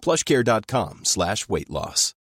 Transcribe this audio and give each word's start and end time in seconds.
plushcare.com 0.00 1.04
slash 1.04 1.48
weight 1.48 1.70
loss. 1.70 2.14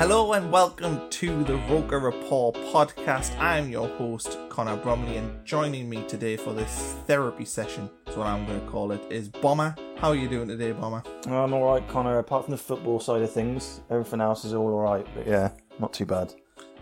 Hello 0.00 0.32
and 0.32 0.50
welcome 0.50 0.98
to 1.10 1.44
the 1.44 1.56
Roker 1.68 1.98
Report 1.98 2.54
podcast. 2.72 3.38
I'm 3.38 3.68
your 3.68 3.86
host, 3.86 4.38
Connor 4.48 4.76
Bromley, 4.76 5.18
and 5.18 5.44
joining 5.44 5.90
me 5.90 6.02
today 6.08 6.38
for 6.38 6.54
this 6.54 6.94
therapy 7.06 7.44
session, 7.44 7.90
is 8.06 8.16
what 8.16 8.26
I'm 8.26 8.46
going 8.46 8.62
to 8.62 8.66
call 8.66 8.92
it, 8.92 9.02
is 9.10 9.28
Bomber. 9.28 9.76
How 9.98 10.08
are 10.08 10.14
you 10.14 10.26
doing 10.26 10.48
today, 10.48 10.72
Bomber? 10.72 11.02
I'm 11.26 11.52
all 11.52 11.74
right, 11.74 11.86
Connor. 11.86 12.18
Apart 12.18 12.46
from 12.46 12.52
the 12.52 12.58
football 12.58 12.98
side 12.98 13.20
of 13.20 13.30
things, 13.30 13.82
everything 13.90 14.22
else 14.22 14.46
is 14.46 14.54
all 14.54 14.72
all 14.72 14.80
right. 14.80 15.06
But 15.14 15.26
yeah, 15.26 15.50
not 15.78 15.92
too 15.92 16.06
bad. 16.06 16.32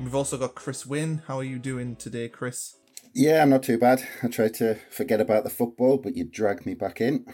We've 0.00 0.14
also 0.14 0.38
got 0.38 0.54
Chris 0.54 0.86
Wynn. 0.86 1.22
How 1.27 1.38
are 1.38 1.44
you 1.44 1.58
doing 1.58 1.96
today, 1.96 2.28
Chris? 2.28 2.77
Yeah, 3.14 3.42
I'm 3.42 3.50
not 3.50 3.64
too 3.64 3.78
bad. 3.78 4.06
I 4.22 4.28
tried 4.28 4.54
to 4.54 4.77
forget 4.91 5.20
about 5.20 5.42
the 5.42 5.50
football, 5.50 5.98
but 5.98 6.16
you 6.16 6.24
dragged 6.24 6.66
me 6.66 6.74
back 6.74 7.00
in. 7.00 7.27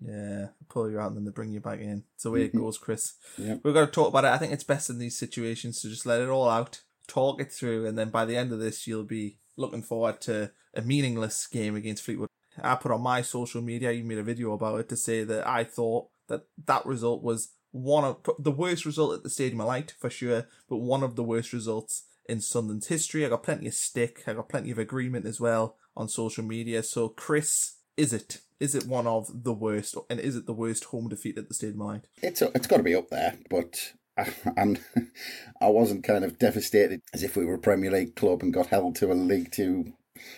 Yeah, 0.00 0.48
pull 0.70 0.90
you 0.90 0.98
out 0.98 1.08
and 1.08 1.18
then 1.18 1.24
they 1.26 1.30
bring 1.30 1.52
you 1.52 1.60
back 1.60 1.80
in. 1.80 2.04
It's 2.14 2.22
the 2.22 2.30
way 2.30 2.44
it 2.44 2.48
mm-hmm. 2.48 2.60
goes, 2.60 2.78
Chris. 2.78 3.14
Yeah. 3.36 3.56
We're 3.62 3.74
going 3.74 3.86
to 3.86 3.92
talk 3.92 4.08
about 4.08 4.24
it. 4.24 4.32
I 4.32 4.38
think 4.38 4.52
it's 4.52 4.64
best 4.64 4.88
in 4.88 4.98
these 4.98 5.18
situations 5.18 5.82
to 5.82 5.90
just 5.90 6.06
let 6.06 6.22
it 6.22 6.28
all 6.30 6.48
out, 6.48 6.80
talk 7.06 7.42
it 7.42 7.52
through, 7.52 7.86
and 7.86 7.98
then 7.98 8.08
by 8.08 8.24
the 8.24 8.36
end 8.36 8.52
of 8.52 8.58
this, 8.58 8.86
you'll 8.86 9.04
be 9.04 9.38
looking 9.56 9.82
forward 9.82 10.20
to 10.22 10.50
a 10.74 10.80
meaningless 10.80 11.46
game 11.46 11.76
against 11.76 12.04
Fleetwood. 12.04 12.28
I 12.62 12.76
put 12.76 12.92
on 12.92 13.02
my 13.02 13.22
social 13.22 13.60
media, 13.60 13.92
you 13.92 14.04
made 14.04 14.18
a 14.18 14.22
video 14.22 14.52
about 14.52 14.80
it 14.80 14.88
to 14.88 14.96
say 14.96 15.24
that 15.24 15.46
I 15.46 15.64
thought 15.64 16.08
that 16.28 16.46
that 16.66 16.86
result 16.86 17.22
was 17.22 17.50
one 17.70 18.04
of 18.04 18.16
the 18.38 18.50
worst 18.50 18.86
result 18.86 19.14
at 19.14 19.22
the 19.22 19.30
Stadium 19.30 19.60
of 19.60 19.66
Light 19.66 19.94
for 19.98 20.10
sure, 20.10 20.46
but 20.68 20.78
one 20.78 21.02
of 21.02 21.16
the 21.16 21.22
worst 21.22 21.52
results 21.52 22.04
in 22.28 22.40
Sunderland's 22.40 22.88
history. 22.88 23.24
I 23.24 23.28
got 23.28 23.42
plenty 23.42 23.66
of 23.66 23.74
stick, 23.74 24.22
I 24.26 24.34
got 24.34 24.48
plenty 24.48 24.70
of 24.70 24.78
agreement 24.78 25.26
as 25.26 25.40
well 25.40 25.76
on 25.96 26.08
social 26.08 26.44
media. 26.44 26.82
So, 26.82 27.08
Chris, 27.08 27.76
is 27.96 28.12
it? 28.12 28.40
Is 28.60 28.74
it 28.74 28.86
one 28.86 29.06
of 29.06 29.44
the 29.44 29.52
worst, 29.52 29.96
and 30.10 30.18
is 30.18 30.36
it 30.36 30.46
the 30.46 30.52
worst 30.52 30.84
home 30.84 31.08
defeat 31.08 31.38
at 31.38 31.48
the 31.48 31.54
Stadium? 31.54 32.02
It's 32.22 32.42
it's 32.42 32.66
got 32.66 32.78
to 32.78 32.82
be 32.82 32.94
up 32.94 33.08
there, 33.08 33.38
but 33.48 33.92
I, 34.16 34.32
I'm 34.56 34.78
I 35.60 35.68
wasn't 35.68 36.04
kind 36.04 36.24
of 36.24 36.38
devastated 36.38 37.00
as 37.14 37.22
if 37.22 37.36
we 37.36 37.44
were 37.44 37.54
a 37.54 37.58
Premier 37.58 37.90
League 37.90 38.16
club 38.16 38.42
and 38.42 38.52
got 38.52 38.66
held 38.66 38.96
to 38.96 39.12
a 39.12 39.14
League 39.14 39.52
Two 39.52 39.92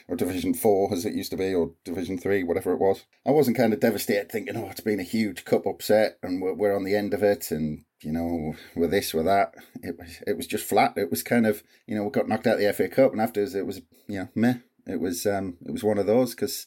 or 0.08 0.16
Division 0.16 0.54
Four 0.54 0.92
as 0.92 1.04
it 1.04 1.14
used 1.14 1.30
to 1.30 1.36
be, 1.36 1.54
or 1.54 1.72
Division 1.84 2.18
Three, 2.18 2.42
whatever 2.42 2.72
it 2.72 2.80
was. 2.80 3.04
I 3.26 3.30
wasn't 3.30 3.56
kind 3.56 3.72
of 3.72 3.80
devastated, 3.80 4.30
thinking, 4.30 4.56
"Oh, 4.56 4.68
it's 4.70 4.80
been 4.80 5.00
a 5.00 5.04
huge 5.04 5.44
cup 5.44 5.66
upset, 5.66 6.18
and 6.22 6.40
we're, 6.40 6.54
we're 6.54 6.76
on 6.76 6.84
the 6.84 6.96
end 6.96 7.14
of 7.14 7.22
it," 7.22 7.50
and 7.50 7.84
you 8.02 8.12
know, 8.12 8.54
with 8.74 8.90
this, 8.90 9.12
with 9.12 9.26
that. 9.26 9.54
It 9.82 9.98
was 9.98 10.22
it 10.26 10.36
was 10.36 10.46
just 10.46 10.66
flat. 10.66 10.94
It 10.96 11.10
was 11.10 11.22
kind 11.22 11.46
of 11.46 11.62
you 11.86 11.94
know 11.94 12.04
we 12.04 12.10
got 12.10 12.28
knocked 12.28 12.46
out 12.46 12.54
of 12.54 12.60
the 12.60 12.72
FA 12.72 12.88
Cup, 12.88 13.12
and 13.12 13.20
afterwards 13.20 13.54
it 13.54 13.66
was 13.66 13.82
you 14.08 14.20
know 14.20 14.28
meh. 14.34 14.54
It 14.86 15.00
was 15.00 15.26
um 15.26 15.56
it 15.64 15.70
was 15.70 15.84
one 15.84 15.98
of 15.98 16.06
those 16.06 16.34
because 16.34 16.66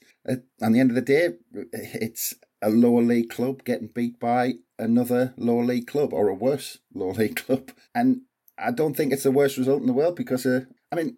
on 0.62 0.72
the 0.72 0.80
end 0.80 0.92
of 0.92 0.96
the 0.96 1.02
day, 1.02 1.30
it's 1.52 2.36
a 2.62 2.70
lower 2.70 3.02
league 3.02 3.30
club 3.30 3.64
getting 3.64 3.88
beat 3.88 4.20
by 4.20 4.54
another 4.80 5.34
lower 5.38 5.64
league 5.64 5.88
club 5.88 6.14
or 6.14 6.30
a 6.30 6.34
worse 6.34 6.80
lower 6.94 7.14
league 7.14 7.36
club, 7.46 7.72
and 7.94 8.22
I 8.58 8.72
don't 8.72 8.96
think 8.96 9.12
it's 9.12 9.24
the 9.24 9.32
worst 9.32 9.58
result 9.58 9.82
in 9.82 9.88
the 9.88 9.94
world 9.94 10.16
because 10.16 10.46
uh, 10.46 10.62
I 10.92 10.96
mean 10.96 11.18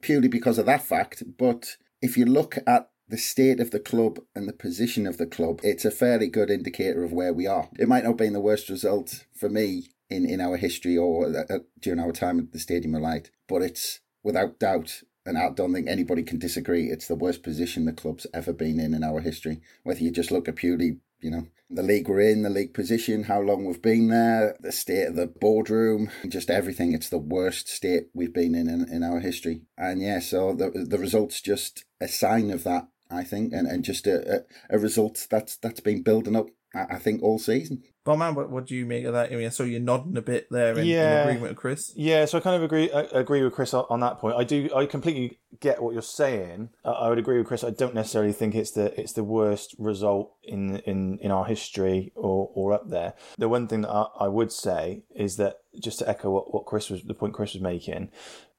purely 0.00 0.28
because 0.28 0.58
of 0.58 0.66
that 0.66 0.82
fact. 0.82 1.22
But 1.38 1.76
if 2.00 2.16
you 2.16 2.24
look 2.26 2.58
at 2.66 2.90
the 3.08 3.18
state 3.18 3.60
of 3.60 3.70
the 3.70 3.80
club 3.80 4.20
and 4.34 4.48
the 4.48 4.52
position 4.52 5.06
of 5.06 5.16
the 5.16 5.26
club, 5.26 5.60
it's 5.62 5.84
a 5.84 5.90
fairly 5.90 6.28
good 6.28 6.50
indicator 6.50 7.02
of 7.02 7.12
where 7.12 7.32
we 7.32 7.46
are. 7.46 7.68
It 7.78 7.88
might 7.88 8.04
not 8.04 8.18
be 8.18 8.28
the 8.28 8.40
worst 8.40 8.68
result 8.68 9.24
for 9.34 9.48
me 9.48 9.88
in, 10.10 10.28
in 10.28 10.40
our 10.40 10.56
history 10.56 10.96
or 10.96 11.26
uh, 11.26 11.58
during 11.80 12.00
our 12.00 12.12
time 12.12 12.38
at 12.38 12.52
the 12.52 12.58
Stadium 12.58 12.94
of 12.94 13.02
Light, 13.02 13.30
but 13.48 13.62
it's 13.62 14.00
without 14.22 14.58
doubt, 14.58 15.02
and 15.24 15.38
I 15.38 15.50
don't 15.50 15.72
think 15.72 15.88
anybody 15.88 16.22
can 16.22 16.38
disagree, 16.38 16.90
it's 16.90 17.08
the 17.08 17.14
worst 17.14 17.42
position 17.42 17.84
the 17.84 17.92
club's 17.92 18.26
ever 18.34 18.52
been 18.52 18.80
in 18.80 18.94
in 18.94 19.04
our 19.04 19.20
history. 19.20 19.60
Whether 19.84 20.00
you 20.00 20.10
just 20.10 20.30
look 20.30 20.48
at 20.48 20.56
purely, 20.56 20.98
you 21.20 21.30
know, 21.30 21.46
the 21.70 21.82
league 21.82 22.08
we're 22.08 22.20
in, 22.20 22.42
the 22.42 22.50
league 22.50 22.72
position, 22.72 23.24
how 23.24 23.40
long 23.40 23.64
we've 23.64 23.82
been 23.82 24.08
there, 24.08 24.56
the 24.60 24.72
state 24.72 25.08
of 25.08 25.16
the 25.16 25.26
boardroom, 25.26 26.10
just 26.26 26.50
everything. 26.50 26.92
It's 26.92 27.10
the 27.10 27.18
worst 27.18 27.68
state 27.68 28.08
we've 28.14 28.32
been 28.32 28.54
in 28.54 28.68
in, 28.68 28.88
in 28.90 29.02
our 29.02 29.20
history. 29.20 29.62
And 29.76 30.00
yeah, 30.00 30.20
so 30.20 30.54
the 30.54 30.70
the 30.70 30.98
result's 30.98 31.40
just 31.40 31.84
a 32.00 32.08
sign 32.08 32.50
of 32.50 32.64
that, 32.64 32.88
I 33.10 33.24
think, 33.24 33.52
and, 33.52 33.66
and 33.66 33.84
just 33.84 34.06
a, 34.06 34.36
a, 34.70 34.76
a 34.76 34.78
result 34.78 35.26
that's 35.30 35.56
that's 35.56 35.80
been 35.80 36.02
building 36.02 36.36
up, 36.36 36.48
I, 36.74 36.94
I 36.94 36.98
think, 36.98 37.22
all 37.22 37.38
season. 37.38 37.82
Bomber, 38.04 38.32
what, 38.32 38.50
what 38.50 38.66
do 38.66 38.74
you 38.74 38.86
make 38.86 39.04
of 39.04 39.12
that? 39.12 39.30
I 39.30 39.36
mean, 39.36 39.46
I 39.46 39.50
saw 39.50 39.64
you 39.64 39.78
nodding 39.78 40.16
a 40.16 40.22
bit 40.22 40.48
there 40.50 40.72
in, 40.78 40.86
in 40.86 41.20
agreement 41.20 41.42
with 41.42 41.56
Chris. 41.56 41.92
Yeah, 41.94 42.24
so 42.24 42.38
I 42.38 42.40
kind 42.40 42.56
of 42.56 42.62
agree 42.62 42.90
I 42.90 43.02
agree 43.12 43.42
with 43.42 43.52
Chris 43.52 43.74
on, 43.74 43.84
on 43.90 44.00
that 44.00 44.18
point. 44.18 44.36
I 44.36 44.44
do. 44.44 44.70
I 44.74 44.86
completely 44.86 45.38
get 45.60 45.82
what 45.82 45.92
you're 45.92 46.00
saying. 46.00 46.70
I, 46.84 46.90
I 46.90 47.08
would 47.10 47.18
agree 47.18 47.36
with 47.36 47.46
Chris. 47.46 47.64
I 47.64 47.70
don't 47.70 47.94
necessarily 47.94 48.32
think 48.32 48.54
it's 48.54 48.70
the 48.70 48.98
it's 48.98 49.12
the 49.12 49.24
worst 49.24 49.74
result 49.78 50.32
in 50.42 50.78
in 50.80 51.18
in 51.18 51.30
our 51.30 51.44
history 51.44 52.12
or 52.14 52.50
or 52.54 52.72
up 52.72 52.88
there. 52.88 53.12
The 53.36 53.48
one 53.48 53.68
thing 53.68 53.82
that 53.82 53.90
I, 53.90 54.06
I 54.20 54.28
would 54.28 54.52
say 54.52 55.02
is 55.14 55.36
that 55.36 55.58
just 55.78 55.98
to 55.98 56.08
echo 56.08 56.30
what, 56.30 56.54
what 56.54 56.64
Chris 56.64 56.88
was 56.88 57.02
the 57.02 57.14
point 57.14 57.34
Chris 57.34 57.52
was 57.52 57.62
making. 57.62 58.10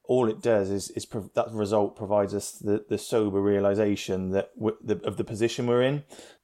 All 0.04 0.28
it 0.28 0.42
does 0.42 0.70
is, 0.70 0.90
is 0.90 1.06
prov- 1.06 1.30
that 1.34 1.52
result 1.52 1.94
provides 1.94 2.34
us 2.34 2.50
the, 2.52 2.84
the 2.88 2.98
sober 2.98 3.40
realization 3.40 4.30
that 4.30 4.50
we 4.56 4.72
the, 4.82 5.00
of 5.04 5.16
the 5.16 5.22
position 5.22 5.68
we're 5.68 5.82
in, 5.82 6.02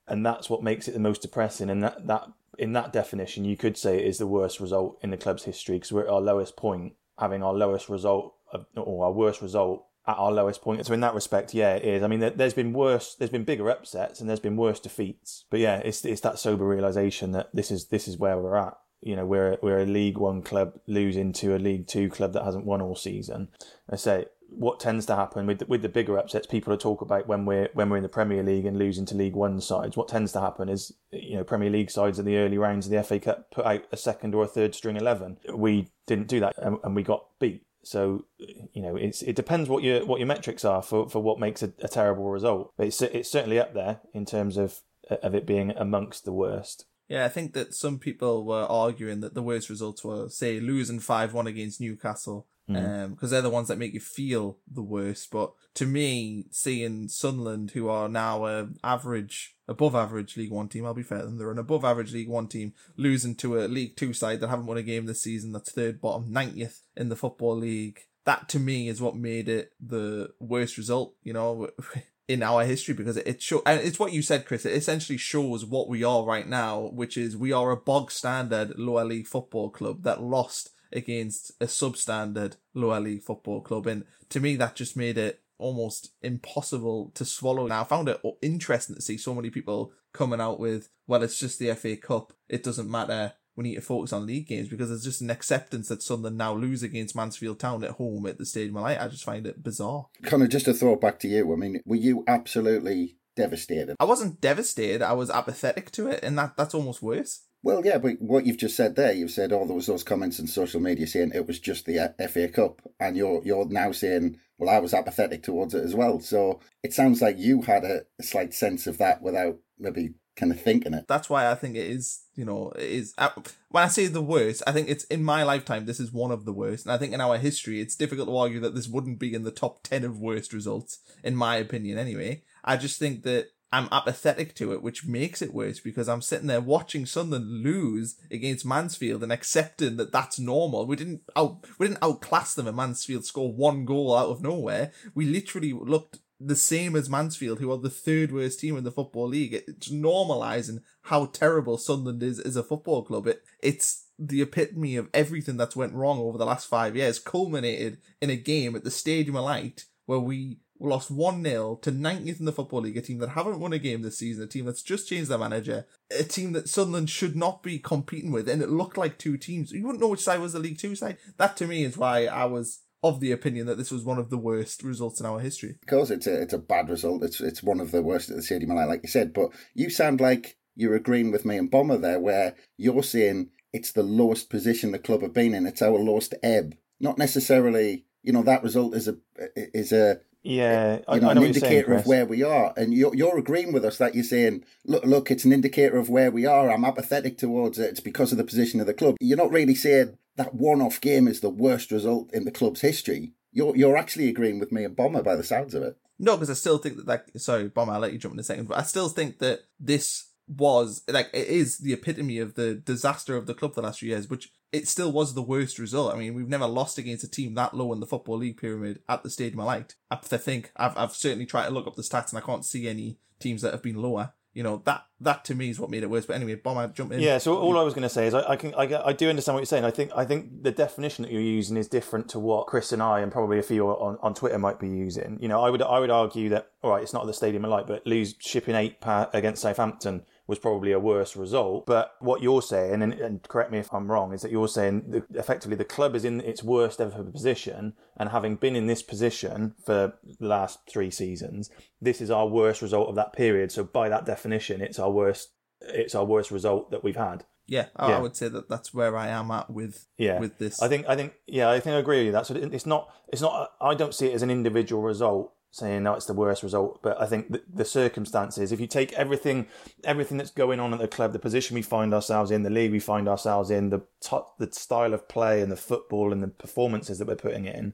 and 0.08 0.24
that's 0.24 0.48
what 0.48 0.62
makes 0.62 0.88
it 0.88 0.92
the 0.92 1.00
most 1.00 1.22
depressing. 1.22 1.70
And 1.70 1.82
that, 1.82 2.06
that 2.06 2.28
in 2.58 2.72
that 2.72 2.92
definition, 2.92 3.44
you 3.44 3.56
could 3.56 3.76
say 3.76 3.98
it 3.98 4.06
is 4.06 4.18
the 4.18 4.26
worst 4.26 4.60
result 4.60 4.98
in 5.02 5.10
the 5.10 5.16
club's 5.16 5.44
history 5.44 5.76
because 5.76 5.92
we're 5.92 6.04
at 6.04 6.10
our 6.10 6.20
lowest 6.20 6.56
point, 6.56 6.94
having 7.18 7.42
our 7.42 7.54
lowest 7.54 7.88
result 7.88 8.34
of, 8.52 8.66
or 8.76 9.06
our 9.06 9.12
worst 9.12 9.42
result 9.42 9.86
at 10.06 10.16
our 10.16 10.32
lowest 10.32 10.62
point. 10.62 10.84
So 10.86 10.94
in 10.94 11.00
that 11.00 11.14
respect, 11.14 11.54
yeah, 11.54 11.74
it 11.74 11.84
is. 11.84 12.02
I 12.02 12.06
mean, 12.06 12.20
there, 12.20 12.30
there's 12.30 12.54
been 12.54 12.72
worse, 12.72 13.14
there's 13.14 13.30
been 13.30 13.44
bigger 13.44 13.68
upsets, 13.70 14.20
and 14.20 14.28
there's 14.28 14.40
been 14.40 14.56
worse 14.56 14.80
defeats. 14.80 15.44
But 15.50 15.60
yeah, 15.60 15.78
it's 15.78 16.04
it's 16.04 16.20
that 16.22 16.38
sober 16.38 16.66
realization 16.66 17.32
that 17.32 17.50
this 17.52 17.70
is 17.70 17.86
this 17.86 18.06
is 18.06 18.16
where 18.16 18.38
we're 18.38 18.56
at. 18.56 18.78
You 19.02 19.16
know, 19.16 19.26
we're 19.26 19.58
we're 19.62 19.80
a 19.80 19.86
League 19.86 20.18
One 20.18 20.42
club 20.42 20.78
losing 20.86 21.32
to 21.34 21.54
a 21.54 21.58
League 21.58 21.86
Two 21.86 22.08
club 22.08 22.32
that 22.32 22.44
hasn't 22.44 22.64
won 22.64 22.80
all 22.80 22.96
season. 22.96 23.48
I 23.90 23.96
say 23.96 24.26
what 24.48 24.80
tends 24.80 25.06
to 25.06 25.16
happen 25.16 25.46
with 25.46 25.58
the, 25.58 25.66
with 25.66 25.82
the 25.82 25.88
bigger 25.88 26.18
upsets, 26.18 26.46
people 26.46 26.76
talk 26.76 27.00
about 27.00 27.26
when 27.26 27.44
we're 27.44 27.68
when 27.74 27.90
we're 27.90 27.96
in 27.96 28.02
the 28.02 28.08
Premier 28.08 28.42
League 28.42 28.66
and 28.66 28.78
losing 28.78 29.04
to 29.06 29.14
League 29.14 29.34
One 29.34 29.60
sides. 29.60 29.96
What 29.96 30.08
tends 30.08 30.32
to 30.32 30.40
happen 30.40 30.68
is 30.68 30.92
you 31.10 31.36
know 31.36 31.44
Premier 31.44 31.70
League 31.70 31.90
sides 31.90 32.18
in 32.18 32.24
the 32.24 32.36
early 32.36 32.58
rounds 32.58 32.86
of 32.86 32.92
the 32.92 33.02
FA 33.02 33.18
Cup 33.18 33.50
put 33.50 33.66
out 33.66 33.84
a 33.92 33.96
second 33.96 34.34
or 34.34 34.44
a 34.44 34.48
third 34.48 34.74
string 34.74 34.96
eleven. 34.96 35.38
We 35.52 35.90
didn't 36.06 36.28
do 36.28 36.40
that, 36.40 36.54
and, 36.58 36.78
and 36.84 36.94
we 36.94 37.02
got 37.02 37.26
beat. 37.38 37.64
So 37.82 38.24
you 38.38 38.82
know 38.82 38.96
it's 38.96 39.22
it 39.22 39.36
depends 39.36 39.68
what 39.68 39.82
your 39.82 40.04
what 40.06 40.20
your 40.20 40.26
metrics 40.26 40.64
are 40.64 40.82
for, 40.82 41.08
for 41.08 41.22
what 41.22 41.38
makes 41.38 41.62
a, 41.62 41.72
a 41.80 41.88
terrible 41.88 42.30
result. 42.30 42.72
But 42.76 42.88
it's 42.88 43.02
it's 43.02 43.30
certainly 43.30 43.58
up 43.58 43.74
there 43.74 44.00
in 44.12 44.24
terms 44.24 44.56
of 44.56 44.80
of 45.10 45.34
it 45.34 45.46
being 45.46 45.70
amongst 45.76 46.24
the 46.24 46.32
worst. 46.32 46.86
Yeah, 47.08 47.24
I 47.24 47.28
think 47.28 47.52
that 47.52 47.74
some 47.74 47.98
people 47.98 48.44
were 48.44 48.64
arguing 48.64 49.20
that 49.20 49.34
the 49.34 49.42
worst 49.42 49.70
results 49.70 50.02
were, 50.02 50.28
say, 50.28 50.58
losing 50.58 50.98
5 50.98 51.32
1 51.32 51.46
against 51.46 51.80
Newcastle, 51.80 52.48
Mm-hmm. 52.68 53.04
Um, 53.04 53.10
because 53.12 53.30
they're 53.30 53.42
the 53.42 53.50
ones 53.50 53.68
that 53.68 53.78
make 53.78 53.94
you 53.94 54.00
feel 54.00 54.58
the 54.70 54.82
worst. 54.82 55.30
But 55.30 55.52
to 55.74 55.86
me, 55.86 56.46
seeing 56.50 57.08
Sunderland, 57.08 57.70
who 57.72 57.88
are 57.88 58.08
now 58.08 58.46
a 58.46 58.68
average, 58.82 59.56
above 59.68 59.94
average 59.94 60.36
League 60.36 60.50
One 60.50 60.68
team, 60.68 60.84
I'll 60.84 60.94
be 60.94 61.04
fair 61.04 61.22
them, 61.22 61.38
they're 61.38 61.52
an 61.52 61.58
above 61.58 61.84
average 61.84 62.12
League 62.12 62.28
One 62.28 62.48
team, 62.48 62.74
losing 62.96 63.36
to 63.36 63.60
a 63.60 63.68
League 63.68 63.96
Two 63.96 64.12
side 64.12 64.40
that 64.40 64.48
haven't 64.48 64.66
won 64.66 64.78
a 64.78 64.82
game 64.82 65.06
this 65.06 65.22
season, 65.22 65.52
that's 65.52 65.70
third 65.70 66.00
bottom, 66.00 66.32
90th 66.32 66.80
in 66.96 67.08
the 67.08 67.16
Football 67.16 67.56
League. 67.56 68.00
that 68.24 68.48
to 68.48 68.58
me 68.58 68.88
is 68.88 69.00
what 69.00 69.14
made 69.14 69.48
it 69.48 69.72
the 69.80 70.30
worst 70.40 70.76
result, 70.76 71.14
you 71.22 71.32
know, 71.32 71.70
in 72.28 72.42
our 72.42 72.64
history 72.64 72.92
because 72.92 73.16
it 73.16 73.40
show 73.40 73.62
and 73.64 73.80
it's 73.80 73.98
what 73.98 74.12
you 74.12 74.22
said, 74.22 74.46
Chris. 74.46 74.66
It 74.66 74.72
essentially 74.72 75.16
shows 75.16 75.64
what 75.64 75.88
we 75.88 76.02
are 76.02 76.24
right 76.24 76.48
now, 76.48 76.90
which 76.92 77.16
is 77.16 77.36
we 77.36 77.52
are 77.52 77.70
a 77.70 77.76
bog 77.76 78.10
standard 78.10 78.76
lower 78.78 79.04
league 79.04 79.28
football 79.28 79.70
club 79.70 80.02
that 80.02 80.22
lost 80.22 80.70
against 80.92 81.52
a 81.60 81.66
substandard 81.66 82.56
lower 82.74 83.00
league 83.00 83.22
football 83.22 83.60
club, 83.60 83.86
and 83.86 84.04
to 84.30 84.40
me 84.40 84.56
that 84.56 84.76
just 84.76 84.96
made 84.96 85.18
it 85.18 85.40
almost 85.58 86.12
impossible 86.22 87.12
to 87.14 87.24
swallow. 87.24 87.66
Now 87.66 87.82
I 87.82 87.84
found 87.84 88.08
it 88.08 88.20
interesting 88.42 88.96
to 88.96 89.02
see 89.02 89.16
so 89.16 89.34
many 89.34 89.50
people 89.50 89.92
coming 90.12 90.40
out 90.40 90.60
with, 90.60 90.88
well, 91.06 91.22
it's 91.22 91.38
just 91.38 91.58
the 91.58 91.74
FA 91.74 91.96
Cup. 91.96 92.32
It 92.48 92.62
doesn't 92.62 92.90
matter 92.90 93.32
we 93.56 93.64
need 93.64 93.74
to 93.74 93.80
focus 93.80 94.12
on 94.12 94.26
league 94.26 94.46
games 94.46 94.68
because 94.68 94.90
there's 94.90 95.04
just 95.04 95.22
an 95.22 95.30
acceptance 95.30 95.88
that 95.88 96.02
Sunderland 96.02 96.36
now 96.36 96.54
lose 96.54 96.82
against 96.82 97.16
Mansfield 97.16 97.58
Town 97.58 97.82
at 97.82 97.92
home 97.92 98.26
at 98.26 98.38
the 98.38 98.44
Stadium 98.44 98.76
I, 98.76 99.02
I 99.02 99.08
just 99.08 99.24
find 99.24 99.46
it 99.46 99.62
bizarre. 99.62 100.06
Kind 100.22 100.42
of 100.42 100.50
just 100.50 100.66
to 100.66 100.74
throw 100.74 100.92
it 100.92 101.00
back 101.00 101.18
to 101.20 101.28
you. 101.28 101.52
I 101.52 101.56
mean, 101.56 101.80
were 101.86 101.96
you 101.96 102.22
absolutely 102.28 103.16
devastated? 103.34 103.96
I 103.98 104.04
wasn't 104.04 104.40
devastated. 104.40 105.00
I 105.02 105.14
was 105.14 105.30
apathetic 105.30 105.90
to 105.92 106.08
it, 106.08 106.20
and 106.22 106.38
that 106.38 106.56
that's 106.56 106.74
almost 106.74 107.02
worse. 107.02 107.44
Well, 107.62 107.84
yeah, 107.84 107.98
but 107.98 108.20
what 108.20 108.46
you've 108.46 108.58
just 108.58 108.76
said 108.76 108.94
there, 108.94 109.12
you've 109.12 109.30
said, 109.30 109.52
oh, 109.52 109.66
there 109.66 109.74
was 109.74 109.86
those 109.86 110.04
comments 110.04 110.38
in 110.38 110.46
social 110.46 110.80
media 110.80 111.06
saying 111.06 111.32
it 111.34 111.46
was 111.46 111.58
just 111.58 111.84
the 111.84 112.14
FA 112.30 112.48
Cup, 112.48 112.80
and 113.00 113.16
you're 113.16 113.42
you're 113.44 113.66
now 113.66 113.92
saying, 113.92 114.38
well, 114.58 114.74
I 114.74 114.78
was 114.78 114.94
apathetic 114.94 115.42
towards 115.42 115.74
it 115.74 115.84
as 115.84 115.94
well. 115.94 116.20
So 116.20 116.60
it 116.82 116.92
sounds 116.92 117.20
like 117.20 117.38
you 117.38 117.62
had 117.62 117.84
a, 117.84 118.02
a 118.18 118.22
slight 118.22 118.54
sense 118.54 118.86
of 118.86 118.98
that 118.98 119.20
without 119.20 119.58
maybe 119.78 120.14
kind 120.36 120.52
of 120.52 120.60
thinking 120.60 120.94
it. 120.94 121.06
That's 121.08 121.28
why 121.28 121.50
I 121.50 121.54
think 121.54 121.76
it 121.76 121.86
is, 121.86 122.20
you 122.34 122.44
know, 122.44 122.70
it 122.76 122.84
is. 122.84 123.14
Uh, 123.18 123.30
when 123.70 123.84
I 123.84 123.88
say 123.88 124.06
the 124.06 124.22
worst, 124.22 124.62
I 124.66 124.72
think 124.72 124.88
it's 124.88 125.04
in 125.04 125.24
my 125.24 125.42
lifetime, 125.42 125.86
this 125.86 126.00
is 126.00 126.12
one 126.12 126.30
of 126.30 126.44
the 126.44 126.52
worst. 126.52 126.86
And 126.86 126.92
I 126.92 126.98
think 126.98 127.12
in 127.12 127.20
our 127.20 127.38
history, 127.38 127.80
it's 127.80 127.96
difficult 127.96 128.28
to 128.28 128.36
argue 128.36 128.60
that 128.60 128.74
this 128.74 128.88
wouldn't 128.88 129.18
be 129.18 129.34
in 129.34 129.42
the 129.42 129.50
top 129.50 129.82
10 129.82 130.04
of 130.04 130.20
worst 130.20 130.52
results, 130.52 130.98
in 131.24 131.34
my 131.34 131.56
opinion, 131.56 131.98
anyway. 131.98 132.42
I 132.64 132.76
just 132.76 132.98
think 132.98 133.22
that 133.22 133.48
I'm 133.72 133.88
apathetic 133.90 134.54
to 134.56 134.72
it, 134.72 134.82
which 134.82 135.06
makes 135.06 135.42
it 135.42 135.52
worse 135.52 135.80
because 135.80 136.08
I'm 136.08 136.22
sitting 136.22 136.46
there 136.46 136.60
watching 136.60 137.04
Sunderland 137.04 137.62
lose 137.64 138.16
against 138.30 138.64
Mansfield 138.64 139.22
and 139.22 139.32
accepting 139.32 139.96
that 139.96 140.12
that's 140.12 140.38
normal. 140.38 140.86
We 140.86 140.96
didn't 140.96 141.22
out 141.34 141.66
we 141.78 141.88
didn't 141.88 142.02
outclass 142.02 142.54
them 142.54 142.68
and 142.68 142.76
Mansfield 142.76 143.24
score 143.24 143.52
one 143.52 143.84
goal 143.84 144.16
out 144.16 144.28
of 144.28 144.42
nowhere. 144.42 144.92
We 145.14 145.26
literally 145.26 145.72
looked 145.72 146.20
the 146.38 146.56
same 146.56 146.94
as 146.94 147.10
Mansfield, 147.10 147.58
who 147.58 147.72
are 147.72 147.78
the 147.78 147.90
third 147.90 148.30
worst 148.30 148.60
team 148.60 148.76
in 148.76 148.84
the 148.84 148.92
football 148.92 149.28
league. 149.28 149.54
It's 149.54 149.90
normalising 149.90 150.82
how 151.02 151.26
terrible 151.26 151.78
Sunderland 151.78 152.22
is 152.22 152.38
as 152.38 152.56
a 152.56 152.62
football 152.62 153.04
club. 153.04 153.26
It 153.26 153.42
it's 153.60 154.06
the 154.18 154.42
epitome 154.42 154.96
of 154.96 155.08
everything 155.12 155.56
that's 155.56 155.76
went 155.76 155.92
wrong 155.92 156.18
over 156.18 156.38
the 156.38 156.46
last 156.46 156.68
five 156.68 156.96
years, 156.96 157.18
culminated 157.18 157.98
in 158.20 158.30
a 158.30 158.36
game 158.36 158.76
at 158.76 158.84
the 158.84 158.90
Stadium 158.90 159.36
of 159.36 159.44
Light 159.44 159.86
where 160.06 160.20
we 160.20 160.60
lost 160.80 161.10
1 161.10 161.42
0 161.42 161.78
to 161.82 161.92
90th 161.92 162.40
in 162.40 162.46
the 162.46 162.52
Football 162.52 162.82
League, 162.82 162.96
a 162.96 163.02
team 163.02 163.18
that 163.18 163.30
haven't 163.30 163.60
won 163.60 163.72
a 163.72 163.78
game 163.78 164.02
this 164.02 164.18
season, 164.18 164.44
a 164.44 164.46
team 164.46 164.66
that's 164.66 164.82
just 164.82 165.08
changed 165.08 165.30
their 165.30 165.38
manager, 165.38 165.86
a 166.10 166.24
team 166.24 166.52
that 166.52 166.68
Sunderland 166.68 167.10
should 167.10 167.36
not 167.36 167.62
be 167.62 167.78
competing 167.78 168.32
with, 168.32 168.48
and 168.48 168.62
it 168.62 168.70
looked 168.70 168.98
like 168.98 169.18
two 169.18 169.36
teams. 169.36 169.72
You 169.72 169.84
wouldn't 169.84 170.00
know 170.00 170.08
which 170.08 170.20
side 170.20 170.40
was 170.40 170.52
the 170.52 170.58
League 170.58 170.78
Two 170.78 170.94
side. 170.94 171.18
That 171.38 171.56
to 171.58 171.66
me 171.66 171.84
is 171.84 171.96
why 171.96 172.26
I 172.26 172.44
was 172.44 172.80
of 173.02 173.20
the 173.20 173.32
opinion 173.32 173.66
that 173.66 173.76
this 173.76 173.90
was 173.90 174.04
one 174.04 174.18
of 174.18 174.30
the 174.30 174.38
worst 174.38 174.82
results 174.82 175.20
in 175.20 175.26
our 175.26 175.38
history. 175.38 175.76
Because 175.80 176.10
it's 176.10 176.26
a 176.26 176.42
it's 176.42 176.52
a 176.52 176.58
bad 176.58 176.88
result. 176.88 177.22
It's 177.22 177.40
it's 177.40 177.62
one 177.62 177.80
of 177.80 177.90
the 177.90 178.02
worst 178.02 178.30
at 178.30 178.36
the 178.36 178.42
Stadium 178.42 178.74
like 178.74 179.02
you 179.02 179.08
said. 179.08 179.32
But 179.32 179.50
you 179.74 179.90
sound 179.90 180.20
like 180.20 180.56
you're 180.74 180.94
agreeing 180.94 181.32
with 181.32 181.44
me 181.44 181.56
and 181.56 181.70
Bomber 181.70 181.98
there, 181.98 182.20
where 182.20 182.54
you're 182.76 183.02
saying 183.02 183.50
it's 183.72 183.92
the 183.92 184.02
lowest 184.02 184.50
position 184.50 184.92
the 184.92 184.98
club 184.98 185.22
have 185.22 185.34
been 185.34 185.54
in. 185.54 185.66
It's 185.66 185.82
our 185.82 185.98
lowest 185.98 186.34
ebb. 186.42 186.74
Not 187.00 187.18
necessarily, 187.18 188.06
you 188.22 188.32
know, 188.32 188.42
that 188.42 188.62
result 188.62 188.94
is 188.94 189.08
a 189.08 189.16
is 189.54 189.92
a 189.92 190.20
yeah, 190.46 190.98
you 191.12 191.20
know, 191.20 191.30
an 191.30 191.42
indicator 191.42 191.88
saying, 191.88 191.98
of 191.98 192.06
where 192.06 192.24
we 192.24 192.42
are. 192.44 192.72
And 192.76 192.94
you're 192.94 193.14
you're 193.14 193.36
agreeing 193.36 193.72
with 193.72 193.84
us 193.84 193.98
that 193.98 194.14
you're 194.14 194.22
saying, 194.22 194.64
look, 194.84 195.04
look, 195.04 195.30
it's 195.30 195.44
an 195.44 195.52
indicator 195.52 195.96
of 195.96 196.08
where 196.08 196.30
we 196.30 196.46
are. 196.46 196.70
I'm 196.70 196.84
apathetic 196.84 197.36
towards 197.36 197.80
it. 197.80 197.90
It's 197.90 198.00
because 198.00 198.30
of 198.30 198.38
the 198.38 198.44
position 198.44 198.80
of 198.80 198.86
the 198.86 198.94
club. 198.94 199.16
You're 199.20 199.36
not 199.36 199.50
really 199.50 199.74
saying 199.74 200.16
that 200.36 200.54
one-off 200.54 201.00
game 201.00 201.26
is 201.26 201.40
the 201.40 201.50
worst 201.50 201.90
result 201.90 202.32
in 202.32 202.44
the 202.44 202.52
club's 202.52 202.80
history. 202.80 203.32
You're 203.50 203.74
you're 203.74 203.96
actually 203.96 204.28
agreeing 204.28 204.60
with 204.60 204.70
me 204.70 204.84
and 204.84 204.94
Bomber 204.94 205.22
by 205.22 205.34
the 205.34 205.42
sounds 205.42 205.74
of 205.74 205.82
it. 205.82 205.96
No, 206.18 206.36
because 206.36 206.50
I 206.50 206.54
still 206.54 206.78
think 206.78 206.96
that 206.96 207.08
like 207.08 207.26
sorry, 207.36 207.68
Bomber, 207.68 207.94
I'll 207.94 208.00
let 208.00 208.12
you 208.12 208.18
jump 208.18 208.34
in 208.34 208.40
a 208.40 208.44
second, 208.44 208.68
but 208.68 208.78
I 208.78 208.82
still 208.82 209.08
think 209.08 209.40
that 209.40 209.62
this 209.80 210.30
was 210.46 211.02
like 211.08 211.28
it 211.32 211.48
is 211.48 211.78
the 211.78 211.92
epitome 211.92 212.38
of 212.38 212.54
the 212.54 212.74
disaster 212.74 213.36
of 213.36 213.46
the 213.46 213.54
club 213.54 213.74
the 213.74 213.82
last 213.82 213.98
few 213.98 214.10
years, 214.10 214.30
which 214.30 214.52
it 214.76 214.88
still 214.88 215.12
was 215.12 215.34
the 215.34 215.42
worst 215.42 215.78
result. 215.78 216.14
I 216.14 216.18
mean, 216.18 216.34
we've 216.34 216.48
never 216.48 216.66
lost 216.66 216.98
against 216.98 217.24
a 217.24 217.30
team 217.30 217.54
that 217.54 217.74
low 217.74 217.92
in 217.92 218.00
the 218.00 218.06
football 218.06 218.38
league 218.38 218.60
pyramid 218.60 219.00
at 219.08 219.22
the 219.22 219.30
Stadium 219.30 219.60
of 219.60 219.66
Light. 219.66 219.94
I 220.10 220.16
think 220.16 220.70
I've 220.76 220.96
I've 220.96 221.14
certainly 221.14 221.46
tried 221.46 221.66
to 221.66 221.72
look 221.72 221.86
up 221.86 221.96
the 221.96 222.02
stats 222.02 222.30
and 222.30 222.38
I 222.38 222.46
can't 222.46 222.64
see 222.64 222.88
any 222.88 223.18
teams 223.38 223.62
that 223.62 223.72
have 223.72 223.82
been 223.82 224.00
lower 224.00 224.32
you 224.56 224.62
know 224.62 224.80
that 224.86 225.04
that 225.20 225.44
to 225.44 225.54
me 225.54 225.68
is 225.68 225.78
what 225.78 225.90
made 225.90 226.02
it 226.02 226.08
worse. 226.08 226.24
But 226.24 226.36
anyway, 226.36 226.54
bomb, 226.54 226.78
I 226.78 226.86
jump 226.86 227.12
in. 227.12 227.20
Yeah. 227.20 227.36
So 227.36 227.58
all 227.58 227.78
I 227.78 227.82
was 227.82 227.92
going 227.92 228.04
to 228.04 228.08
say 228.08 228.26
is 228.26 228.32
I, 228.32 228.52
I 228.52 228.56
can 228.56 228.74
I, 228.74 229.08
I 229.08 229.12
do 229.12 229.28
understand 229.28 229.54
what 229.54 229.60
you're 229.60 229.66
saying. 229.66 229.84
I 229.84 229.90
think 229.90 230.12
I 230.16 230.24
think 230.24 230.62
the 230.62 230.70
definition 230.70 231.24
that 231.24 231.30
you're 231.30 231.42
using 231.42 231.76
is 231.76 231.88
different 231.88 232.30
to 232.30 232.38
what 232.38 232.66
Chris 232.66 232.90
and 232.90 233.02
I 233.02 233.20
and 233.20 233.30
probably 233.30 233.58
a 233.58 233.62
few 233.62 233.86
on, 233.86 234.16
on 234.22 234.32
Twitter 234.32 234.58
might 234.58 234.80
be 234.80 234.88
using. 234.88 235.36
You 235.42 235.48
know, 235.48 235.62
I 235.62 235.68
would 235.68 235.82
I 235.82 235.98
would 235.98 236.08
argue 236.08 236.48
that 236.48 236.70
all 236.82 236.92
right, 236.92 237.02
it's 237.02 237.12
not 237.12 237.26
the 237.26 237.34
stadium 237.34 237.66
of 237.66 237.70
light, 237.70 237.86
but 237.86 238.06
lose 238.06 238.34
shipping 238.38 238.74
eight 238.74 238.96
against 239.34 239.60
Southampton 239.60 240.24
was 240.46 240.58
probably 240.58 240.92
a 240.92 241.00
worse 241.00 241.36
result. 241.36 241.86
But 241.86 242.14
what 242.20 242.42
you're 242.42 242.62
saying, 242.62 243.02
and, 243.02 243.14
and 243.14 243.42
correct 243.42 243.72
me 243.72 243.78
if 243.78 243.92
I'm 243.92 244.10
wrong, 244.10 244.32
is 244.32 244.42
that 244.42 244.50
you're 244.50 244.68
saying 244.68 245.10
that 245.10 245.24
effectively 245.34 245.76
the 245.76 245.84
club 245.84 246.14
is 246.14 246.24
in 246.24 246.40
its 246.40 246.62
worst 246.62 247.00
ever 247.00 247.24
position, 247.24 247.94
and 248.16 248.30
having 248.30 248.56
been 248.56 248.76
in 248.76 248.86
this 248.86 249.02
position 249.02 249.74
for 249.84 250.14
the 250.38 250.46
last 250.46 250.80
three 250.88 251.10
seasons, 251.10 251.70
this 252.00 252.20
is 252.20 252.30
our 252.30 252.46
worst 252.46 252.82
result 252.82 253.08
of 253.08 253.16
that 253.16 253.32
period. 253.32 253.72
So 253.72 253.84
by 253.84 254.08
that 254.08 254.24
definition, 254.24 254.80
it's 254.80 254.98
our 254.98 255.10
worst. 255.10 255.50
It's 255.80 256.14
our 256.14 256.24
worst 256.24 256.50
result 256.50 256.90
that 256.90 257.04
we've 257.04 257.16
had. 257.16 257.44
Yeah, 257.68 257.86
I, 257.96 258.10
yeah. 258.10 258.16
I 258.16 258.20
would 258.20 258.36
say 258.36 258.48
that 258.48 258.68
that's 258.68 258.94
where 258.94 259.16
I 259.16 259.28
am 259.28 259.50
at 259.50 259.70
with 259.70 260.06
yeah. 260.16 260.38
with 260.38 260.58
this. 260.58 260.80
I 260.80 260.88
think 260.88 261.06
I 261.08 261.16
think 261.16 261.34
yeah, 261.46 261.68
I 261.68 261.80
think 261.80 261.94
I 261.94 261.98
agree 261.98 262.18
with 262.18 262.26
you. 262.26 262.32
That 262.32 262.46
so 262.46 262.54
it's 262.54 262.86
not 262.86 263.12
it's 263.28 263.42
not. 263.42 263.72
I 263.80 263.94
don't 263.94 264.14
see 264.14 264.28
it 264.28 264.34
as 264.34 264.42
an 264.42 264.50
individual 264.50 265.02
result 265.02 265.52
saying 265.76 266.02
no, 266.02 266.14
it's 266.14 266.24
the 266.24 266.32
worst 266.32 266.62
result. 266.62 267.02
But 267.02 267.20
I 267.20 267.26
think 267.26 267.52
the, 267.52 267.62
the, 267.72 267.84
circumstances, 267.84 268.72
if 268.72 268.80
you 268.80 268.86
take 268.86 269.12
everything, 269.12 269.66
everything 270.04 270.38
that's 270.38 270.50
going 270.50 270.80
on 270.80 270.94
at 270.94 270.98
the 270.98 271.06
club, 271.06 271.34
the 271.34 271.38
position 271.38 271.74
we 271.74 271.82
find 271.82 272.14
ourselves 272.14 272.50
in, 272.50 272.62
the 272.62 272.70
league 272.70 272.92
we 272.92 272.98
find 272.98 273.28
ourselves 273.28 273.70
in, 273.70 273.90
the 273.90 274.00
top, 274.20 274.56
the 274.58 274.72
style 274.72 275.12
of 275.12 275.28
play 275.28 275.60
and 275.60 275.70
the 275.70 275.76
football 275.76 276.32
and 276.32 276.42
the 276.42 276.48
performances 276.48 277.18
that 277.18 277.28
we're 277.28 277.36
putting 277.36 277.66
in, 277.66 277.92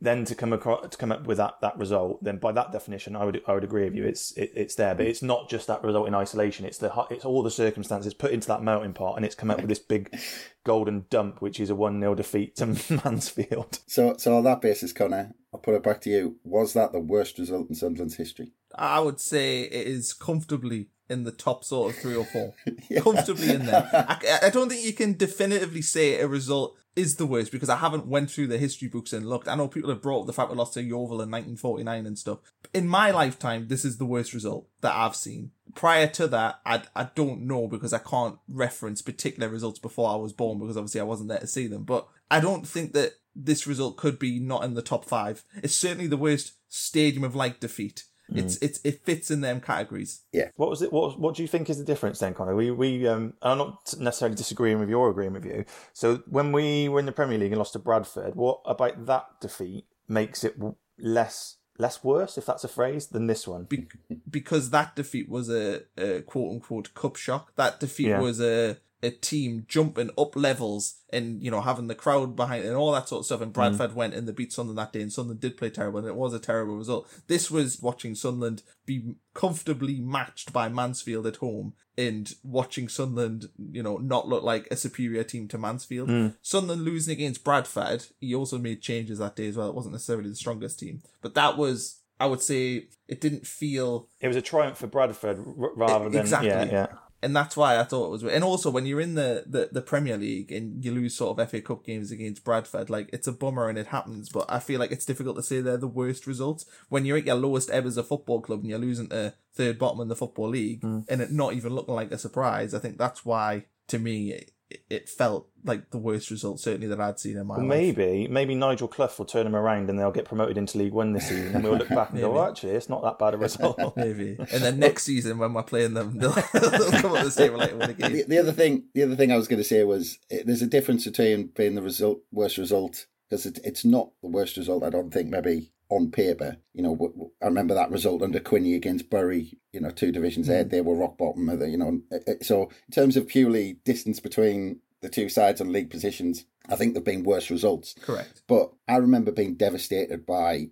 then 0.00 0.24
to 0.24 0.34
come 0.34 0.52
across 0.52 0.88
to 0.88 0.96
come 0.96 1.10
up 1.10 1.26
with 1.26 1.38
that, 1.38 1.54
that 1.60 1.76
result, 1.76 2.22
then 2.22 2.38
by 2.38 2.52
that 2.52 2.70
definition, 2.70 3.16
I 3.16 3.24
would 3.24 3.42
I 3.46 3.54
would 3.54 3.64
agree 3.64 3.84
with 3.84 3.94
you. 3.94 4.04
It's 4.04 4.32
it, 4.32 4.52
it's 4.54 4.74
there, 4.76 4.94
but 4.94 5.06
it's 5.06 5.22
not 5.22 5.48
just 5.48 5.66
that 5.66 5.82
result 5.82 6.06
in 6.06 6.14
isolation. 6.14 6.64
It's 6.64 6.78
the 6.78 6.92
it's 7.10 7.24
all 7.24 7.42
the 7.42 7.50
circumstances 7.50 8.14
put 8.14 8.30
into 8.30 8.48
that 8.48 8.62
melting 8.62 8.92
pot, 8.92 9.16
and 9.16 9.24
it's 9.24 9.34
come 9.34 9.50
up 9.50 9.58
with 9.58 9.68
this 9.68 9.80
big 9.80 10.16
golden 10.64 11.06
dump, 11.10 11.42
which 11.42 11.58
is 11.58 11.70
a 11.70 11.74
one 11.74 12.00
0 12.00 12.14
defeat 12.14 12.56
to 12.56 12.66
Mansfield. 13.04 13.80
So 13.86 14.16
so 14.18 14.36
on 14.36 14.44
that 14.44 14.60
basis, 14.60 14.92
Connor, 14.92 15.34
I'll 15.52 15.60
put 15.60 15.74
it 15.74 15.82
back 15.82 16.00
to 16.02 16.10
you. 16.10 16.36
Was 16.44 16.74
that 16.74 16.92
the 16.92 17.00
worst 17.00 17.38
result 17.38 17.68
in 17.68 17.74
Sunderland's 17.74 18.16
history? 18.16 18.52
I 18.74 19.00
would 19.00 19.18
say 19.18 19.62
it 19.62 19.86
is 19.86 20.12
comfortably 20.12 20.90
in 21.08 21.24
the 21.24 21.32
top 21.32 21.64
sort 21.64 21.92
of 21.92 22.00
three 22.00 22.16
or 22.16 22.24
four. 22.24 22.54
yeah. 22.88 23.00
Comfortably 23.00 23.50
in 23.50 23.66
there. 23.66 23.88
I, 23.92 24.46
I, 24.46 24.50
don't 24.50 24.68
think 24.68 24.84
you 24.84 24.92
can 24.92 25.16
definitively 25.16 25.82
say 25.82 26.20
a 26.20 26.28
result 26.28 26.76
is 26.96 27.16
the 27.16 27.26
worst 27.26 27.52
because 27.52 27.68
I 27.68 27.76
haven't 27.76 28.06
went 28.06 28.30
through 28.30 28.48
the 28.48 28.58
history 28.58 28.88
books 28.88 29.12
and 29.12 29.28
looked. 29.28 29.48
I 29.48 29.54
know 29.54 29.68
people 29.68 29.90
have 29.90 30.02
brought 30.02 30.22
up 30.22 30.26
the 30.26 30.32
fact 30.32 30.50
we 30.50 30.56
lost 30.56 30.74
to 30.74 30.82
Yeovil 30.82 31.22
in 31.22 31.30
1949 31.30 32.06
and 32.06 32.18
stuff. 32.18 32.38
In 32.74 32.88
my 32.88 33.10
lifetime, 33.10 33.68
this 33.68 33.84
is 33.84 33.98
the 33.98 34.04
worst 34.04 34.34
result 34.34 34.68
that 34.80 34.94
I've 34.94 35.16
seen. 35.16 35.52
Prior 35.74 36.08
to 36.08 36.26
that, 36.28 36.60
I, 36.66 36.82
I 36.94 37.04
don't 37.14 37.42
know 37.42 37.68
because 37.68 37.92
I 37.92 37.98
can't 37.98 38.38
reference 38.48 39.00
particular 39.00 39.48
results 39.48 39.78
before 39.78 40.10
I 40.10 40.16
was 40.16 40.32
born 40.32 40.58
because 40.58 40.76
obviously 40.76 41.00
I 41.00 41.04
wasn't 41.04 41.28
there 41.28 41.38
to 41.38 41.46
see 41.46 41.66
them. 41.66 41.84
But 41.84 42.08
I 42.30 42.40
don't 42.40 42.66
think 42.66 42.92
that 42.94 43.12
this 43.34 43.66
result 43.66 43.96
could 43.96 44.18
be 44.18 44.40
not 44.40 44.64
in 44.64 44.74
the 44.74 44.82
top 44.82 45.04
five. 45.04 45.44
It's 45.62 45.76
certainly 45.76 46.08
the 46.08 46.16
worst 46.16 46.54
stadium 46.68 47.22
of 47.22 47.36
light 47.36 47.60
defeat 47.60 48.04
Mm. 48.32 48.38
It's 48.38 48.56
it's 48.58 48.80
it 48.84 49.04
fits 49.04 49.30
in 49.30 49.40
them 49.40 49.60
categories. 49.60 50.22
Yeah. 50.32 50.50
What 50.56 50.70
was 50.70 50.82
it? 50.82 50.92
What 50.92 51.18
what 51.18 51.34
do 51.34 51.42
you 51.42 51.48
think 51.48 51.70
is 51.70 51.78
the 51.78 51.84
difference 51.84 52.18
then, 52.18 52.34
Connor? 52.34 52.54
We 52.54 52.70
we 52.70 53.06
um 53.06 53.34
I'm 53.42 53.58
not 53.58 53.94
necessarily 53.98 54.36
disagreeing 54.36 54.78
with 54.78 54.88
your 54.88 55.10
agreeing 55.10 55.32
with 55.32 55.44
you. 55.44 55.64
So 55.92 56.22
when 56.28 56.52
we 56.52 56.88
were 56.88 57.00
in 57.00 57.06
the 57.06 57.12
Premier 57.12 57.38
League 57.38 57.52
and 57.52 57.58
lost 57.58 57.72
to 57.72 57.78
Bradford, 57.78 58.34
what 58.34 58.60
about 58.64 59.06
that 59.06 59.26
defeat 59.40 59.86
makes 60.08 60.44
it 60.44 60.56
less 60.98 61.56
less 61.78 62.02
worse, 62.02 62.36
if 62.36 62.44
that's 62.44 62.64
a 62.64 62.68
phrase, 62.68 63.06
than 63.06 63.28
this 63.28 63.46
one? 63.46 63.64
Be- 63.64 63.88
because 64.28 64.70
that 64.70 64.96
defeat 64.96 65.28
was 65.28 65.48
a, 65.48 65.82
a 65.96 66.22
quote 66.22 66.52
unquote 66.52 66.92
cup 66.94 67.16
shock. 67.16 67.54
That 67.56 67.80
defeat 67.80 68.08
yeah. 68.08 68.20
was 68.20 68.40
a 68.40 68.78
a 69.02 69.10
team 69.10 69.64
jumping 69.68 70.10
up 70.18 70.34
levels 70.34 70.96
and 71.10 71.42
you 71.42 71.50
know 71.50 71.60
having 71.60 71.86
the 71.86 71.94
crowd 71.94 72.34
behind 72.34 72.64
and 72.64 72.74
all 72.74 72.92
that 72.92 73.08
sort 73.08 73.20
of 73.20 73.26
stuff. 73.26 73.40
And 73.40 73.52
Bradford 73.52 73.92
mm. 73.92 73.94
went 73.94 74.14
and 74.14 74.26
they 74.26 74.32
beat 74.32 74.52
Sunderland 74.52 74.78
that 74.78 74.92
day, 74.92 75.02
and 75.02 75.12
Sunderland 75.12 75.40
did 75.40 75.56
play 75.56 75.70
terrible, 75.70 76.00
and 76.00 76.08
it 76.08 76.16
was 76.16 76.34
a 76.34 76.38
terrible 76.38 76.76
result. 76.76 77.08
This 77.26 77.50
was 77.50 77.80
watching 77.80 78.14
Sunderland 78.14 78.62
be 78.86 79.14
comfortably 79.34 80.00
matched 80.00 80.52
by 80.52 80.68
Mansfield 80.68 81.26
at 81.26 81.36
home, 81.36 81.74
and 81.96 82.32
watching 82.42 82.88
Sunderland, 82.88 83.46
you 83.70 83.82
know, 83.82 83.98
not 83.98 84.28
look 84.28 84.42
like 84.42 84.68
a 84.70 84.76
superior 84.76 85.24
team 85.24 85.48
to 85.48 85.58
Mansfield. 85.58 86.08
Mm. 86.08 86.36
Sunderland 86.42 86.82
losing 86.82 87.12
against 87.12 87.44
Bradford, 87.44 88.06
he 88.20 88.34
also 88.34 88.58
made 88.58 88.82
changes 88.82 89.18
that 89.18 89.36
day 89.36 89.48
as 89.48 89.56
well. 89.56 89.68
It 89.68 89.74
wasn't 89.74 89.94
necessarily 89.94 90.30
the 90.30 90.36
strongest 90.36 90.78
team, 90.80 91.02
but 91.22 91.34
that 91.34 91.56
was. 91.56 92.00
I 92.20 92.26
would 92.26 92.42
say 92.42 92.88
it 93.06 93.20
didn't 93.20 93.46
feel 93.46 94.08
It 94.20 94.26
was 94.26 94.36
a 94.36 94.42
triumph 94.42 94.78
for 94.78 94.88
Bradford 94.88 95.38
r- 95.38 95.74
rather 95.76 96.08
than 96.08 96.20
Exactly. 96.20 96.48
yeah, 96.48 96.64
yeah. 96.64 96.86
And 97.20 97.34
that's 97.34 97.56
why 97.56 97.78
I 97.78 97.84
thought 97.84 98.06
it 98.06 98.10
was. 98.10 98.22
And 98.24 98.44
also, 98.44 98.70
when 98.70 98.86
you're 98.86 99.00
in 99.00 99.14
the, 99.14 99.44
the, 99.46 99.70
the 99.72 99.82
Premier 99.82 100.16
League 100.16 100.52
and 100.52 100.84
you 100.84 100.92
lose 100.92 101.16
sort 101.16 101.38
of 101.38 101.50
FA 101.50 101.60
Cup 101.60 101.84
games 101.84 102.12
against 102.12 102.44
Bradford, 102.44 102.90
like 102.90 103.10
it's 103.12 103.26
a 103.26 103.32
bummer 103.32 103.68
and 103.68 103.76
it 103.76 103.88
happens. 103.88 104.28
But 104.28 104.46
I 104.48 104.60
feel 104.60 104.78
like 104.78 104.92
it's 104.92 105.04
difficult 105.04 105.36
to 105.36 105.42
say 105.42 105.60
they're 105.60 105.76
the 105.76 105.88
worst 105.88 106.26
results 106.26 106.64
when 106.88 107.04
you're 107.04 107.18
at 107.18 107.26
your 107.26 107.34
lowest 107.34 107.70
ebb 107.72 107.86
as 107.86 107.96
a 107.96 108.04
football 108.04 108.40
club 108.40 108.60
and 108.60 108.70
you're 108.70 108.78
losing 108.78 109.08
to 109.08 109.34
third 109.52 109.78
bottom 109.78 110.00
in 110.00 110.08
the 110.08 110.14
football 110.14 110.48
league 110.50 110.82
mm. 110.82 111.04
and 111.08 111.20
it 111.20 111.32
not 111.32 111.54
even 111.54 111.74
looking 111.74 111.94
like 111.94 112.12
a 112.12 112.18
surprise. 112.18 112.72
I 112.72 112.78
think 112.78 112.98
that's 112.98 113.24
why, 113.24 113.64
to 113.88 113.98
me, 113.98 114.40
it, 114.70 114.82
it 114.90 115.08
felt 115.08 115.48
like 115.64 115.90
the 115.90 115.98
worst 115.98 116.30
result 116.30 116.60
certainly 116.60 116.86
that 116.88 117.00
I'd 117.00 117.18
seen 117.18 117.36
in 117.36 117.46
my 117.46 117.56
Well, 117.56 117.66
life. 117.66 117.78
maybe 117.96 118.28
maybe 118.28 118.54
Nigel 118.54 118.88
Clough 118.88 119.10
will 119.18 119.24
turn 119.24 119.44
them 119.44 119.56
around 119.56 119.88
and 119.90 119.98
they'll 119.98 120.10
get 120.10 120.24
promoted 120.26 120.58
into 120.58 120.78
League 120.78 120.92
One 120.92 121.12
this 121.12 121.28
season, 121.28 121.54
and 121.54 121.64
we'll 121.64 121.76
look 121.76 121.88
back 121.88 122.10
and 122.10 122.20
go, 122.20 122.28
Maybe. 122.28 122.38
oh, 122.38 122.48
actually, 122.48 122.72
it's 122.72 122.88
not 122.88 123.02
that 123.02 123.18
bad 123.18 123.34
a 123.34 123.38
result. 123.38 123.78
Maybe, 123.96 124.36
and 124.38 124.62
then 124.62 124.78
next 124.78 125.04
season 125.04 125.38
when 125.38 125.52
we're 125.54 125.62
playing 125.62 125.94
them, 125.94 126.18
they'll, 126.18 126.30
they'll 126.52 126.90
come 127.00 127.12
up 127.16 127.24
the 127.24 127.32
table 127.36 127.58
like 127.58 127.72
win 127.72 127.90
a 127.90 127.94
game. 127.94 128.12
The, 128.12 128.22
the 128.24 128.38
other 128.38 128.52
thing, 128.52 128.84
the 128.94 129.02
other 129.02 129.16
thing 129.16 129.32
I 129.32 129.36
was 129.36 129.48
going 129.48 129.60
to 129.60 129.64
say 129.64 129.82
was 129.84 130.18
eh, 130.30 130.42
there's 130.44 130.62
a 130.62 130.66
difference 130.66 131.04
between 131.04 131.48
being 131.56 131.74
the 131.74 131.82
result 131.82 132.20
worst 132.32 132.58
result 132.58 133.06
because 133.28 133.46
it, 133.46 133.58
it's 133.64 133.84
not 133.84 134.10
the 134.22 134.28
worst 134.28 134.56
result. 134.56 134.82
I 134.84 134.90
don't 134.90 135.12
think 135.12 135.28
maybe 135.28 135.72
on 135.90 136.10
paper. 136.10 136.58
You 136.74 136.82
know, 136.82 137.32
I 137.42 137.46
remember 137.46 137.74
that 137.74 137.90
result 137.90 138.22
under 138.22 138.40
Quinney 138.40 138.76
against 138.76 139.10
Bury. 139.10 139.58
You 139.72 139.80
know, 139.80 139.90
two 139.90 140.12
divisions 140.12 140.48
ahead, 140.48 140.70
they 140.70 140.80
were 140.80 140.96
rock 140.96 141.18
bottom. 141.18 141.48
You 141.68 141.76
know, 141.76 142.00
eh, 142.12 142.18
eh, 142.26 142.34
so 142.42 142.64
in 142.64 142.92
terms 142.92 143.16
of 143.16 143.28
purely 143.28 143.74
distance 143.84 144.20
between 144.20 144.80
the 145.00 145.08
two 145.08 145.28
sides 145.28 145.60
on 145.60 145.72
league 145.72 145.90
positions, 145.90 146.44
I 146.68 146.76
think 146.76 146.92
there've 146.92 147.04
been 147.04 147.24
worse 147.24 147.50
results. 147.50 147.94
Correct. 148.00 148.42
But 148.46 148.72
I 148.86 148.96
remember 148.96 149.32
being 149.32 149.54
devastated 149.54 150.26
by 150.26 150.70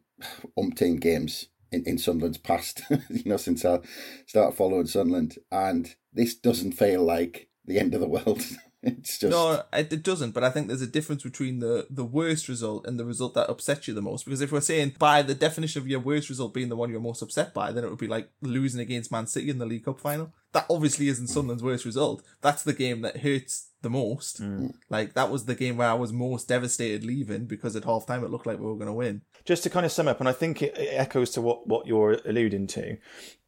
umpteen 0.58 1.00
games 1.00 1.49
in, 1.73 1.85
in 1.85 1.99
Sunderland's 1.99 2.38
past, 2.38 2.82
you 3.11 3.23
know, 3.25 3.37
since 3.37 3.64
I 3.64 3.80
started 4.26 4.56
following 4.56 4.87
Sunderland. 4.87 5.37
And 5.50 5.94
this 6.12 6.35
doesn't 6.35 6.73
feel 6.73 7.02
like 7.02 7.49
the 7.64 7.78
end 7.78 7.94
of 7.94 8.00
the 8.00 8.08
world. 8.08 8.42
it's 8.87 9.19
just. 9.19 9.31
No, 9.31 9.62
it 9.73 9.93
it 9.93 10.02
doesn't. 10.02 10.33
But 10.33 10.45
I 10.45 10.50
think 10.50 10.69
there's 10.69 10.83
a 10.83 10.87
difference 10.87 11.23
between 11.23 11.59
the 11.59 11.87
the 11.90 12.05
worst 12.05 12.49
result 12.49 12.87
and 12.87 12.99
the 12.99 13.05
result 13.05 13.35
that 13.35 13.50
upsets 13.50 13.88
you 13.88 13.95
the 13.95 14.02
most. 14.02 14.25
Because 14.25 14.40
if 14.40 14.52
we're 14.52 14.61
saying 14.61 14.95
by 14.99 15.23
the 15.23 15.35
definition 15.35 15.83
of 15.83 15.88
your 15.88 16.00
worst 16.00 16.28
result 16.28 16.55
being 16.55 16.69
the 16.69 16.76
one 16.76 16.90
you're 16.90 17.00
most 17.00 17.23
upset 17.23 17.52
by, 17.52 17.73
then 17.73 17.85
it 17.85 17.90
would 17.90 17.99
be 17.99 18.09
like 18.09 18.31
losing 18.40 18.81
against 18.81 19.12
Man 19.12 19.26
City 19.26 19.50
in 19.50 19.59
the 19.59 19.66
League 19.66 19.85
Cup 19.85 20.00
final. 20.00 20.33
That 20.52 20.66
obviously 20.71 21.09
isn't 21.09 21.26
Sunderland's 21.26 21.62
worst 21.62 21.85
result. 21.85 22.23
That's 22.40 22.62
the 22.62 22.73
game 22.73 23.02
that 23.02 23.19
hurts 23.19 23.71
the 23.83 23.90
most. 23.90 24.43
Mm. 24.43 24.75
Like 24.88 25.14
that 25.14 25.31
was 25.31 25.45
the 25.45 25.55
game 25.55 25.76
where 25.76 25.88
I 25.88 25.95
was 25.95 26.12
most 26.12 26.49
devastated 26.49 27.05
leaving 27.05 27.47
because 27.47 27.76
at 27.76 27.85
half 27.85 28.07
time 28.07 28.25
it 28.25 28.31
looked 28.31 28.47
like 28.47 28.59
we 28.59 28.66
were 28.66 28.75
going 28.75 28.87
to 28.87 28.93
win. 28.93 29.23
Just 29.45 29.62
to 29.62 29.71
kind 29.71 29.87
of 29.87 29.93
sum 29.93 30.09
up, 30.09 30.19
and 30.19 30.28
I 30.28 30.33
think 30.33 30.61
it, 30.62 30.76
it 30.76 30.95
echoes 30.95 31.31
to 31.33 31.40
what, 31.40 31.69
what 31.69 31.87
you're 31.87 32.19
alluding 32.25 32.66
to, 32.69 32.97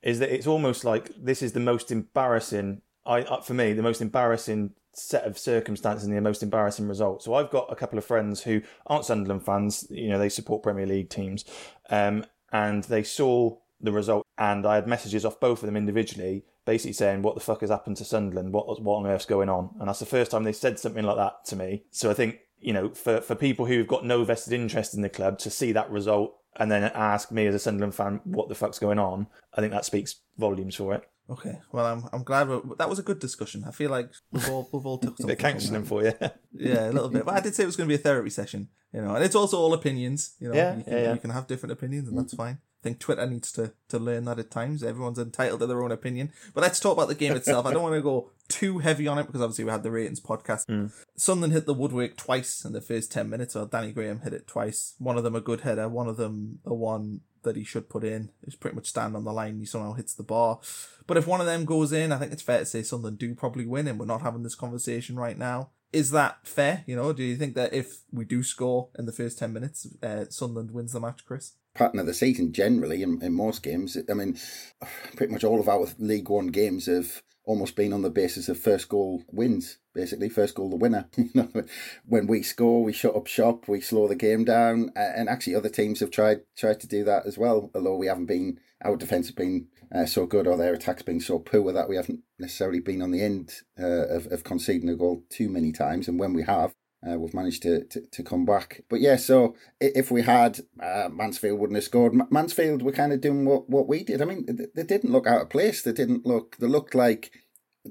is 0.02 0.20
that 0.20 0.32
it's 0.32 0.46
almost 0.46 0.84
like 0.84 1.10
this 1.20 1.42
is 1.42 1.52
the 1.52 1.60
most 1.60 1.90
embarrassing, 1.90 2.82
I 3.08 3.40
for 3.40 3.54
me, 3.54 3.72
the 3.72 3.82
most 3.82 4.00
embarrassing 4.00 4.72
set 4.92 5.24
of 5.24 5.38
circumstances 5.38 6.06
and 6.06 6.16
the 6.16 6.20
most 6.20 6.42
embarrassing 6.42 6.88
result. 6.88 7.22
So 7.22 7.34
I've 7.34 7.50
got 7.50 7.72
a 7.72 7.76
couple 7.76 7.98
of 7.98 8.04
friends 8.04 8.42
who 8.42 8.62
aren't 8.86 9.04
Sunderland 9.04 9.44
fans, 9.44 9.86
you 9.90 10.08
know, 10.08 10.18
they 10.18 10.28
support 10.28 10.62
Premier 10.62 10.86
League 10.86 11.08
teams, 11.08 11.44
um, 11.90 12.24
and 12.52 12.84
they 12.84 13.02
saw 13.02 13.56
the 13.80 13.92
result, 13.92 14.26
and 14.36 14.66
I 14.66 14.74
had 14.74 14.88
messages 14.88 15.24
off 15.24 15.40
both 15.40 15.62
of 15.62 15.66
them 15.66 15.76
individually, 15.76 16.44
basically 16.64 16.94
saying, 16.94 17.22
"What 17.22 17.34
the 17.34 17.40
fuck 17.40 17.60
has 17.60 17.70
happened 17.70 17.96
to 17.98 18.04
Sunderland? 18.04 18.52
What 18.52 18.82
what 18.82 18.96
on 18.96 19.06
earth's 19.06 19.24
going 19.24 19.48
on?" 19.48 19.70
And 19.78 19.88
that's 19.88 20.00
the 20.00 20.06
first 20.06 20.30
time 20.30 20.44
they 20.44 20.52
said 20.52 20.78
something 20.78 21.04
like 21.04 21.16
that 21.16 21.44
to 21.46 21.56
me. 21.56 21.84
So 21.90 22.10
I 22.10 22.14
think 22.14 22.40
you 22.60 22.72
know, 22.72 22.90
for 22.90 23.20
for 23.20 23.34
people 23.34 23.66
who've 23.66 23.86
got 23.86 24.04
no 24.04 24.24
vested 24.24 24.52
interest 24.52 24.94
in 24.94 25.02
the 25.02 25.08
club 25.08 25.38
to 25.38 25.50
see 25.50 25.72
that 25.72 25.90
result 25.90 26.36
and 26.56 26.70
then 26.72 26.82
ask 26.82 27.30
me 27.30 27.46
as 27.46 27.54
a 27.54 27.58
Sunderland 27.58 27.94
fan, 27.94 28.20
"What 28.24 28.48
the 28.48 28.56
fuck's 28.56 28.80
going 28.80 28.98
on?" 28.98 29.28
I 29.54 29.60
think 29.60 29.72
that 29.72 29.84
speaks 29.84 30.16
volumes 30.36 30.74
for 30.74 30.94
it. 30.94 31.08
Okay, 31.30 31.58
well 31.72 31.86
I'm 31.86 32.04
I'm 32.12 32.22
glad 32.22 32.48
that 32.78 32.88
was 32.88 32.98
a 32.98 33.02
good 33.02 33.18
discussion. 33.18 33.64
I 33.66 33.70
feel 33.70 33.90
like 33.90 34.10
we've 34.32 34.48
all 34.48 34.68
we've 34.72 34.86
all 34.86 34.98
took 34.98 35.20
A 35.22 35.26
bit 35.26 35.38
counselling 35.38 35.84
for 35.84 36.02
you. 36.02 36.12
Yeah, 36.52 36.88
a 36.88 36.92
little 36.92 37.10
bit. 37.10 37.24
But 37.26 37.34
I 37.34 37.40
did 37.40 37.54
say 37.54 37.64
it 37.64 37.66
was 37.66 37.76
going 37.76 37.88
to 37.88 37.92
be 37.92 38.00
a 38.00 38.02
therapy 38.02 38.30
session, 38.30 38.68
you 38.92 39.02
know, 39.02 39.14
and 39.14 39.24
it's 39.24 39.34
also 39.34 39.58
all 39.58 39.74
opinions. 39.74 40.34
You 40.38 40.48
know, 40.48 40.54
Yeah, 40.54 40.76
you, 40.78 40.84
can, 40.84 40.92
yeah, 40.92 41.02
yeah. 41.02 41.14
you 41.14 41.20
can 41.20 41.30
have 41.30 41.46
different 41.46 41.72
opinions, 41.72 42.08
and 42.08 42.16
that's 42.18 42.34
fine. 42.34 42.58
I 42.80 42.82
think 42.82 43.00
Twitter 43.00 43.26
needs 43.26 43.50
to 43.52 43.72
to 43.88 43.98
learn 43.98 44.24
that 44.24 44.38
at 44.38 44.50
times. 44.50 44.82
Everyone's 44.82 45.18
entitled 45.18 45.60
to 45.60 45.66
their 45.66 45.82
own 45.82 45.90
opinion. 45.92 46.32
But 46.54 46.62
let's 46.62 46.78
talk 46.80 46.96
about 46.96 47.08
the 47.08 47.14
game 47.14 47.34
itself. 47.34 47.66
I 47.66 47.72
don't 47.72 47.82
want 47.82 47.96
to 47.96 48.00
go 48.00 48.30
too 48.46 48.78
heavy 48.78 49.06
on 49.08 49.18
it 49.18 49.26
because 49.26 49.42
obviously 49.42 49.64
we 49.64 49.70
had 49.70 49.82
the 49.82 49.90
ratings 49.90 50.20
podcast. 50.20 50.66
Mm. 50.66 50.92
Sunderland 51.16 51.52
hit 51.52 51.66
the 51.66 51.74
woodwork 51.74 52.16
twice 52.16 52.64
in 52.64 52.72
the 52.72 52.80
first 52.80 53.10
ten 53.12 53.28
minutes, 53.28 53.56
or 53.56 53.66
Danny 53.66 53.92
Graham 53.92 54.20
hit 54.20 54.32
it 54.32 54.46
twice. 54.46 54.94
One 54.98 55.18
of 55.18 55.24
them 55.24 55.34
a 55.34 55.40
good 55.40 55.62
header, 55.62 55.88
one 55.88 56.08
of 56.08 56.16
them 56.16 56.60
a 56.64 56.72
one 56.72 57.20
that 57.42 57.56
he 57.56 57.64
should 57.64 57.88
put 57.88 58.04
in. 58.04 58.30
He's 58.44 58.56
pretty 58.56 58.76
much 58.76 58.88
stand 58.88 59.16
on 59.16 59.24
the 59.24 59.32
line. 59.32 59.58
He 59.58 59.66
somehow 59.66 59.94
hits 59.94 60.14
the 60.14 60.22
bar. 60.22 60.60
But 61.06 61.16
if 61.16 61.26
one 61.26 61.40
of 61.40 61.46
them 61.46 61.64
goes 61.64 61.92
in, 61.92 62.12
I 62.12 62.18
think 62.18 62.32
it's 62.32 62.42
fair 62.42 62.60
to 62.60 62.66
say 62.66 62.82
Sunderland 62.82 63.18
do 63.18 63.34
probably 63.34 63.66
win, 63.66 63.88
and 63.88 63.98
we're 63.98 64.06
not 64.06 64.22
having 64.22 64.42
this 64.42 64.54
conversation 64.54 65.16
right 65.16 65.38
now. 65.38 65.70
Is 65.92 66.10
that 66.10 66.46
fair? 66.46 66.84
You 66.86 66.96
know, 66.96 67.12
do 67.12 67.22
you 67.22 67.36
think 67.36 67.54
that 67.54 67.72
if 67.72 68.00
we 68.12 68.24
do 68.24 68.42
score 68.42 68.90
in 68.98 69.06
the 69.06 69.12
first 69.12 69.38
10 69.38 69.52
minutes, 69.52 69.86
uh, 70.02 70.26
Sunderland 70.28 70.72
wins 70.72 70.92
the 70.92 71.00
match, 71.00 71.24
Chris? 71.24 71.54
pattern 71.78 72.00
of 72.00 72.06
the 72.06 72.14
season 72.14 72.52
generally 72.52 73.02
in, 73.02 73.22
in 73.22 73.32
most 73.32 73.62
games. 73.62 73.96
I 74.10 74.14
mean, 74.14 74.36
pretty 75.16 75.32
much 75.32 75.44
all 75.44 75.60
of 75.60 75.68
our 75.68 75.86
League 75.98 76.28
One 76.28 76.48
games 76.48 76.86
have 76.86 77.22
almost 77.48 77.76
been 77.76 77.94
on 77.94 78.02
the 78.02 78.10
basis 78.10 78.50
of 78.50 78.58
first 78.58 78.90
goal 78.90 79.24
wins. 79.32 79.78
Basically, 79.94 80.28
first 80.28 80.54
goal 80.54 80.68
the 80.68 80.76
winner. 80.76 81.08
When 82.04 82.26
we 82.26 82.42
score, 82.42 82.84
we 82.84 82.92
shut 82.92 83.16
up 83.16 83.26
shop, 83.26 83.66
we 83.66 83.80
slow 83.80 84.06
the 84.06 84.14
game 84.14 84.44
down, 84.44 84.92
and 84.94 85.28
actually 85.28 85.54
other 85.54 85.70
teams 85.70 86.00
have 86.00 86.10
tried 86.10 86.42
tried 86.56 86.78
to 86.80 86.86
do 86.86 87.04
that 87.04 87.24
as 87.26 87.38
well. 87.38 87.70
Although 87.74 87.96
we 87.96 88.06
haven't 88.06 88.26
been, 88.26 88.60
our 88.84 88.96
defence 88.96 89.28
has 89.28 89.34
been 89.34 89.68
uh, 89.92 90.04
so 90.04 90.26
good, 90.26 90.46
or 90.46 90.58
their 90.58 90.74
attacks 90.74 91.02
been 91.02 91.20
so 91.20 91.38
poor 91.38 91.72
that 91.72 91.88
we 91.88 91.96
haven't 91.96 92.20
necessarily 92.38 92.80
been 92.80 93.00
on 93.00 93.12
the 93.12 93.22
end 93.22 93.54
uh, 93.80 94.06
of, 94.08 94.26
of 94.26 94.44
conceding 94.44 94.90
a 94.90 94.94
goal 94.94 95.24
too 95.30 95.48
many 95.48 95.72
times. 95.72 96.06
And 96.06 96.20
when 96.20 96.34
we 96.34 96.42
have, 96.42 96.74
uh, 97.06 97.18
we've 97.18 97.34
managed 97.34 97.62
to, 97.62 97.84
to, 97.84 98.00
to 98.00 98.22
come 98.22 98.44
back. 98.44 98.82
But 98.88 99.00
yeah, 99.00 99.16
so 99.16 99.54
if 99.80 100.10
we 100.10 100.22
had, 100.22 100.60
uh, 100.82 101.08
Mansfield 101.10 101.58
wouldn't 101.58 101.76
have 101.76 101.84
scored. 101.84 102.14
Ma- 102.14 102.26
Mansfield 102.30 102.82
were 102.82 102.92
kind 102.92 103.12
of 103.12 103.20
doing 103.20 103.44
what, 103.44 103.70
what 103.70 103.86
we 103.86 104.02
did. 104.02 104.20
I 104.20 104.24
mean, 104.24 104.46
they, 104.46 104.66
they 104.74 104.82
didn't 104.82 105.12
look 105.12 105.26
out 105.26 105.42
of 105.42 105.50
place. 105.50 105.82
They 105.82 105.92
didn't 105.92 106.26
look, 106.26 106.56
they 106.58 106.66
looked 106.66 106.94
like, 106.94 107.30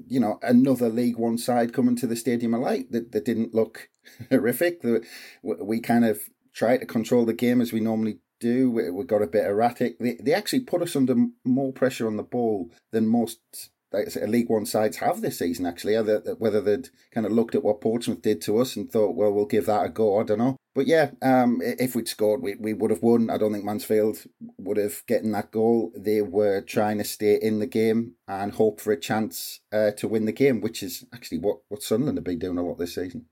you 0.06 0.20
know, 0.20 0.38
another 0.42 0.90
League 0.90 1.16
One 1.16 1.38
side 1.38 1.72
coming 1.72 1.96
to 1.96 2.06
the 2.06 2.16
Stadium 2.16 2.54
of 2.54 2.60
Light. 2.60 2.92
They, 2.92 3.00
they 3.00 3.20
didn't 3.20 3.54
look 3.54 3.88
horrific. 4.30 4.82
They, 4.82 5.00
we, 5.42 5.80
kind 5.80 6.04
of 6.04 6.20
tried 6.52 6.78
to 6.78 6.86
control 6.86 7.24
the 7.24 7.32
game 7.32 7.62
as 7.62 7.72
we 7.72 7.80
normally 7.80 8.18
do. 8.40 8.70
We, 8.70 8.90
we 8.90 9.04
got 9.04 9.22
a 9.22 9.26
bit 9.26 9.46
erratic. 9.46 9.98
They, 9.98 10.18
they 10.20 10.34
actually 10.34 10.60
put 10.60 10.82
us 10.82 10.94
under 10.94 11.16
more 11.44 11.72
pressure 11.72 12.06
on 12.06 12.16
the 12.18 12.22
ball 12.22 12.70
than 12.90 13.06
most 13.06 13.70
League 13.92 14.48
One 14.48 14.66
sides 14.66 14.98
have 14.98 15.20
this 15.20 15.38
season. 15.38 15.66
Actually, 15.66 15.96
whether 15.96 16.60
they'd 16.60 16.90
kind 17.12 17.26
of 17.26 17.32
looked 17.32 17.54
at 17.54 17.64
what 17.64 17.80
Portsmouth 17.80 18.22
did 18.22 18.40
to 18.42 18.58
us 18.58 18.76
and 18.76 18.90
thought, 18.90 19.16
well, 19.16 19.32
we'll 19.32 19.46
give 19.46 19.66
that 19.66 19.86
a 19.86 19.88
go. 19.88 20.20
I 20.20 20.24
don't 20.24 20.38
know. 20.38 20.56
But 20.74 20.86
yeah, 20.86 21.10
um, 21.22 21.60
if 21.62 21.96
we'd 21.96 22.06
scored, 22.06 22.40
we, 22.40 22.54
we 22.54 22.72
would 22.72 22.90
have 22.90 23.02
won. 23.02 23.30
I 23.30 23.38
don't 23.38 23.52
think 23.52 23.64
Mansfield 23.64 24.18
would 24.58 24.76
have 24.76 25.02
gotten 25.08 25.32
that 25.32 25.50
goal. 25.50 25.92
They 25.96 26.22
were 26.22 26.60
trying 26.60 26.98
to 26.98 27.04
stay 27.04 27.34
in 27.34 27.58
the 27.58 27.66
game 27.66 28.12
and 28.28 28.52
hope 28.52 28.80
for 28.80 28.92
a 28.92 29.00
chance 29.00 29.60
uh, 29.72 29.90
to 29.92 30.06
win 30.06 30.26
the 30.26 30.32
game, 30.32 30.60
which 30.60 30.82
is 30.82 31.04
actually 31.12 31.38
what, 31.38 31.58
what 31.68 31.82
Sunderland 31.82 32.18
have 32.18 32.24
been 32.24 32.38
doing 32.38 32.58
a 32.58 32.62
lot 32.62 32.78
this 32.78 32.94
season. 32.94 33.26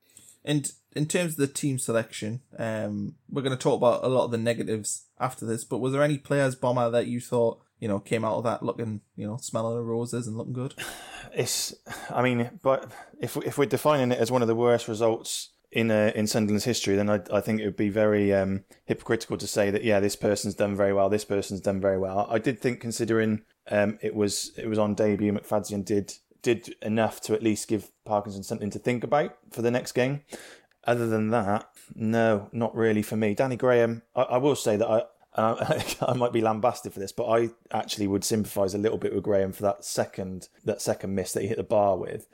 And 0.45 0.71
in 0.95 1.07
terms 1.07 1.33
of 1.33 1.39
the 1.39 1.47
team 1.49 1.79
selection, 1.79 2.41
um, 2.59 3.17
we're 3.29 3.43
going 3.43 3.57
to 3.57 3.63
talk 3.63 3.77
about 3.77 4.05
a 4.05 4.09
lot 4.09 4.25
of 4.25 4.31
the 4.31 4.39
negatives 4.39 5.07
after 5.21 5.45
this, 5.45 5.65
but 5.65 5.79
was 5.79 5.93
there 5.93 6.03
any 6.03 6.19
players, 6.19 6.55
Bomber, 6.55 6.89
that 6.91 7.07
you 7.07 7.21
thought, 7.21 7.61
you 7.79 7.89
know, 7.89 7.99
came 7.99 8.25
out 8.25 8.37
of 8.37 8.45
that 8.45 8.63
looking, 8.63 9.03
you 9.17 9.27
know, 9.27 9.37
smelling 9.37 9.77
the 9.77 9.83
roses 9.83 10.27
and 10.27 10.37
looking 10.37 10.53
good? 10.53 10.75
It's, 11.35 11.75
I 12.11 12.23
mean, 12.23 12.59
but 12.63 12.91
if 13.21 13.37
if 13.39 13.59
we're 13.59 13.67
defining 13.67 14.13
it 14.13 14.19
as 14.19 14.31
one 14.31 14.43
of 14.43 14.49
the 14.49 14.55
worst 14.55 14.89
results 14.89 15.51
in 15.71 15.91
uh, 15.91 16.13
in 16.15 16.27
Sunderland's 16.27 16.65
history, 16.65 16.97
then 16.97 17.11
I 17.11 17.21
I 17.31 17.41
think 17.41 17.61
it 17.61 17.67
would 17.67 17.77
be 17.77 17.91
very 17.91 18.33
um, 18.33 18.65
hypocritical 18.87 19.37
to 19.37 19.47
say 19.47 19.71
that 19.71 19.85
yeah, 19.85 20.01
this 20.01 20.17
person's 20.17 20.55
done 20.55 20.75
very 20.75 20.95
well, 20.95 21.11
this 21.11 21.25
person's 21.25 21.61
done 21.61 21.81
very 21.81 21.99
well. 21.99 22.27
I 22.31 22.39
did 22.39 22.59
think, 22.59 22.81
considering 22.81 23.43
um, 23.71 23.99
it 24.01 24.15
was 24.15 24.53
it 24.57 24.67
was 24.67 24.79
on 24.79 24.95
debut, 24.95 25.33
McFadzean 25.33 25.85
did 25.85 26.15
did 26.43 26.75
enough 26.81 27.21
to 27.23 27.35
at 27.35 27.43
least 27.43 27.69
give 27.69 27.91
Parkinson 28.05 28.43
something 28.43 28.71
to 28.71 28.79
think 28.79 29.05
about 29.05 29.37
for 29.51 29.63
the 29.63 29.71
next 29.71 29.93
game. 29.93 30.23
Other 30.85 31.09
than 31.09 31.31
that, 31.31 31.69
no, 31.95 32.49
not 32.53 32.75
really 32.75 33.03
for 33.03 33.17
me. 33.17 33.35
Danny 33.35 33.57
Graham, 33.57 34.03
I, 34.15 34.23
I 34.23 34.37
will 34.39 34.57
say 34.57 34.77
that 34.77 34.89
I. 34.89 35.03
Uh, 35.37 35.83
I 36.01 36.15
might 36.15 36.33
be 36.33 36.41
lambasted 36.41 36.93
for 36.93 36.99
this, 36.99 37.13
but 37.13 37.29
I 37.29 37.51
actually 37.71 38.09
would 38.09 38.25
sympathise 38.25 38.75
a 38.75 38.79
little 38.79 38.99
bit 38.99 39.15
with 39.15 39.23
Graham 39.23 39.53
for 39.53 39.63
that 39.63 39.85
second 39.85 40.49
that 40.65 40.83
second 40.83 41.15
miss 41.15 41.33
that 41.33 41.43
he 41.43 41.49
hit 41.49 41.59
the 41.59 41.63
bar 41.63 41.97
with. 41.97 42.27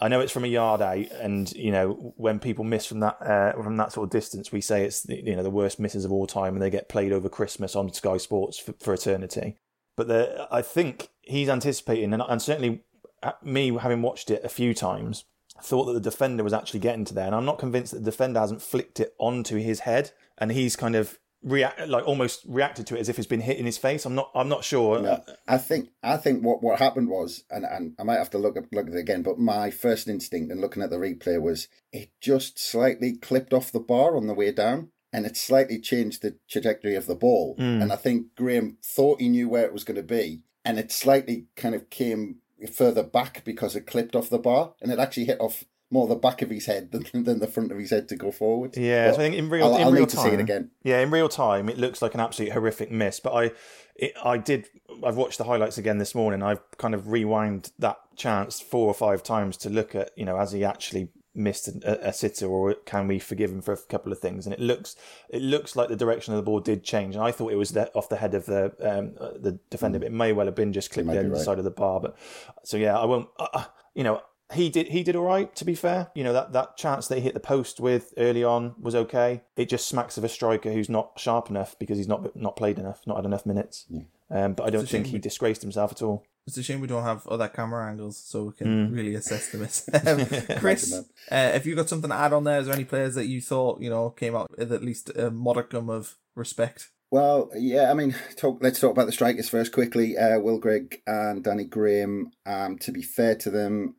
I 0.00 0.08
know 0.08 0.20
it's 0.20 0.32
from 0.32 0.44
a 0.44 0.48
yard 0.48 0.82
out, 0.82 1.10
and 1.20 1.50
you 1.52 1.72
know 1.72 2.14
when 2.16 2.38
people 2.38 2.64
miss 2.64 2.86
from 2.86 3.00
that 3.00 3.20
uh, 3.22 3.52
from 3.52 3.76
that 3.76 3.92
sort 3.92 4.04
of 4.04 4.10
distance, 4.10 4.52
we 4.52 4.60
say 4.60 4.84
it's 4.84 5.02
the, 5.02 5.16
you 5.16 5.36
know 5.36 5.42
the 5.42 5.50
worst 5.50 5.80
misses 5.80 6.04
of 6.04 6.12
all 6.12 6.26
time, 6.26 6.54
and 6.54 6.62
they 6.62 6.70
get 6.70 6.88
played 6.88 7.12
over 7.12 7.28
Christmas 7.28 7.74
on 7.74 7.92
Sky 7.92 8.16
Sports 8.16 8.58
for, 8.58 8.74
for 8.80 8.92
eternity. 8.92 9.56
But 9.96 10.08
the, 10.08 10.46
I 10.50 10.62
think 10.62 11.08
he's 11.22 11.48
anticipating, 11.48 12.12
and, 12.12 12.22
and 12.28 12.40
certainly 12.42 12.82
uh, 13.22 13.32
me 13.42 13.76
having 13.76 14.02
watched 14.02 14.30
it 14.30 14.44
a 14.44 14.48
few 14.48 14.74
times, 14.74 15.24
thought 15.60 15.86
that 15.86 15.94
the 15.94 16.00
defender 16.00 16.44
was 16.44 16.52
actually 16.52 16.80
getting 16.80 17.04
to 17.06 17.14
there, 17.14 17.26
and 17.26 17.34
I'm 17.34 17.44
not 17.44 17.58
convinced 17.58 17.92
that 17.92 18.00
the 18.00 18.10
defender 18.10 18.38
hasn't 18.38 18.62
flicked 18.62 19.00
it 19.00 19.14
onto 19.18 19.56
his 19.56 19.80
head, 19.80 20.12
and 20.38 20.52
he's 20.52 20.76
kind 20.76 20.94
of 20.94 21.18
react 21.42 21.88
like 21.88 22.06
almost 22.06 22.44
reacted 22.46 22.86
to 22.88 22.96
it 22.96 23.00
as 23.00 23.08
if 23.08 23.18
it's 23.18 23.28
been 23.28 23.40
hit 23.40 23.58
in 23.58 23.66
his 23.66 23.78
face. 23.78 24.04
I'm 24.04 24.14
not 24.14 24.30
I'm 24.34 24.48
not 24.48 24.64
sure. 24.64 25.00
No, 25.00 25.22
I 25.46 25.58
think 25.58 25.90
I 26.02 26.16
think 26.16 26.42
what, 26.42 26.62
what 26.62 26.78
happened 26.78 27.08
was, 27.08 27.44
and, 27.50 27.64
and 27.64 27.94
I 27.98 28.02
might 28.02 28.18
have 28.18 28.30
to 28.30 28.38
look 28.38 28.56
at, 28.56 28.72
look 28.72 28.88
at 28.88 28.94
it 28.94 28.98
again, 28.98 29.22
but 29.22 29.38
my 29.38 29.70
first 29.70 30.08
instinct 30.08 30.50
in 30.50 30.60
looking 30.60 30.82
at 30.82 30.90
the 30.90 30.96
replay 30.96 31.40
was 31.40 31.68
it 31.92 32.10
just 32.20 32.58
slightly 32.58 33.16
clipped 33.16 33.52
off 33.52 33.72
the 33.72 33.80
bar 33.80 34.16
on 34.16 34.26
the 34.26 34.34
way 34.34 34.52
down. 34.52 34.90
And 35.10 35.24
it 35.24 35.38
slightly 35.38 35.80
changed 35.80 36.20
the 36.20 36.36
trajectory 36.50 36.94
of 36.94 37.06
the 37.06 37.14
ball. 37.14 37.56
Mm. 37.58 37.80
And 37.80 37.90
I 37.90 37.96
think 37.96 38.34
Graham 38.36 38.76
thought 38.84 39.22
he 39.22 39.30
knew 39.30 39.48
where 39.48 39.64
it 39.64 39.72
was 39.72 39.82
going 39.82 39.96
to 39.96 40.02
be. 40.02 40.42
And 40.66 40.78
it 40.78 40.92
slightly 40.92 41.46
kind 41.56 41.74
of 41.74 41.88
came 41.88 42.40
further 42.74 43.02
back 43.02 43.42
because 43.42 43.74
it 43.74 43.86
clipped 43.86 44.14
off 44.14 44.28
the 44.28 44.38
bar. 44.38 44.74
And 44.82 44.92
it 44.92 44.98
actually 44.98 45.24
hit 45.24 45.40
off 45.40 45.64
more 45.90 46.06
the 46.06 46.14
back 46.14 46.42
of 46.42 46.50
his 46.50 46.66
head 46.66 46.92
than, 46.92 47.06
than 47.24 47.38
the 47.38 47.46
front 47.46 47.72
of 47.72 47.78
his 47.78 47.90
head 47.90 48.08
to 48.08 48.16
go 48.16 48.30
forward. 48.30 48.76
Yeah, 48.76 49.10
so 49.10 49.14
I 49.14 49.18
think 49.18 49.34
in 49.34 49.48
real 49.48 49.66
I'll, 49.66 49.76
in 49.76 49.82
I'll 49.82 49.92
real 49.92 50.02
need 50.02 50.10
time, 50.10 50.24
to 50.24 50.30
see 50.30 50.34
it 50.34 50.40
again. 50.40 50.70
Yeah, 50.82 51.00
in 51.00 51.10
real 51.10 51.28
time, 51.28 51.68
it 51.68 51.78
looks 51.78 52.02
like 52.02 52.14
an 52.14 52.20
absolute 52.20 52.52
horrific 52.52 52.90
miss. 52.90 53.20
But 53.20 53.34
I, 53.34 53.50
it, 53.96 54.12
I 54.22 54.38
did. 54.38 54.66
I've 55.04 55.16
watched 55.16 55.38
the 55.38 55.44
highlights 55.44 55.78
again 55.78 55.98
this 55.98 56.14
morning. 56.14 56.42
I've 56.42 56.60
kind 56.76 56.94
of 56.94 57.08
rewound 57.08 57.72
that 57.78 57.98
chance 58.16 58.60
four 58.60 58.88
or 58.88 58.94
five 58.94 59.22
times 59.22 59.56
to 59.58 59.70
look 59.70 59.94
at 59.94 60.10
you 60.16 60.24
know 60.24 60.38
as 60.38 60.52
he 60.52 60.64
actually 60.64 61.08
missed 61.38 61.68
a, 61.68 62.08
a 62.08 62.12
sitter, 62.12 62.46
or 62.46 62.74
can 62.74 63.06
we 63.06 63.18
forgive 63.18 63.50
him 63.50 63.62
for 63.62 63.72
a 63.72 63.76
couple 63.76 64.12
of 64.12 64.18
things? 64.18 64.44
And 64.44 64.52
it 64.52 64.60
looks, 64.60 64.96
it 65.28 65.40
looks 65.40 65.76
like 65.76 65.88
the 65.88 65.96
direction 65.96 66.34
of 66.34 66.38
the 66.38 66.42
ball 66.42 66.60
did 66.60 66.84
change. 66.84 67.14
And 67.14 67.24
I 67.24 67.30
thought 67.30 67.52
it 67.52 67.56
was 67.56 67.70
the, 67.70 67.90
off 67.94 68.08
the 68.08 68.16
head 68.16 68.34
of 68.34 68.46
the 68.46 68.74
um, 68.80 69.14
the 69.40 69.58
defender, 69.70 69.98
but 69.98 70.06
it 70.06 70.12
may 70.12 70.32
well 70.32 70.46
have 70.46 70.54
been 70.54 70.72
just 70.72 70.90
clipped 70.90 71.08
the 71.08 71.30
right. 71.30 71.40
side 71.40 71.58
of 71.58 71.64
the 71.64 71.70
bar. 71.70 72.00
But 72.00 72.16
so 72.64 72.76
yeah, 72.76 72.98
I 72.98 73.04
won't. 73.06 73.28
Uh, 73.38 73.46
uh, 73.54 73.64
you 73.94 74.04
know, 74.04 74.20
he 74.54 74.70
did 74.70 74.88
he 74.88 75.02
did 75.02 75.14
all 75.16 75.24
right 75.24 75.54
to 75.56 75.64
be 75.64 75.74
fair 75.74 76.10
you 76.14 76.24
know 76.24 76.32
that 76.32 76.52
that 76.52 76.76
chance 76.76 77.06
that 77.08 77.16
he 77.16 77.20
hit 77.20 77.34
the 77.34 77.40
post 77.40 77.80
with 77.80 78.14
early 78.16 78.42
on 78.42 78.74
was 78.80 78.94
okay 78.94 79.42
it 79.56 79.68
just 79.68 79.86
smacks 79.88 80.16
of 80.16 80.24
a 80.24 80.28
striker 80.28 80.72
who's 80.72 80.88
not 80.88 81.12
sharp 81.16 81.50
enough 81.50 81.78
because 81.78 81.98
he's 81.98 82.08
not 82.08 82.34
not 82.34 82.56
played 82.56 82.78
enough 82.78 83.00
not 83.06 83.16
had 83.16 83.26
enough 83.26 83.44
minutes 83.44 83.86
um, 84.30 84.54
but 84.54 84.64
i 84.66 84.70
don't 84.70 84.88
think 84.88 85.06
he 85.06 85.14
we- 85.14 85.18
disgraced 85.18 85.60
himself 85.62 85.92
at 85.92 86.00
all 86.02 86.24
It's 86.46 86.56
a 86.56 86.62
shame 86.62 86.80
we 86.80 86.86
don't 86.86 87.04
have 87.04 87.26
other 87.26 87.48
camera 87.48 87.86
angles 87.90 88.16
so 88.16 88.44
we 88.44 88.50
Mm. 88.52 88.56
can 88.56 88.92
really 88.92 89.14
assess 89.14 89.50
the 89.50 89.58
miss. 89.58 89.76
Um, 90.08 90.58
Chris, 90.60 90.90
Imagine 90.92 91.10
uh, 91.30 91.52
have 91.52 91.66
you 91.66 91.74
got 91.76 91.88
something 91.90 92.08
to 92.10 92.16
add 92.16 92.32
on 92.32 92.44
there? 92.44 92.58
Is 92.60 92.66
there 92.66 92.74
any 92.74 92.84
players 92.86 93.14
that 93.16 93.26
you 93.26 93.42
thought 93.42 93.82
you 93.82 93.90
know 93.90 94.08
came 94.22 94.34
out 94.34 94.48
with 94.56 94.72
at 94.72 94.82
least 94.82 95.10
a 95.14 95.30
modicum 95.30 95.90
of 95.90 96.16
respect? 96.34 96.88
Well, 97.10 97.50
yeah, 97.56 97.90
I 97.90 97.94
mean, 97.94 98.14
talk, 98.36 98.58
let's 98.60 98.80
talk 98.80 98.90
about 98.90 99.06
the 99.06 99.12
strikers 99.12 99.48
first 99.48 99.72
quickly. 99.72 100.16
Uh, 100.18 100.38
Will 100.40 100.58
Grigg 100.58 101.00
and 101.06 101.42
Danny 101.42 101.64
Graham. 101.64 102.32
Um, 102.44 102.76
to 102.80 102.92
be 102.92 103.02
fair 103.02 103.34
to 103.36 103.50
them, 103.50 103.94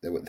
there 0.00 0.12
were 0.12 0.24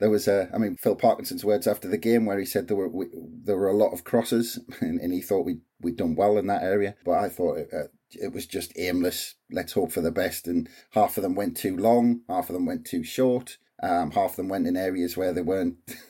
there 0.00 0.10
was 0.10 0.26
a. 0.26 0.50
I 0.52 0.58
mean, 0.58 0.76
Phil 0.76 0.96
Parkinson's 0.96 1.44
words 1.44 1.68
after 1.68 1.86
the 1.86 1.96
game 1.98 2.26
where 2.26 2.38
he 2.38 2.46
said 2.46 2.66
there 2.66 2.76
were 2.76 2.88
we, 2.88 3.06
there 3.12 3.56
were 3.56 3.68
a 3.68 3.76
lot 3.76 3.92
of 3.92 4.02
crosses, 4.02 4.58
and, 4.80 5.00
and 5.00 5.12
he 5.12 5.20
thought 5.20 5.46
we 5.46 5.58
we'd 5.80 5.96
done 5.96 6.16
well 6.16 6.36
in 6.36 6.48
that 6.48 6.64
area. 6.64 6.96
But 7.04 7.18
I 7.20 7.28
thought 7.28 7.58
it, 7.58 7.68
uh, 7.72 7.88
it 8.10 8.32
was 8.32 8.46
just 8.46 8.72
aimless. 8.76 9.36
Let's 9.50 9.72
hope 9.72 9.92
for 9.92 10.00
the 10.00 10.10
best. 10.10 10.48
And 10.48 10.68
half 10.90 11.16
of 11.16 11.22
them 11.22 11.36
went 11.36 11.56
too 11.56 11.76
long, 11.76 12.22
half 12.28 12.48
of 12.48 12.54
them 12.54 12.66
went 12.66 12.86
too 12.86 13.04
short. 13.04 13.58
Um, 13.80 14.10
half 14.10 14.30
of 14.30 14.36
them 14.36 14.48
went 14.48 14.66
in 14.66 14.76
areas 14.76 15.16
where 15.16 15.32
they 15.32 15.42
weren't 15.42 15.76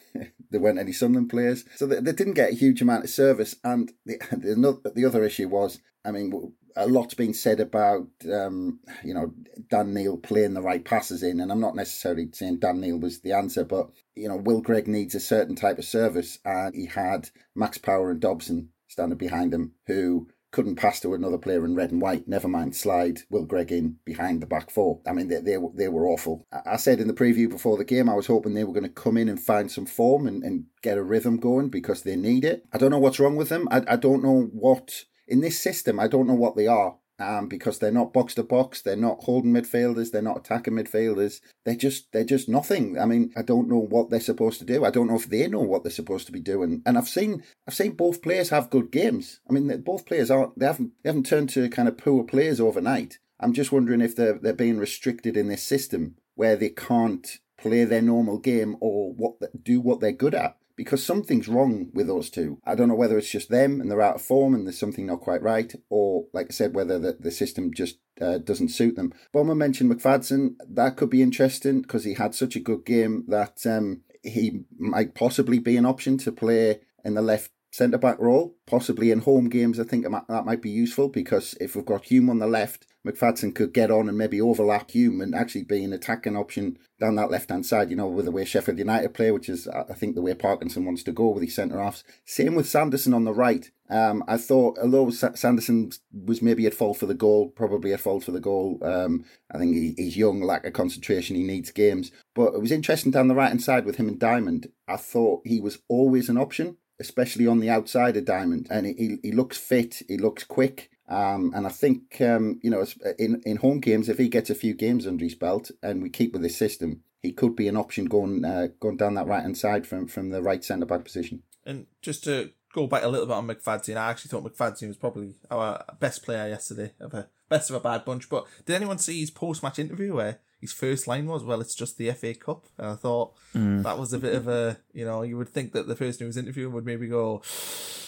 there 0.50 0.60
weren't 0.60 0.78
any 0.78 0.92
Sunderland 0.92 1.30
players, 1.30 1.64
so 1.76 1.86
they, 1.86 2.00
they 2.00 2.12
didn't 2.12 2.34
get 2.34 2.52
a 2.52 2.56
huge 2.56 2.80
amount 2.82 3.04
of 3.04 3.10
service. 3.10 3.56
And 3.64 3.92
the 4.04 4.18
the, 4.30 4.92
the 4.94 5.04
other 5.04 5.24
issue 5.24 5.48
was, 5.48 5.80
I 6.04 6.10
mean, 6.10 6.54
a 6.76 6.86
lot's 6.86 7.14
been 7.14 7.34
said 7.34 7.60
about 7.60 8.06
um, 8.32 8.80
you 9.02 9.12
know 9.12 9.34
Dan 9.68 9.92
Neil 9.92 10.16
playing 10.16 10.54
the 10.54 10.62
right 10.62 10.84
passes 10.84 11.22
in, 11.22 11.40
and 11.40 11.50
I'm 11.50 11.60
not 11.60 11.76
necessarily 11.76 12.28
saying 12.32 12.60
Dan 12.60 12.80
Neil 12.80 12.98
was 12.98 13.20
the 13.20 13.32
answer, 13.32 13.64
but 13.64 13.90
you 14.14 14.28
know 14.28 14.36
Will 14.36 14.60
Grigg 14.60 14.86
needs 14.86 15.14
a 15.14 15.20
certain 15.20 15.56
type 15.56 15.78
of 15.78 15.84
service, 15.84 16.38
and 16.44 16.74
he 16.74 16.86
had 16.86 17.30
Max 17.54 17.78
Power 17.78 18.10
and 18.10 18.20
Dobson 18.20 18.70
standing 18.86 19.18
behind 19.18 19.52
him 19.52 19.72
who 19.86 20.28
couldn't 20.50 20.76
pass 20.76 21.00
to 21.00 21.14
another 21.14 21.38
player 21.38 21.64
in 21.64 21.74
red 21.74 21.90
and 21.90 22.00
white. 22.00 22.26
Never 22.26 22.48
mind 22.48 22.74
slide 22.74 23.20
Will 23.30 23.44
Grigg 23.44 23.70
in 23.70 23.96
behind 24.04 24.40
the 24.40 24.46
back 24.46 24.70
four. 24.70 25.00
I 25.06 25.12
mean, 25.12 25.28
they 25.28 25.40
they, 25.40 25.58
were- 25.58 25.72
they 25.74 25.88
were 25.88 26.06
awful. 26.06 26.46
I 26.66 26.76
said 26.76 27.00
in 27.00 27.08
the 27.08 27.14
preview 27.14 27.48
before 27.50 27.76
the 27.76 27.84
game, 27.84 28.08
I 28.08 28.14
was 28.14 28.26
hoping 28.26 28.54
they 28.54 28.64
were 28.64 28.72
going 28.72 28.84
to 28.84 28.88
come 28.88 29.16
in 29.16 29.28
and 29.28 29.40
find 29.40 29.70
some 29.70 29.86
form 29.86 30.26
and, 30.26 30.42
and 30.42 30.64
get 30.82 30.98
a 30.98 31.02
rhythm 31.02 31.38
going 31.38 31.68
because 31.68 32.02
they 32.02 32.16
need 32.16 32.44
it. 32.44 32.64
I 32.72 32.78
don't 32.78 32.90
know 32.90 32.98
what's 32.98 33.20
wrong 33.20 33.36
with 33.36 33.48
them. 33.50 33.68
I, 33.70 33.82
I 33.88 33.96
don't 33.96 34.22
know 34.22 34.48
what 34.52 35.04
in 35.26 35.40
this 35.40 35.60
system. 35.60 36.00
I 36.00 36.08
don't 36.08 36.26
know 36.26 36.34
what 36.34 36.56
they 36.56 36.66
are. 36.66 36.96
Um, 37.20 37.48
because 37.48 37.80
they're 37.80 37.90
not 37.90 38.12
box 38.12 38.34
to 38.34 38.44
box, 38.44 38.80
they're 38.80 38.94
not 38.94 39.24
holding 39.24 39.52
midfielders, 39.52 40.12
they're 40.12 40.22
not 40.22 40.38
attacking 40.38 40.74
midfielders. 40.74 41.40
They're 41.64 41.74
just 41.74 42.12
they're 42.12 42.22
just 42.22 42.48
nothing. 42.48 42.96
I 42.96 43.06
mean, 43.06 43.32
I 43.36 43.42
don't 43.42 43.68
know 43.68 43.80
what 43.80 44.08
they're 44.08 44.20
supposed 44.20 44.60
to 44.60 44.64
do. 44.64 44.84
I 44.84 44.90
don't 44.90 45.08
know 45.08 45.16
if 45.16 45.28
they 45.28 45.48
know 45.48 45.62
what 45.62 45.82
they're 45.82 45.90
supposed 45.90 46.26
to 46.26 46.32
be 46.32 46.38
doing. 46.40 46.80
And 46.86 46.96
I've 46.96 47.08
seen 47.08 47.42
I've 47.66 47.74
seen 47.74 47.92
both 47.92 48.22
players 48.22 48.50
have 48.50 48.70
good 48.70 48.92
games. 48.92 49.40
I 49.50 49.52
mean, 49.52 49.82
both 49.82 50.06
players 50.06 50.30
aren't 50.30 50.56
they 50.56 50.66
haven't 50.66 50.92
they 51.02 51.08
haven't 51.08 51.26
turned 51.26 51.48
to 51.50 51.68
kind 51.68 51.88
of 51.88 51.98
poor 51.98 52.22
players 52.22 52.60
overnight. 52.60 53.18
I'm 53.40 53.52
just 53.52 53.72
wondering 53.72 54.00
if 54.00 54.14
they're 54.14 54.38
they're 54.38 54.52
being 54.52 54.78
restricted 54.78 55.36
in 55.36 55.48
this 55.48 55.64
system 55.64 56.14
where 56.36 56.54
they 56.54 56.68
can't 56.68 57.40
play 57.60 57.82
their 57.84 58.02
normal 58.02 58.38
game 58.38 58.76
or 58.80 59.12
what 59.12 59.34
do 59.64 59.80
what 59.80 59.98
they're 59.98 60.12
good 60.12 60.36
at 60.36 60.56
because 60.78 61.04
something's 61.04 61.48
wrong 61.48 61.90
with 61.92 62.06
those 62.06 62.30
two. 62.30 62.60
I 62.64 62.76
don't 62.76 62.86
know 62.86 62.94
whether 62.94 63.18
it's 63.18 63.32
just 63.32 63.50
them 63.50 63.80
and 63.80 63.90
they're 63.90 64.00
out 64.00 64.14
of 64.14 64.22
form 64.22 64.54
and 64.54 64.64
there's 64.64 64.78
something 64.78 65.06
not 65.06 65.20
quite 65.20 65.42
right, 65.42 65.74
or 65.90 66.26
like 66.32 66.46
I 66.50 66.52
said, 66.52 66.72
whether 66.72 67.00
the, 67.00 67.16
the 67.18 67.32
system 67.32 67.74
just 67.74 67.98
uh, 68.20 68.38
doesn't 68.38 68.68
suit 68.68 68.94
them. 68.94 69.12
Bomber 69.32 69.56
mentioned 69.56 69.90
McFadden. 69.90 70.54
That 70.70 70.96
could 70.96 71.10
be 71.10 71.20
interesting 71.20 71.82
because 71.82 72.04
he 72.04 72.14
had 72.14 72.32
such 72.32 72.54
a 72.54 72.60
good 72.60 72.86
game 72.86 73.24
that 73.26 73.66
um, 73.66 74.02
he 74.22 74.60
might 74.78 75.16
possibly 75.16 75.58
be 75.58 75.76
an 75.76 75.84
option 75.84 76.16
to 76.18 76.30
play 76.30 76.80
in 77.04 77.14
the 77.14 77.22
left 77.22 77.50
centre 77.72 77.98
back 77.98 78.20
role, 78.20 78.56
possibly 78.64 79.10
in 79.10 79.20
home 79.20 79.48
games. 79.48 79.80
I 79.80 79.84
think 79.84 80.06
that 80.06 80.46
might 80.46 80.62
be 80.62 80.70
useful 80.70 81.08
because 81.08 81.54
if 81.60 81.74
we've 81.74 81.84
got 81.84 82.04
Hume 82.04 82.30
on 82.30 82.38
the 82.38 82.46
left, 82.46 82.86
McFadden 83.08 83.54
could 83.54 83.72
get 83.72 83.90
on 83.90 84.08
and 84.08 84.18
maybe 84.18 84.40
overlap 84.40 84.90
Hume 84.90 85.20
and 85.20 85.34
actually 85.34 85.64
be 85.64 85.82
an 85.84 85.92
attacking 85.92 86.36
option 86.36 86.78
down 87.00 87.14
that 87.14 87.30
left 87.30 87.50
hand 87.50 87.64
side, 87.64 87.90
you 87.90 87.96
know, 87.96 88.08
with 88.08 88.24
the 88.24 88.30
way 88.30 88.44
Sheffield 88.44 88.78
United 88.78 89.14
play, 89.14 89.30
which 89.30 89.48
is, 89.48 89.68
I 89.68 89.94
think, 89.94 90.14
the 90.14 90.22
way 90.22 90.34
Parkinson 90.34 90.84
wants 90.84 91.02
to 91.04 91.12
go 91.12 91.28
with 91.30 91.42
his 91.42 91.54
centre 91.54 91.80
halves. 91.80 92.04
Same 92.24 92.54
with 92.54 92.68
Sanderson 92.68 93.14
on 93.14 93.24
the 93.24 93.32
right. 93.32 93.70
Um, 93.88 94.24
I 94.28 94.36
thought, 94.36 94.78
although 94.82 95.10
Sa- 95.10 95.34
Sanderson 95.34 95.92
was 96.12 96.42
maybe 96.42 96.66
at 96.66 96.74
fault 96.74 96.98
for 96.98 97.06
the 97.06 97.14
goal, 97.14 97.48
probably 97.48 97.92
at 97.92 98.00
fault 98.00 98.24
for 98.24 98.32
the 98.32 98.40
goal, 98.40 98.78
um, 98.82 99.24
I 99.50 99.58
think 99.58 99.74
he, 99.74 99.94
he's 99.96 100.16
young, 100.16 100.42
lack 100.42 100.66
of 100.66 100.72
concentration, 100.72 101.36
he 101.36 101.44
needs 101.44 101.70
games. 101.70 102.10
But 102.34 102.54
it 102.54 102.60
was 102.60 102.72
interesting 102.72 103.12
down 103.12 103.28
the 103.28 103.34
right 103.34 103.48
hand 103.48 103.62
side 103.62 103.86
with 103.86 103.96
him 103.96 104.08
and 104.08 104.18
Diamond. 104.18 104.68
I 104.86 104.96
thought 104.96 105.42
he 105.44 105.60
was 105.60 105.78
always 105.88 106.28
an 106.28 106.36
option 106.36 106.76
especially 107.00 107.46
on 107.46 107.60
the 107.60 107.70
outside 107.70 108.16
of 108.16 108.24
Diamond. 108.24 108.66
And 108.70 108.86
he, 108.86 109.18
he 109.22 109.32
looks 109.32 109.56
fit, 109.56 110.02
he 110.08 110.16
looks 110.16 110.44
quick. 110.44 110.90
Um, 111.08 111.52
and 111.54 111.66
I 111.66 111.70
think, 111.70 112.20
um, 112.20 112.60
you 112.62 112.70
know, 112.70 112.84
in, 113.18 113.42
in 113.46 113.56
home 113.56 113.80
games, 113.80 114.08
if 114.08 114.18
he 114.18 114.28
gets 114.28 114.50
a 114.50 114.54
few 114.54 114.74
games 114.74 115.06
under 115.06 115.24
his 115.24 115.34
belt 115.34 115.70
and 115.82 116.02
we 116.02 116.10
keep 116.10 116.32
with 116.32 116.42
this 116.42 116.56
system, 116.56 117.02
he 117.22 117.32
could 117.32 117.56
be 117.56 117.66
an 117.66 117.76
option 117.76 118.04
going 118.04 118.44
uh, 118.44 118.68
going 118.78 118.96
down 118.96 119.14
that 119.14 119.26
right 119.26 119.42
hand 119.42 119.56
side 119.56 119.86
from, 119.86 120.06
from 120.06 120.30
the 120.30 120.42
right 120.42 120.62
centre 120.62 120.86
back 120.86 121.04
position. 121.04 121.42
And 121.64 121.86
just 122.02 122.24
to 122.24 122.50
go 122.72 122.86
back 122.86 123.02
a 123.02 123.08
little 123.08 123.26
bit 123.26 123.34
on 123.34 123.46
McFadden, 123.46 123.96
I 123.96 124.10
actually 124.10 124.28
thought 124.28 124.44
McFadden 124.44 124.88
was 124.88 124.96
probably 124.96 125.34
our 125.50 125.84
best 125.98 126.22
player 126.22 126.48
yesterday, 126.48 126.92
of 127.00 127.14
a 127.14 127.28
best 127.48 127.70
of 127.70 127.76
a 127.76 127.80
bad 127.80 128.04
bunch. 128.04 128.28
But 128.28 128.46
did 128.66 128.76
anyone 128.76 128.98
see 128.98 129.20
his 129.20 129.30
post 129.30 129.62
match 129.62 129.78
interview 129.78 130.14
where 130.14 130.40
his 130.60 130.72
first 130.72 131.06
line 131.06 131.26
was, 131.26 131.44
"Well, 131.44 131.60
it's 131.60 131.74
just 131.74 131.98
the 131.98 132.10
FA 132.12 132.34
Cup," 132.34 132.66
and 132.76 132.88
I 132.88 132.94
thought 132.94 133.34
mm. 133.54 133.82
that 133.82 133.98
was 133.98 134.12
a 134.12 134.18
bit 134.18 134.34
of 134.34 134.48
a, 134.48 134.78
you 134.92 135.04
know, 135.04 135.22
you 135.22 135.36
would 135.36 135.48
think 135.48 135.72
that 135.72 135.86
the 135.86 135.94
person 135.94 136.20
who 136.20 136.26
was 136.26 136.36
interviewing 136.36 136.72
would 136.72 136.86
maybe 136.86 137.06
go, 137.06 137.42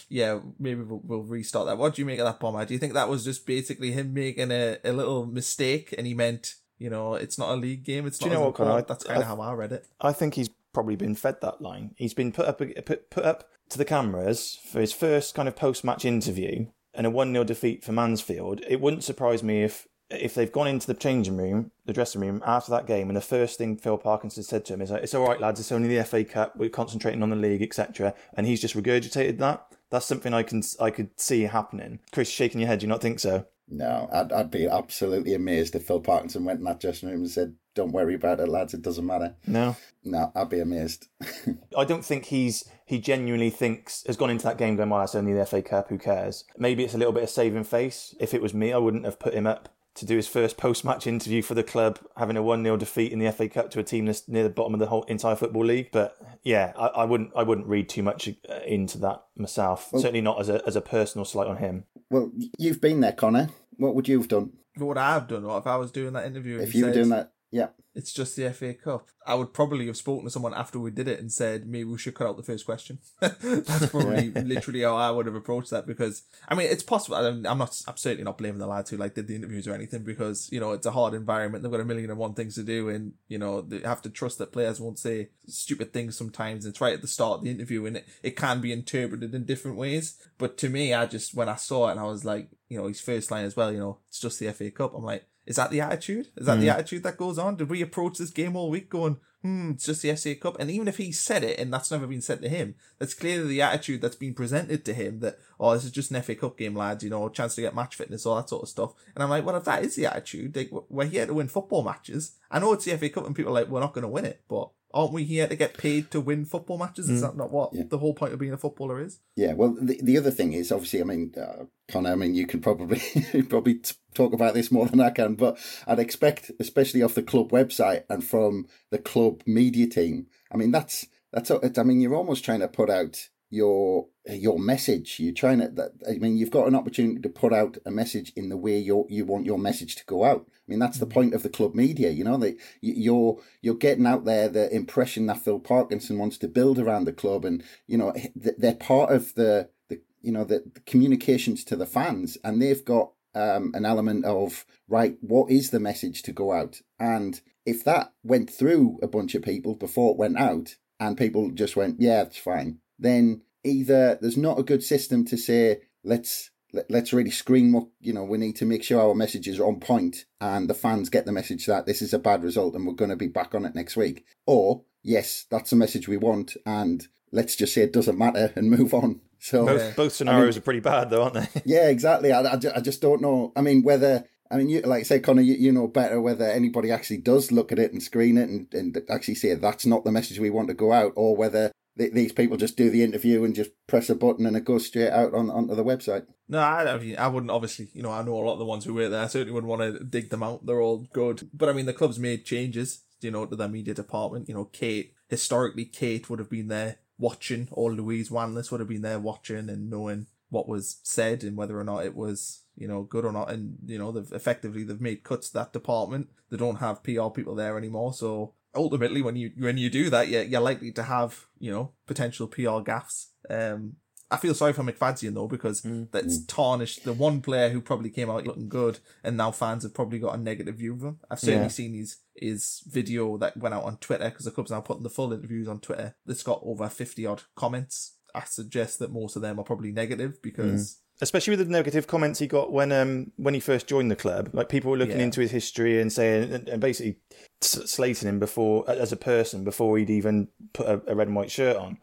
"Yeah, 0.09 0.41
maybe 0.59 0.83
we'll, 0.83 1.01
we'll 1.05 1.23
restart 1.23 1.67
that." 1.67 1.79
What 1.79 1.95
do 1.95 2.03
you 2.03 2.07
make 2.07 2.19
of 2.19 2.27
that, 2.27 2.41
bomber? 2.41 2.65
Do 2.65 2.75
you 2.75 2.81
think 2.81 2.95
that 2.95 3.09
was 3.09 3.25
just 3.25 3.47
basically 3.47 3.93
him 3.93 4.13
making 4.13 4.51
a, 4.51 4.79
a 4.85 4.93
little 4.93 5.27
mistake, 5.27 5.95
and 5.97 6.07
he 6.07 6.15
meant, 6.15 6.55
you 6.79 6.91
know, 6.91 7.15
it's 7.15 7.39
not 7.39 7.51
a 7.51 7.57
league 7.57 7.85
game, 7.85 8.07
it's 8.07 8.19
Do 8.19 8.27
you 8.27 8.35
know 8.35 8.43
what, 8.43 8.55
Connor? 8.55 8.83
That's 8.83 9.05
kind 9.05 9.21
of 9.21 9.29
how 9.29 9.41
I 9.41 9.53
read 9.53 9.73
it. 9.73 9.87
I 10.01 10.13
think 10.13 10.35
he's 10.35 10.51
probably 10.73 10.97
been 10.97 11.15
fed 11.15 11.41
that 11.43 11.61
line. 11.61 11.95
He's 11.97 12.15
been 12.15 12.33
put 12.33 12.47
up 12.47 12.59
put, 12.59 13.11
put 13.11 13.25
up 13.25 13.49
to 13.69 13.79
the 13.79 13.85
cameras 13.85 14.59
for 14.71 14.81
his 14.81 14.93
first 14.93 15.35
kind 15.35 15.49
of 15.49 15.57
post 15.57 15.85
match 15.85 16.05
interview 16.05 16.67
and 16.95 17.07
a 17.07 17.11
one 17.11 17.33
0 17.33 17.45
defeat 17.45 17.85
for 17.85 17.93
Mansfield. 17.93 18.63
It 18.69 18.81
wouldn't 18.81 19.05
surprise 19.05 19.43
me 19.43 19.63
if 19.63 19.87
if 20.11 20.35
they've 20.35 20.51
gone 20.51 20.67
into 20.67 20.87
the 20.87 20.95
changing 20.95 21.37
room, 21.37 21.71
the 21.87 21.93
dressing 21.93 22.21
room 22.21 22.43
after 22.45 22.71
that 22.73 22.87
game, 22.87 23.09
and 23.09 23.17
the 23.17 23.21
first 23.23 23.59
thing 23.59 23.77
Phil 23.77 23.99
Parkinson 23.99 24.43
said 24.43 24.65
to 24.67 24.75
him 24.75 24.83
is 24.83 24.91
like, 24.91 25.03
"It's 25.03 25.15
all 25.15 25.27
right, 25.27 25.41
lads. 25.41 25.61
It's 25.61 25.73
only 25.73 25.89
the 25.89 26.05
FA 26.05 26.25
Cup. 26.25 26.57
We're 26.57 26.69
concentrating 26.71 27.23
on 27.23 27.31
the 27.31 27.37
league, 27.37 27.63
etc." 27.63 28.15
And 28.35 28.47
he's 28.47 28.61
just 28.61 28.75
regurgitated 28.75 29.39
that. 29.39 29.67
That's 29.91 30.07
something 30.07 30.35
I 30.35 30.43
can 30.43 30.63
I 30.81 30.91
could 30.91 31.19
see 31.19 31.43
happening. 31.43 32.01
Chris, 32.13 32.29
shaking 32.29 32.61
your 32.61 32.69
head. 32.69 32.81
Do 32.81 32.85
you 32.85 32.89
not 32.89 33.03
think 33.03 33.21
so? 33.21 33.47
No, 33.73 34.09
I'd, 34.13 34.33
I'd 34.33 34.51
be 34.51 34.67
absolutely 34.67 35.33
amazed 35.33 35.77
if 35.77 35.85
Phil 35.85 36.01
Parkinson 36.01 36.45
went 36.45 36.59
in 36.59 36.65
that 36.65 36.81
dressing 36.81 37.09
room 37.09 37.21
and 37.21 37.31
said, 37.31 37.55
"Don't 37.75 37.93
worry 37.93 38.15
about 38.15 38.41
it, 38.41 38.49
lads. 38.49 38.75
It 38.75 38.83
doesn't 38.83 39.07
matter." 39.07 39.37
No, 39.47 39.77
No, 40.03 40.33
I'd 40.35 40.49
be 40.49 40.61
amazed. 40.61 41.07
I 41.79 41.85
don't 41.85 42.05
think 42.05 42.27
he's 42.27 42.69
he 42.85 42.99
genuinely 42.99 43.51
thinks 43.51 44.03
has 44.09 44.17
gone 44.17 44.31
into 44.31 44.45
that 44.45 44.59
game 44.59 44.75
going, 44.75 44.91
well, 44.91 45.01
that's 45.01 45.15
only 45.15 45.35
the 45.35 45.47
FA 45.47 45.63
Cup. 45.63 45.89
Who 45.89 45.99
cares? 45.99 46.45
Maybe 46.59 46.83
it's 46.83 46.95
a 46.95 46.99
little 46.99 47.13
bit 47.13 47.23
of 47.23 47.31
saving 47.31 47.65
face. 47.65 48.15
If 48.19 48.35
it 48.35 48.43
was 48.43 48.53
me, 48.53 48.73
I 48.73 48.79
wouldn't 48.79 49.05
have 49.05 49.21
put 49.21 49.35
him 49.35 49.47
up 49.47 49.69
to 49.97 50.07
do 50.07 50.17
his 50.17 50.29
first 50.29 50.57
post-match 50.57 51.07
interview 51.07 51.43
for 51.43 51.55
the 51.55 51.63
club, 51.63 51.99
having 52.17 52.37
a 52.37 52.43
one 52.43 52.63
0 52.63 52.77
defeat 52.77 53.13
in 53.13 53.19
the 53.19 53.31
FA 53.33 53.49
Cup 53.49 53.71
to 53.71 53.81
a 53.81 53.83
team 53.83 54.07
that's 54.07 54.29
near 54.29 54.43
the 54.45 54.49
bottom 54.51 54.73
of 54.73 54.81
the 54.81 54.87
whole 54.87 55.03
entire 55.05 55.35
football 55.37 55.65
league. 55.65 55.89
But 55.93 56.17
yeah, 56.43 56.73
I, 56.77 56.87
I 56.87 57.05
wouldn't 57.05 57.33
I 57.37 57.43
wouldn't 57.43 57.67
read 57.67 57.89
too 57.89 58.03
much 58.03 58.29
uh, 58.29 58.61
into 58.67 58.99
that 58.99 59.25
myself. 59.37 59.89
Certainly 59.93 60.21
not 60.21 60.41
as 60.41 60.49
a 60.49 60.63
as 60.67 60.77
a 60.77 60.81
personal 60.81 61.25
slight 61.25 61.49
on 61.49 61.57
him. 61.57 61.85
well, 62.11 62.31
you've 62.59 62.81
been 62.81 63.01
there, 63.01 63.13
Connor. 63.13 63.49
What 63.77 63.95
would 63.95 64.09
you 64.09 64.19
have 64.19 64.29
done 64.29 64.53
But 64.77 64.87
what 64.87 64.99
I've 64.99 65.27
done, 65.27 65.45
what 65.45 65.59
if 65.59 65.67
I 65.67 65.77
was 65.77 65.91
doing 65.91 66.13
that 66.13 66.27
interview? 66.27 66.59
if 66.61 66.73
he 66.73 66.79
you 66.79 66.87
were 66.87 66.93
doing 66.93 67.09
that? 67.11 67.33
Yeah. 67.51 67.69
It's 67.95 68.13
just 68.13 68.37
the 68.37 68.49
FA 68.53 68.75
Cup. 68.75 69.09
I 69.27 69.35
would 69.35 69.53
probably 69.53 69.87
have 69.87 69.97
spoken 69.97 70.25
to 70.25 70.31
someone 70.31 70.55
after 70.55 70.79
we 70.79 70.93
did 70.93 71.09
it 71.09 71.19
and 71.19 71.31
said 71.33 71.67
maybe 71.67 71.85
we 71.85 71.99
should 71.99 72.15
cut 72.15 72.29
out 72.29 72.37
the 72.37 72.45
first 72.45 72.65
question. 72.65 73.01
That's 73.21 73.87
probably 73.87 74.31
literally 74.31 74.83
how 74.83 74.97
I 74.97 75.11
would 75.11 75.27
have 75.27 75.35
approached 75.35 75.71
that 75.71 75.87
because 75.87 76.23
I 76.49 76.55
mean 76.55 76.69
it's 76.71 76.85
possible. 76.85 77.17
I'm 77.17 77.45
I'm 77.45 77.59
not. 77.59 77.83
I'm 77.89 77.97
certainly 77.97 78.23
not 78.23 78.39
blaming 78.39 78.61
the 78.61 78.69
lads 78.69 78.91
who 78.91 78.97
like 78.97 79.15
did 79.15 79.27
the 79.27 79.35
interviews 79.35 79.67
or 79.67 79.75
anything 79.75 80.05
because 80.05 80.49
you 80.53 80.61
know 80.61 80.71
it's 80.71 80.87
a 80.87 80.93
hard 80.93 81.15
environment. 81.15 81.63
They've 81.63 81.73
got 81.73 81.81
a 81.81 81.85
million 81.85 82.11
and 82.11 82.19
one 82.19 82.35
things 82.35 82.55
to 82.55 82.63
do, 82.63 82.89
and 82.89 83.15
you 83.27 83.39
know 83.39 83.61
they 83.61 83.81
have 83.81 84.03
to 84.03 84.11
trust 84.11 84.39
that 84.39 84.53
players 84.53 84.81
won't 84.81 85.01
say 85.01 85.31
stupid 85.49 85.93
things 85.93 86.17
sometimes. 86.17 86.67
It's 86.67 86.81
right 86.81 86.95
at 86.95 87.03
the 87.03 87.09
start 87.09 87.39
of 87.39 87.45
the 87.45 87.51
interview, 87.51 87.87
and 87.87 87.97
it, 87.97 88.09
it 88.23 88.37
can 88.37 88.61
be 88.61 88.73
interpreted 88.73 89.35
in 89.35 89.45
different 89.45 89.77
ways. 89.77 90.17
But 90.39 90.57
to 90.59 90.69
me, 90.69 90.95
I 90.95 91.07
just 91.07 91.35
when 91.35 91.49
I 91.49 91.57
saw 91.57 91.89
it 91.89 91.93
and 91.93 92.01
I 92.01 92.05
was 92.05 92.25
like, 92.25 92.49
you 92.69 92.79
know, 92.79 92.87
his 92.87 93.01
first 93.01 93.33
line 93.33 93.45
as 93.45 93.57
well. 93.57 93.73
You 93.73 93.79
know, 93.79 93.99
it's 94.09 94.21
just 94.21 94.39
the 94.39 94.53
FA 94.53 94.71
Cup. 94.71 94.95
I'm 94.95 95.05
like. 95.05 95.27
Is 95.51 95.57
that 95.57 95.73
the 95.73 95.81
attitude? 95.81 96.29
Is 96.37 96.47
that 96.47 96.61
the 96.61 96.69
attitude 96.69 97.03
that 97.03 97.17
goes 97.17 97.37
on? 97.37 97.57
Did 97.57 97.71
we 97.71 97.83
approach 97.83 98.19
this 98.19 98.31
game 98.31 98.55
all 98.55 98.71
week 98.71 98.89
going, 98.89 99.17
hmm, 99.43 99.73
it's 99.73 99.85
just 99.85 100.01
the 100.01 100.15
FA 100.15 100.37
Cup? 100.37 100.61
And 100.61 100.71
even 100.71 100.87
if 100.87 100.97
he 100.97 101.11
said 101.11 101.43
it 101.43 101.59
and 101.59 101.73
that's 101.73 101.91
never 101.91 102.07
been 102.07 102.21
said 102.21 102.41
to 102.43 102.49
him, 102.49 102.77
that's 103.01 103.15
clearly 103.15 103.49
the 103.49 103.61
attitude 103.61 104.01
that's 104.01 104.15
been 104.15 104.33
presented 104.33 104.85
to 104.85 104.95
him 104.95 105.19
that, 105.19 105.41
oh, 105.59 105.75
this 105.75 105.85
is 105.85 105.91
just 105.91 106.13
an 106.13 106.23
FA 106.23 106.37
Cup 106.37 106.57
game, 106.57 106.77
lads, 106.77 107.03
you 107.03 107.11
know, 107.11 107.29
chance 107.29 107.57
to 107.57 107.63
get 107.63 107.75
match 107.75 107.97
fitness, 107.97 108.27
all 108.27 108.37
that 108.37 108.49
sort 108.49 108.63
of 108.63 108.69
stuff. 108.69 108.93
And 109.17 109.25
I'm 109.25 109.29
like, 109.29 109.45
well, 109.45 109.57
if 109.57 109.65
that 109.65 109.85
is 109.85 109.97
the 109.97 110.07
attitude, 110.07 110.55
like, 110.55 110.71
we're 110.89 111.07
here 111.07 111.27
to 111.27 111.35
win 111.35 111.49
football 111.49 111.83
matches. 111.83 112.37
I 112.49 112.61
know 112.61 112.73
it's 112.73 112.85
the 112.85 112.97
FA 112.97 113.09
Cup 113.09 113.27
and 113.27 113.35
people 113.35 113.51
are 113.51 113.61
like, 113.61 113.69
we're 113.69 113.81
not 113.81 113.93
going 113.93 114.03
to 114.03 114.09
win 114.09 114.27
it, 114.27 114.43
but 114.49 114.71
aren't 114.93 115.13
we 115.13 115.25
here 115.25 115.47
to 115.47 115.57
get 115.57 115.77
paid 115.77 116.11
to 116.11 116.21
win 116.21 116.45
football 116.45 116.79
matches? 116.79 117.09
Is 117.09 117.21
that 117.23 117.37
not 117.37 117.51
what 117.51 117.73
the 117.91 117.99
whole 117.99 118.15
point 118.15 118.33
of 118.33 118.39
being 118.39 118.53
a 118.53 118.59
footballer 118.59 119.01
is? 119.01 119.21
Yeah, 119.37 119.53
well, 119.53 119.77
the, 119.81 120.01
the 120.03 120.19
other 120.19 120.31
thing 120.31 120.53
is 120.53 120.73
obviously, 120.73 121.01
I 121.01 121.05
mean, 121.05 121.33
uh, 121.41 121.65
Connor, 121.89 122.13
I 122.13 122.15
mean, 122.15 122.35
you 122.35 122.47
can 122.47 122.61
probably 122.61 123.01
probably 123.49 123.75
t- 123.75 123.95
talk 124.15 124.33
about 124.33 124.55
this 124.55 124.71
more 124.71 124.87
than 124.87 125.01
I 125.01 125.11
can, 125.11 125.35
but 125.35 125.59
I'd 125.87 125.99
expect, 125.99 126.51
especially 126.59 127.03
off 127.03 127.15
the 127.15 127.23
club 127.23 127.51
website 127.51 128.05
and 128.09 128.25
from 128.25 128.67
the 128.91 128.99
club 128.99 129.43
media 129.47 129.87
team, 129.87 130.27
I 130.53 130.57
mean, 130.57 130.71
that's 130.71 131.07
that's. 131.33 131.51
I 131.51 131.83
mean, 131.83 132.01
you're 132.01 132.15
almost 132.15 132.45
trying 132.45 132.61
to 132.61 132.69
put 132.69 132.91
out 132.91 133.29
your 133.51 134.07
your 134.27 134.59
message. 134.59 135.19
You're 135.19 135.35
trying 135.35 135.59
to. 135.59 135.69
That, 135.69 135.93
I 136.09 136.19
mean, 136.19 136.37
you've 136.37 136.51
got 136.51 136.69
an 136.69 136.77
opportunity 136.77 137.21
to 137.21 137.29
put 137.29 137.53
out 137.53 137.77
a 137.85 137.91
message 137.91 138.33
in 138.37 138.49
the 138.49 138.57
way 138.57 138.79
you 138.79 139.07
you 139.09 139.25
want 139.25 139.45
your 139.45 139.59
message 139.59 139.97
to 139.97 140.05
go 140.07 140.25
out. 140.25 140.47
I 140.49 140.63
mean, 140.69 140.79
that's 140.79 140.99
the 140.99 141.07
point 141.07 141.35
of 141.35 141.43
the 141.43 141.49
club 141.49 141.75
media. 141.75 142.11
You 142.11 142.25
know 142.25 142.39
that 142.39 142.57
you're 142.81 143.39
you're 143.61 143.75
getting 143.75 144.07
out 144.07 144.25
there 144.25 144.49
the 144.49 144.75
impression 144.75 145.27
that 145.27 145.41
Phil 145.41 145.59
Parkinson 145.59 146.19
wants 146.19 146.39
to 146.39 146.49
build 146.49 146.79
around 146.79 147.05
the 147.05 147.13
club, 147.13 147.45
and 147.45 147.63
you 147.87 147.99
know 147.99 148.15
they're 148.35 148.75
part 148.75 149.11
of 149.11 149.35
the 149.35 149.69
the 149.89 150.01
you 150.23 150.33
know 150.33 150.45
the, 150.45 150.63
the 150.73 150.81
communications 150.81 151.65
to 151.65 151.77
the 151.77 151.87
fans, 151.87 152.39
and 152.45 152.63
they've 152.63 152.85
got 152.85 153.11
um, 153.35 153.73
an 153.75 153.85
element 153.85 154.25
of 154.25 154.65
right. 154.89 155.17
What 155.21 155.51
is 155.51 155.71
the 155.71 155.81
message 155.81 156.23
to 156.23 156.33
go 156.33 156.53
out? 156.53 156.81
And 156.99 157.41
if 157.67 157.85
that 157.85 158.13
went 158.23 158.51
through 158.51 158.99
a 159.03 159.09
bunch 159.09 159.35
of 159.35 159.43
people 159.43 159.75
before 159.75 160.13
it 160.13 160.19
went 160.19 160.39
out, 160.39 160.77
and 161.01 161.17
people 161.17 161.51
just 161.51 161.77
went, 161.77 162.01
yeah, 162.01 162.23
it's 162.23 162.37
fine, 162.37 162.79
then 163.01 163.43
either 163.65 164.19
there's 164.21 164.37
not 164.37 164.59
a 164.59 164.63
good 164.65 164.83
system 164.83 165.25
to 165.27 165.37
say 165.37 165.81
let's 166.05 166.51
let, 166.73 166.91
let's 166.91 167.13
really 167.13 167.31
screen 167.31 167.73
what 167.73 167.89
you 168.01 168.13
know 168.13 168.25
we 168.25 168.39
need 168.39 168.57
to 168.57 168.65
make 168.65 168.85
sure 168.85 169.01
our 169.01 169.15
messages 169.15 169.59
are 169.59 169.67
on 169.67 169.81
point 169.81 170.25
and 170.41 170.69
the 170.69 170.75
fans 170.75 171.11
get 171.11 171.27
the 171.27 171.33
message 171.33 171.67
that 171.67 171.87
this 171.87 172.01
is 172.01 172.15
a 172.15 172.19
bad 172.19 172.43
result 172.43 172.75
and 172.75 172.87
we're 172.87 172.95
going 172.95 173.11
to 173.11 173.17
be 173.17 173.29
back 173.29 173.55
on 173.55 173.65
it 173.65 173.75
next 173.75 173.97
week. 173.97 174.25
Or 174.47 174.85
yes 175.03 175.47
that's 175.51 175.71
the 175.71 175.77
message 175.77 176.09
we 176.09 176.17
want 176.17 176.57
and 176.67 177.09
let's 177.33 177.57
just 177.57 177.75
say 177.75 177.83
it 177.83 177.93
doesn't 177.93 178.19
matter 178.19 178.53
and 178.55 178.71
move 178.71 178.95
on. 178.95 179.21
So 179.39 179.65
Both 179.65 179.97
both 179.97 180.13
scenarios 180.13 180.59
are 180.59 180.63
pretty 180.63 180.81
bad, 180.81 181.09
though, 181.09 181.23
aren't 181.23 181.35
they? 181.35 181.49
yeah 181.65 181.89
exactly. 181.89 182.33
I, 182.33 182.53
I, 182.53 182.57
ju- 182.57 182.73
I 182.75 182.81
just 182.81 183.01
don't 183.01 183.23
know. 183.23 183.53
I 183.57 183.63
mean 183.63 183.83
whether 183.83 184.25
I 184.53 184.57
mean, 184.57 184.69
you, 184.69 184.81
like 184.81 185.01
I 185.01 185.03
say, 185.05 185.21
Connor, 185.21 185.43
you, 185.43 185.55
you 185.55 185.71
know 185.71 185.87
better 185.87 186.21
whether 186.21 186.45
anybody 186.45 186.91
actually 186.91 187.19
does 187.19 187.53
look 187.53 187.71
at 187.71 187.79
it 187.79 187.93
and 187.93 188.03
screen 188.03 188.37
it 188.37 188.49
and, 188.49 188.67
and 188.75 189.01
actually 189.09 189.37
say 189.37 189.55
that's 189.55 189.87
not 189.87 190.05
the 190.05 190.11
message 190.11 190.41
we 190.41 190.51
want 190.51 190.69
to 190.69 190.75
go 190.75 190.93
out, 190.93 191.13
or 191.15 191.37
whether 191.37 191.71
th- 192.01 192.15
these 192.15 192.33
people 192.33 192.57
just 192.57 192.77
do 192.77 192.91
the 192.91 193.05
interview 193.05 193.45
and 193.45 193.55
just 193.55 193.71
press 193.87 194.09
a 194.09 194.15
button 194.15 194.47
and 194.47 194.57
it 194.57 194.65
goes 194.65 194.87
straight 194.87 195.11
out 195.11 195.35
on 195.35 195.51
onto 195.51 195.75
the 195.75 195.85
website. 195.85 196.27
No, 196.49 196.59
I, 196.59 196.95
I 196.95 196.99
mean, 196.99 197.17
I 197.17 197.29
wouldn't 197.29 197.51
obviously, 197.51 197.89
you 197.93 198.03
know, 198.03 198.11
I 198.11 198.23
know 198.23 198.35
a 198.35 198.43
lot 198.45 198.55
of 198.55 198.59
the 198.59 198.65
ones 198.65 198.85
who 198.85 198.95
work 198.95 199.11
there. 199.11 199.23
I 199.23 199.27
certainly 199.27 199.53
wouldn't 199.53 199.71
want 199.71 199.83
to 199.83 200.03
dig 200.05 200.31
them 200.31 200.43
out. 200.43 200.67
They're 200.67 200.81
all 200.81 201.07
good. 201.13 201.49
But 201.53 201.69
I 201.69 201.73
mean, 201.73 201.87
the 201.87 201.93
club's 201.93 202.19
made 202.19 202.45
changes, 202.45 203.05
you 203.21 203.31
know, 203.31 203.47
to 203.47 203.55
their 203.55 203.69
media 203.69 203.95
department. 203.95 204.49
You 204.49 204.55
know, 204.55 204.65
Kate, 204.65 205.15
historically, 205.29 205.85
Kate 205.85 206.29
would 206.29 206.39
have 206.39 206.51
been 206.51 206.69
there 206.69 206.97
watching, 207.19 207.69
or 207.71 207.93
Louise 207.93 208.31
Wanless 208.31 208.71
would 208.71 208.81
have 208.81 208.89
been 208.89 209.03
there 209.03 209.21
watching 209.21 209.69
and 209.69 209.91
knowing 209.91 210.27
what 210.49 210.69
was 210.69 210.99
said 211.05 211.45
and 211.45 211.57
whether 211.57 211.79
or 211.79 211.85
not 211.85 212.05
it 212.05 212.17
was, 212.17 212.65
you 212.75 212.89
know, 212.89 213.03
good 213.03 213.25
or 213.25 213.33
not. 213.33 213.53
And, 213.53 213.77
you 213.87 213.99
know, 213.99 214.11
they've 214.11 214.33
effectively, 214.33 214.83
they've 214.83 215.01
made 215.01 215.23
cuts 215.23 215.49
to 215.49 215.55
that 215.55 215.73
department. 215.73 216.31
They 216.51 216.57
don't 216.57 216.77
have 216.77 217.05
PR 217.05 217.29
people 217.29 217.55
there 217.55 217.79
anymore. 217.79 218.13
So 218.15 218.55
ultimately, 218.75 219.23
when 219.23 219.37
you, 219.37 219.53
when 219.57 219.79
you 219.79 219.91
do 219.91 220.11
that, 220.11 220.29
you're, 220.29 220.43
you're 220.43 220.61
likely 220.61 220.93
to 220.93 221.03
have, 221.05 221.47
you 221.59 221.71
know, 221.71 221.93
potential 222.07 222.47
PR 222.47 222.83
gaffes. 222.83 223.27
Um, 223.49 223.97
I 224.31 224.37
feel 224.37 224.55
sorry 224.55 224.73
for 224.73 224.85
McFadzean 224.85 225.35
though 225.35 225.49
because 225.49 225.83
mm. 225.83 226.09
that's 226.13 226.39
mm. 226.39 226.47
tarnished 226.47 227.05
the 227.05 227.13
one 227.13 227.43
player 227.43 227.71
who 227.71 227.81
probably 227.81 228.11
came 228.11 228.31
out 228.31 228.47
looking 228.47 228.69
good, 228.69 229.01
and 229.25 229.37
now 229.37 229.51
fans 229.51 229.83
have 229.83 229.95
probably 229.95 230.21
got 230.21 230.35
a 230.35 230.41
negative 230.41 230.77
view 230.77 230.95
of 230.95 231.03
him. 231.03 231.19
I've 231.29 231.41
certainly 231.41 231.65
Yeah. 231.65 231.69
seen 231.69 231.95
his 231.95 232.19
his 232.35 232.83
video 232.87 233.37
that 233.39 233.57
went 233.57 233.75
out 233.75 233.85
on 233.85 233.97
Twitter 233.97 234.31
because 234.31 234.45
the 234.45 234.53
club's 234.53 234.71
now 234.71 234.81
putting 234.81 235.03
the 235.03 235.11
full 235.11 235.33
interviews 235.33 235.67
on 235.67 235.81
Twitter. 235.81 236.15
It's 236.27 236.45
got 236.45 236.61
over 236.63 236.89
fifty 236.89 237.27
odd 237.27 237.43
comments. 237.57 238.17
I 238.33 238.45
suggest 238.45 239.01
that 239.01 239.13
most 239.13 239.35
of 239.35 239.43
them 239.43 239.59
are 239.59 239.65
probably 239.65 239.91
negative 239.91 240.41
because 240.41 240.95
mm. 240.95 240.97
Especially 241.21 241.57
with 241.57 241.67
the 241.67 241.73
negative 241.73 242.07
comments 242.07 242.39
he 242.39 242.47
got 242.47 242.73
when 242.73 242.93
um 242.93 243.33
when 243.37 243.55
he 243.55 243.61
first 243.61 243.87
joined 243.87 244.11
the 244.11 244.17
club. 244.17 244.51
Like 244.53 244.69
people 244.69 244.91
were 244.91 244.97
looking 244.97 245.19
Yeah. 245.19 245.25
into 245.25 245.41
his 245.41 245.51
history 245.51 246.01
and 246.01 246.13
saying 246.13 246.53
and, 246.53 246.69
and 246.69 246.81
basically 246.81 247.19
slating 247.61 248.29
him 248.29 248.39
before 248.39 248.89
as 248.89 249.13
a 249.13 249.17
person 249.17 249.65
before 249.65 249.99
he'd 249.99 250.11
even 250.11 250.49
put 250.73 250.87
a, 250.87 251.03
a 251.07 251.15
red 251.15 251.29
and 251.29 251.37
white 251.37 251.51
shirt 251.51 251.77
on. 251.77 251.99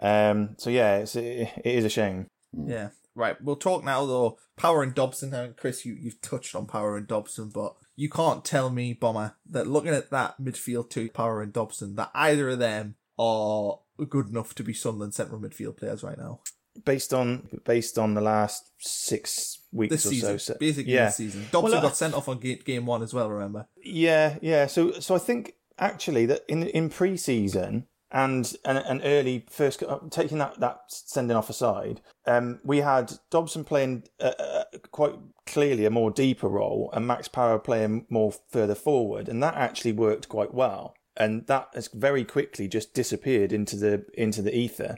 Um, 0.00 0.56
so 0.58 0.70
yeah, 0.70 0.96
it's, 0.98 1.16
it, 1.16 1.48
it 1.64 1.74
is 1.74 1.84
a 1.84 1.88
shame. 1.90 2.26
Yeah. 2.52 2.90
Right. 3.14 3.40
We'll 3.40 3.56
talk 3.56 3.82
now 3.84 4.04
though. 4.04 4.38
Power 4.56 4.82
and 4.82 4.94
Dobson. 4.94 5.30
Now, 5.30 5.48
Chris, 5.56 5.84
you, 5.86 5.94
you've 5.94 6.20
touched 6.20 6.54
on 6.54 6.66
Power 6.66 6.96
and 6.96 7.06
Dobson, 7.06 7.50
but 7.50 7.74
you 7.94 8.10
can't 8.10 8.44
tell 8.44 8.68
me, 8.70 8.92
Bomber, 8.92 9.36
that 9.50 9.66
looking 9.66 9.94
at 9.94 10.10
that 10.10 10.40
midfield 10.40 10.90
two, 10.90 11.08
Power 11.10 11.40
and 11.42 11.52
Dobson, 11.52 11.94
that 11.96 12.10
either 12.14 12.50
of 12.50 12.58
them 12.58 12.96
are 13.18 13.78
good 14.08 14.28
enough 14.28 14.54
to 14.54 14.62
be 14.62 14.74
Sunderland 14.74 15.14
central 15.14 15.40
midfield 15.40 15.78
players 15.78 16.02
right 16.02 16.18
now. 16.18 16.40
Based 16.84 17.12
on 17.12 17.48
based 17.64 17.98
on 17.98 18.14
the 18.14 18.20
last 18.20 18.70
six 18.78 19.60
weeks 19.72 19.90
This 19.90 20.06
or 20.06 20.10
season. 20.10 20.38
so, 20.38 20.52
so 20.52 20.56
basically 20.58 20.92
yeah. 20.92 21.06
this 21.06 21.16
season. 21.16 21.46
Dobson 21.50 21.70
Well, 21.70 21.78
uh, 21.78 21.82
got 21.82 21.96
sent 21.96 22.14
off 22.14 22.28
on 22.28 22.38
game, 22.38 22.58
game 22.64 22.86
one 22.86 23.02
as 23.02 23.12
well, 23.14 23.30
remember? 23.30 23.66
Yeah, 23.82 24.36
yeah. 24.42 24.66
So, 24.66 24.92
so 24.92 25.14
I 25.14 25.18
think 25.18 25.54
actually 25.78 26.26
that 26.26 26.42
in 26.48 26.62
in 26.62 26.88
pre-season 26.88 27.86
and 28.10 28.54
and, 28.64 28.78
and 28.78 29.00
early 29.04 29.44
first 29.50 29.82
uh, 29.82 29.98
taking 30.10 30.38
that 30.38 30.58
that 30.60 30.80
sending 30.88 31.36
off 31.36 31.50
aside, 31.50 32.00
um, 32.26 32.60
we 32.64 32.78
had 32.78 33.12
Dobson 33.30 33.64
playing 33.64 34.04
uh, 34.20 34.32
uh, 34.38 34.64
quite 34.92 35.14
clearly 35.46 35.84
a 35.84 35.90
more 35.90 36.10
deeper 36.10 36.48
role, 36.48 36.90
and 36.92 37.06
Max 37.06 37.28
Power 37.28 37.58
playing 37.58 38.06
more 38.08 38.32
further 38.50 38.74
forward, 38.74 39.28
and 39.28 39.42
that 39.42 39.54
actually 39.54 39.92
worked 39.92 40.28
quite 40.28 40.54
well. 40.54 40.94
And 41.18 41.46
that 41.46 41.68
has 41.74 41.88
very 41.88 42.24
quickly 42.24 42.68
just 42.68 42.92
disappeared 42.92 43.52
into 43.52 43.76
the 43.76 44.04
into 44.14 44.42
the 44.42 44.56
ether. 44.56 44.96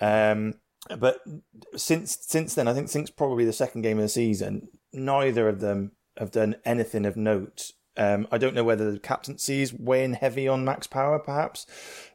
Um, 0.00 0.54
but 0.98 1.20
since 1.76 2.18
since 2.20 2.54
then, 2.54 2.68
I 2.68 2.74
think 2.74 2.88
since 2.88 3.10
probably 3.10 3.44
the 3.44 3.52
second 3.52 3.82
game 3.82 3.98
of 3.98 4.02
the 4.02 4.08
season, 4.08 4.68
neither 4.92 5.48
of 5.48 5.60
them 5.60 5.92
have 6.16 6.30
done 6.30 6.56
anything 6.64 7.06
of 7.06 7.16
note. 7.16 7.72
Um, 7.96 8.28
I 8.30 8.38
don't 8.38 8.54
know 8.54 8.64
whether 8.64 8.92
the 8.92 8.98
captaincy 9.00 9.60
is 9.60 9.74
weighing 9.74 10.14
heavy 10.14 10.46
on 10.46 10.64
Max 10.64 10.86
Power, 10.86 11.18
perhaps. 11.18 11.66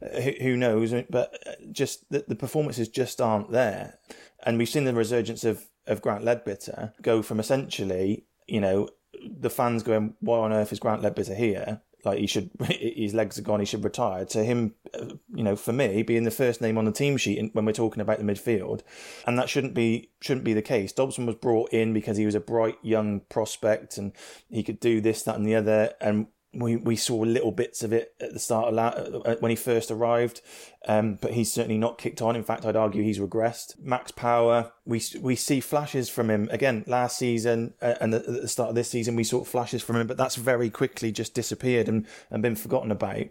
Uh, 0.01 0.21
who, 0.21 0.31
who 0.41 0.57
knows? 0.57 0.93
But 1.09 1.38
uh, 1.45 1.51
just 1.71 2.09
the, 2.09 2.23
the 2.27 2.36
performances 2.36 2.88
just 2.88 3.19
aren't 3.19 3.51
there, 3.51 3.99
and 4.43 4.57
we've 4.57 4.69
seen 4.69 4.86
the 4.86 4.93
resurgence 4.93 5.43
of 5.43 5.65
of 5.86 6.01
Grant 6.01 6.23
Leadbitter 6.23 6.93
go 7.01 7.21
from 7.21 7.39
essentially, 7.39 8.25
you 8.47 8.62
know, 8.62 8.88
the 9.25 9.49
fans 9.49 9.83
going, 9.83 10.15
"Why 10.21 10.39
on 10.39 10.53
earth 10.53 10.71
is 10.71 10.79
Grant 10.79 11.01
Leadbitter 11.01 11.36
here?" 11.36 11.81
Like 12.05 12.19
he 12.19 12.27
should 12.27 12.49
his 12.69 13.13
legs 13.13 13.37
are 13.37 13.43
gone 13.43 13.59
he 13.59 13.65
should 13.65 13.83
retire. 13.83 14.25
To 14.25 14.43
him 14.43 14.75
uh, 14.93 15.05
you 15.33 15.43
know 15.43 15.55
for 15.55 15.73
me 15.73 16.03
being 16.03 16.23
the 16.23 16.31
first 16.31 16.61
name 16.61 16.77
on 16.77 16.85
the 16.85 16.91
team 16.91 17.17
sheet 17.17 17.51
when 17.53 17.65
we're 17.65 17.71
talking 17.71 18.01
about 18.01 18.19
the 18.19 18.25
midfield 18.25 18.81
and 19.25 19.37
that 19.37 19.49
shouldn't 19.49 19.73
be 19.73 20.09
shouldn't 20.21 20.45
be 20.45 20.53
the 20.53 20.61
case. 20.61 20.91
Dobson 20.91 21.25
was 21.25 21.35
brought 21.35 21.71
in 21.71 21.93
because 21.93 22.17
he 22.17 22.25
was 22.25 22.35
a 22.35 22.39
bright 22.39 22.77
young 22.81 23.21
prospect 23.21 23.97
and 23.97 24.13
he 24.49 24.63
could 24.63 24.79
do 24.79 25.01
this 25.01 25.23
that 25.23 25.35
and 25.35 25.45
the 25.45 25.55
other 25.55 25.93
and 25.99 26.27
we, 26.53 26.75
we 26.75 26.95
saw 26.95 27.17
little 27.17 27.51
bits 27.51 27.83
of 27.83 27.91
it 27.93 28.13
at 28.21 28.33
the 28.33 28.39
start 28.39 28.67
of 28.67 28.73
la- 28.75 29.35
when 29.35 29.49
he 29.49 29.55
first 29.55 29.89
arrived, 29.89 30.41
um, 30.87 31.17
but 31.19 31.33
he's 31.33 31.51
certainly 31.51 31.77
not 31.77 31.97
kicked 31.97 32.21
on. 32.21 32.35
In 32.35 32.43
fact, 32.43 32.65
I'd 32.65 32.75
argue 32.75 33.01
he's 33.01 33.19
regressed. 33.19 33.79
Max 33.79 34.11
Power, 34.11 34.71
we 34.85 35.01
we 35.19 35.35
see 35.35 35.59
flashes 35.59 36.09
from 36.09 36.29
him 36.29 36.47
again 36.51 36.83
last 36.87 37.17
season 37.17 37.73
uh, 37.81 37.95
and 37.99 38.13
at 38.13 38.25
the 38.25 38.47
start 38.47 38.69
of 38.69 38.75
this 38.75 38.89
season. 38.89 39.15
We 39.15 39.23
saw 39.23 39.43
flashes 39.43 39.81
from 39.81 39.95
him, 39.95 40.07
but 40.07 40.17
that's 40.17 40.35
very 40.35 40.69
quickly 40.69 41.11
just 41.11 41.33
disappeared 41.33 41.87
and, 41.87 42.05
and 42.29 42.41
been 42.41 42.55
forgotten 42.55 42.91
about. 42.91 43.25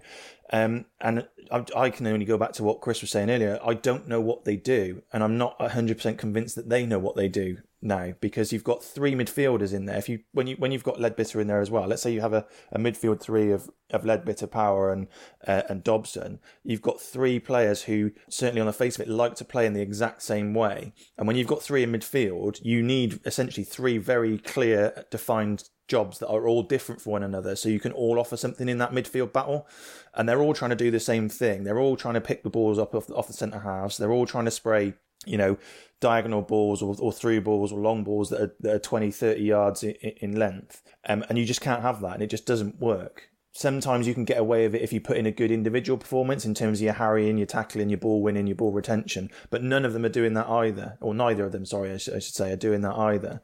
Um, 0.53 0.85
and 1.01 1.27
I, 1.51 1.65
I, 1.75 1.91
can 1.91 2.07
only 2.07 2.27
go 2.27 2.37
back 2.37 2.53
to 2.53 2.62
what 2.62 2.83
Chris 2.83 3.01
was 3.01 3.11
saying 3.11 3.31
earlier. 3.31 3.59
I 3.65 3.73
don't 3.73 4.07
know 4.07 4.21
what 4.21 4.45
they 4.45 4.57
do, 4.57 5.03
and 5.11 5.25
I'm 5.25 5.38
not 5.38 5.59
100% 5.59 6.19
convinced 6.19 6.57
that 6.57 6.69
they 6.69 6.85
know 6.85 6.99
what 6.99 7.17
they 7.17 7.29
do 7.29 7.57
now 7.83 8.12
because 8.21 8.53
you've 8.53 8.62
got 8.62 8.83
three 8.83 9.15
midfielders 9.15 9.75
in 9.75 9.87
there. 9.87 9.97
If 9.97 10.09
you 10.09 10.21
when 10.33 10.47
you 10.47 10.57
when 10.57 10.71
you've 10.71 10.85
got 10.85 10.99
Leadbitter 10.99 11.41
in 11.41 11.49
there 11.49 11.61
as 11.61 11.71
well, 11.71 11.87
let's 11.87 12.03
say 12.03 12.12
you 12.12 12.21
have 12.21 12.33
a, 12.33 12.47
a 12.71 12.79
midfield 12.79 13.21
three 13.21 13.51
of 13.51 13.71
of 13.91 14.05
Leadbitter, 14.05 14.51
Power, 14.51 14.93
and 14.93 15.09
uh, 15.47 15.62
and 15.69 15.83
Dobson, 15.83 16.38
you've 16.62 16.83
got 16.83 17.01
three 17.01 17.41
players 17.41 17.83
who 17.83 18.12
certainly 18.29 18.61
on 18.61 18.67
the 18.67 18.73
face 18.73 18.97
of 18.97 19.07
it 19.07 19.09
like 19.11 19.35
to 19.37 19.45
play 19.45 19.67
in 19.67 19.73
the 19.73 19.83
exact 19.83 20.23
same 20.23 20.55
way. 20.55 20.93
And 21.19 21.27
when 21.27 21.37
you've 21.37 21.49
got 21.49 21.62
three 21.62 21.83
in 21.83 21.93
midfield, 21.93 22.61
you 22.62 22.83
need 22.83 23.21
essentially 23.25 23.65
three 23.65 23.99
very 23.99 24.38
clear 24.38 25.05
defined 25.11 25.69
jobs 25.92 26.18
that 26.18 26.28
are 26.28 26.48
all 26.48 26.62
different 26.62 27.02
for 27.02 27.11
one 27.11 27.22
another 27.22 27.55
so 27.55 27.68
you 27.68 27.78
can 27.78 27.92
all 27.92 28.18
offer 28.18 28.37
something 28.37 28.66
in 28.66 28.78
that 28.78 28.92
midfield 28.92 29.31
battle. 29.31 29.68
And 30.14 30.26
they're 30.26 30.40
all 30.40 30.55
trying 30.55 30.70
to 30.70 30.76
do 30.85 30.90
the 30.90 30.98
same 30.98 31.28
thing. 31.28 31.64
They're 31.64 31.78
all 31.78 31.96
trying 31.96 32.14
to 32.14 32.20
pick 32.20 32.42
the 32.42 32.50
balls 32.50 32.78
up 32.78 32.94
off 32.94 33.07
the, 33.07 33.14
off 33.14 33.26
the 33.26 33.35
centre 33.35 33.61
halves. 33.61 33.98
They're 33.98 34.11
all 34.11 34.26
trying 34.26 34.46
to 34.46 34.50
spray 34.50 34.94
you 35.24 35.38
know 35.38 35.57
diagonal 36.00 36.42
balls 36.42 36.83
or, 36.83 36.96
or 36.98 37.12
through 37.12 37.40
balls 37.42 37.70
or 37.70 37.78
long 37.78 38.02
balls 38.02 38.31
that 38.31 38.40
are, 38.40 38.55
that 38.59 38.74
are 38.74 38.78
20 38.81 39.11
30 39.12 39.40
yards 39.42 39.85
in, 39.85 39.92
in 39.92 40.37
length. 40.37 40.83
Um, 41.07 41.24
and 41.28 41.38
you 41.38 41.44
just 41.44 41.61
can't 41.61 41.83
have 41.83 42.00
that 42.00 42.14
and 42.14 42.22
it 42.22 42.31
just 42.31 42.46
doesn't 42.46 42.81
work 42.81 43.28
sometimes 43.53 44.07
you 44.07 44.15
can 44.15 44.25
get 44.25 44.38
away 44.38 44.67
with 44.67 44.75
it 44.75 44.83
if 44.83 44.93
you 44.93 45.01
put 45.01 45.19
in 45.19 45.27
a 45.27 45.31
good 45.31 45.51
individual 45.51 45.99
performance 45.99 46.45
in 46.45 46.55
terms 46.55 46.79
of 46.79 46.85
your 46.85 46.95
harrying, 46.95 47.37
your 47.37 47.47
tackling, 47.47 47.91
your 47.91 47.99
ball 47.99 48.23
winning, 48.23 48.47
your 48.47 48.57
ball 48.57 48.73
retention. 48.73 49.31
But 49.51 49.62
none 49.62 49.85
of 49.85 49.93
them 49.93 50.05
are 50.05 50.11
doing 50.11 50.33
that 50.35 50.49
either, 50.49 50.97
or 51.01 51.15
neither 51.15 51.45
of 51.45 51.53
them, 51.53 51.67
sorry, 51.67 51.93
I, 51.93 51.99
sh- 51.99 52.09
I 52.09 52.19
should 52.19 52.35
say, 52.35 52.51
are 52.51 52.57
doing 52.57 52.81
that 52.81 52.97
either. 52.97 53.43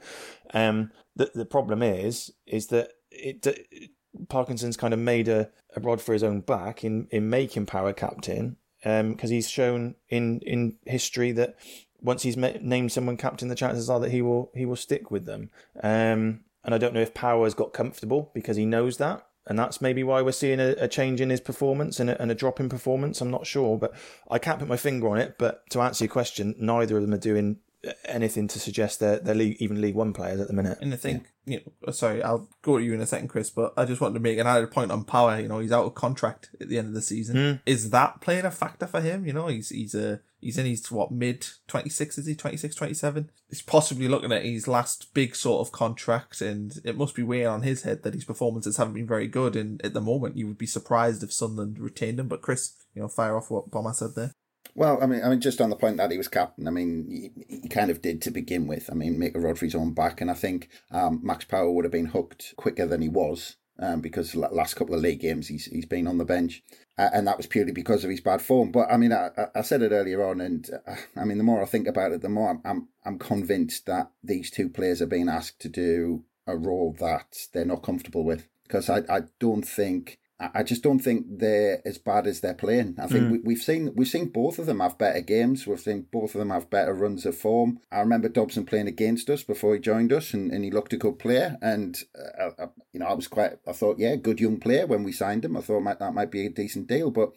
Um, 0.54 0.90
the 1.14 1.30
the 1.34 1.44
problem 1.44 1.82
is 1.82 2.30
is 2.46 2.68
that 2.68 2.92
it, 3.10 3.46
it 3.46 3.90
Parkinson's 4.28 4.76
kind 4.76 4.94
of 4.94 5.00
made 5.00 5.28
a, 5.28 5.50
a 5.76 5.80
rod 5.80 6.00
for 6.00 6.12
his 6.12 6.22
own 6.22 6.40
back 6.40 6.84
in 6.84 7.06
in 7.10 7.28
making 7.28 7.66
Power 7.66 7.92
captain 7.92 8.56
because 8.82 9.30
um, 9.30 9.30
he's 9.30 9.50
shown 9.50 9.94
in 10.08 10.40
in 10.40 10.76
history 10.86 11.32
that 11.32 11.56
once 12.00 12.22
he's 12.22 12.36
met, 12.36 12.62
named 12.62 12.92
someone 12.92 13.16
captain, 13.16 13.48
the 13.48 13.54
chances 13.54 13.90
are 13.90 14.00
that 14.00 14.10
he 14.10 14.22
will 14.22 14.50
he 14.54 14.64
will 14.64 14.76
stick 14.76 15.10
with 15.10 15.26
them. 15.26 15.50
Um, 15.82 16.44
and 16.64 16.74
I 16.74 16.78
don't 16.78 16.94
know 16.94 17.00
if 17.00 17.14
Power 17.14 17.44
has 17.44 17.54
got 17.54 17.72
comfortable 17.72 18.30
because 18.34 18.56
he 18.56 18.66
knows 18.66 18.98
that 18.98 19.27
and 19.48 19.58
that's 19.58 19.80
maybe 19.80 20.04
why 20.04 20.20
we're 20.20 20.32
seeing 20.32 20.60
a, 20.60 20.74
a 20.78 20.88
change 20.88 21.20
in 21.20 21.30
his 21.30 21.40
performance 21.40 21.98
and 21.98 22.10
a, 22.10 22.20
and 22.20 22.30
a, 22.30 22.34
drop 22.34 22.60
in 22.60 22.68
performance. 22.68 23.20
I'm 23.20 23.30
not 23.30 23.46
sure, 23.46 23.78
but 23.78 23.94
I 24.30 24.38
can't 24.38 24.58
put 24.58 24.68
my 24.68 24.76
finger 24.76 25.08
on 25.08 25.18
it. 25.18 25.36
But 25.38 25.68
to 25.70 25.80
answer 25.80 26.04
your 26.04 26.12
question, 26.12 26.54
neither 26.58 26.96
of 26.96 27.02
them 27.02 27.14
are 27.14 27.18
doing 27.18 27.56
anything 28.04 28.48
to 28.48 28.58
suggest 28.58 29.00
they're, 29.00 29.18
they're 29.18 29.34
league, 29.34 29.56
even 29.60 29.80
League 29.80 29.94
One 29.94 30.12
players 30.12 30.40
at 30.40 30.48
the 30.48 30.52
minute. 30.52 30.78
And 30.80 30.92
I 30.92 30.96
think, 30.96 31.26
yeah. 31.46 31.58
you 31.58 31.72
know, 31.86 31.92
sorry, 31.92 32.22
I'll 32.22 32.48
go 32.62 32.78
to 32.78 32.84
you 32.84 32.94
in 32.94 33.00
a 33.00 33.06
second, 33.06 33.28
Chris, 33.28 33.50
but 33.50 33.72
I 33.76 33.84
just 33.84 34.00
wanted 34.00 34.14
to 34.14 34.20
make 34.20 34.38
an 34.38 34.46
added 34.46 34.70
point 34.70 34.90
on 34.90 35.04
Power. 35.04 35.38
You 35.40 35.48
know, 35.48 35.60
he's 35.60 35.72
out 35.72 35.86
of 35.86 35.94
contract 35.94 36.50
at 36.60 36.68
the 36.68 36.78
end 36.78 36.88
of 36.88 36.94
the 36.94 37.02
season. 37.02 37.36
Mm. 37.36 37.60
Is 37.66 37.90
that 37.90 38.20
playing 38.20 38.44
a 38.44 38.50
factor 38.50 38.86
for 38.86 39.00
him? 39.00 39.26
You 39.26 39.32
know, 39.32 39.46
he's 39.46 39.68
he's 39.70 39.94
a 39.94 40.20
he's 40.40 40.58
in 40.58 40.66
his 40.66 40.90
what 40.90 41.10
mid 41.10 41.46
26 41.66 42.18
is 42.18 42.26
he 42.26 42.34
26 42.34 42.74
27 42.74 43.30
he's 43.48 43.62
possibly 43.62 44.08
looking 44.08 44.32
at 44.32 44.44
his 44.44 44.68
last 44.68 45.12
big 45.14 45.34
sort 45.34 45.66
of 45.66 45.72
contract 45.72 46.40
and 46.40 46.80
it 46.84 46.96
must 46.96 47.14
be 47.14 47.22
weighing 47.22 47.46
on 47.46 47.62
his 47.62 47.82
head 47.82 48.02
that 48.02 48.14
his 48.14 48.24
performances 48.24 48.76
haven't 48.76 48.94
been 48.94 49.06
very 49.06 49.26
good 49.26 49.56
and 49.56 49.84
at 49.84 49.94
the 49.94 50.00
moment 50.00 50.36
you 50.36 50.46
would 50.46 50.58
be 50.58 50.66
surprised 50.66 51.22
if 51.22 51.32
Sunderland 51.32 51.78
retained 51.78 52.20
him 52.20 52.28
but 52.28 52.42
Chris 52.42 52.74
you 52.94 53.02
know 53.02 53.08
fire 53.08 53.36
off 53.36 53.50
what 53.50 53.70
Bomber 53.70 53.92
said 53.92 54.14
there 54.14 54.32
well, 54.78 55.02
I 55.02 55.06
mean, 55.06 55.24
I 55.24 55.28
mean, 55.28 55.40
just 55.40 55.60
on 55.60 55.70
the 55.70 55.76
point 55.76 55.96
that 55.96 56.12
he 56.12 56.18
was 56.18 56.28
captain, 56.28 56.68
I 56.68 56.70
mean, 56.70 57.32
he, 57.48 57.62
he 57.62 57.68
kind 57.68 57.90
of 57.90 58.00
did 58.00 58.22
to 58.22 58.30
begin 58.30 58.68
with. 58.68 58.88
I 58.90 58.94
mean, 58.94 59.18
make 59.18 59.34
a 59.34 59.40
rod 59.40 59.58
for 59.58 59.64
his 59.64 59.74
own 59.74 59.92
back, 59.92 60.20
and 60.20 60.30
I 60.30 60.34
think 60.34 60.68
um, 60.92 61.18
Max 61.20 61.44
Power 61.44 61.72
would 61.72 61.84
have 61.84 61.90
been 61.90 62.06
hooked 62.06 62.54
quicker 62.56 62.86
than 62.86 63.02
he 63.02 63.08
was 63.08 63.56
um, 63.80 64.00
because 64.00 64.36
last 64.36 64.74
couple 64.74 64.94
of 64.94 65.00
league 65.00 65.18
games 65.18 65.48
he's 65.48 65.64
he's 65.64 65.84
been 65.84 66.06
on 66.06 66.18
the 66.18 66.24
bench, 66.24 66.62
uh, 66.96 67.10
and 67.12 67.26
that 67.26 67.36
was 67.36 67.48
purely 67.48 67.72
because 67.72 68.04
of 68.04 68.10
his 68.10 68.20
bad 68.20 68.40
form. 68.40 68.70
But 68.70 68.88
I 68.88 68.96
mean, 68.96 69.12
I, 69.12 69.30
I 69.52 69.62
said 69.62 69.82
it 69.82 69.90
earlier 69.90 70.24
on, 70.24 70.40
and 70.40 70.70
uh, 70.86 70.94
I 71.16 71.24
mean, 71.24 71.38
the 71.38 71.44
more 71.44 71.60
I 71.60 71.66
think 71.66 71.88
about 71.88 72.12
it, 72.12 72.22
the 72.22 72.28
more 72.28 72.50
I'm, 72.50 72.60
I'm 72.64 72.88
I'm 73.04 73.18
convinced 73.18 73.86
that 73.86 74.12
these 74.22 74.48
two 74.48 74.68
players 74.68 75.02
are 75.02 75.06
being 75.06 75.28
asked 75.28 75.60
to 75.62 75.68
do 75.68 76.22
a 76.46 76.56
role 76.56 76.94
that 77.00 77.48
they're 77.52 77.64
not 77.64 77.82
comfortable 77.82 78.22
with 78.22 78.46
because 78.62 78.88
I 78.88 78.98
I 79.08 79.22
don't 79.40 79.66
think 79.66 80.20
I 80.40 80.62
just 80.62 80.84
don't 80.84 81.00
think 81.00 81.26
they're 81.28 81.82
as 81.84 81.98
bad 81.98 82.28
as 82.28 82.40
they're 82.40 82.54
playing. 82.54 82.94
I 83.00 83.08
think 83.08 83.24
mm. 83.24 83.44
we, 83.44 83.54
have 83.54 83.62
seen 83.62 83.92
we've 83.96 84.06
seen 84.06 84.26
both 84.26 84.60
of 84.60 84.66
them 84.66 84.78
have 84.78 84.96
better 84.96 85.20
games. 85.20 85.66
We've 85.66 85.80
seen 85.80 86.06
both 86.12 86.36
of 86.36 86.38
them 86.38 86.50
have 86.50 86.70
better 86.70 86.94
runs 86.94 87.26
of 87.26 87.36
form. 87.36 87.80
I 87.90 87.98
remember 87.98 88.28
Dobson 88.28 88.64
playing 88.64 88.86
against 88.86 89.28
us 89.30 89.42
before 89.42 89.74
he 89.74 89.80
joined 89.80 90.12
us, 90.12 90.32
and, 90.32 90.52
and 90.52 90.64
he 90.64 90.70
looked 90.70 90.92
a 90.92 90.96
good 90.96 91.18
player. 91.18 91.58
And 91.60 91.98
uh, 92.16 92.50
I, 92.56 92.68
you 92.92 93.00
know, 93.00 93.06
I 93.06 93.14
was 93.14 93.26
quite. 93.26 93.58
I 93.66 93.72
thought, 93.72 93.98
yeah, 93.98 94.14
good 94.14 94.38
young 94.38 94.60
player 94.60 94.86
when 94.86 95.02
we 95.02 95.10
signed 95.10 95.44
him. 95.44 95.56
I 95.56 95.60
thought 95.60 95.80
might, 95.80 95.98
that 95.98 96.14
might 96.14 96.30
be 96.30 96.46
a 96.46 96.50
decent 96.50 96.86
deal, 96.86 97.10
but 97.10 97.32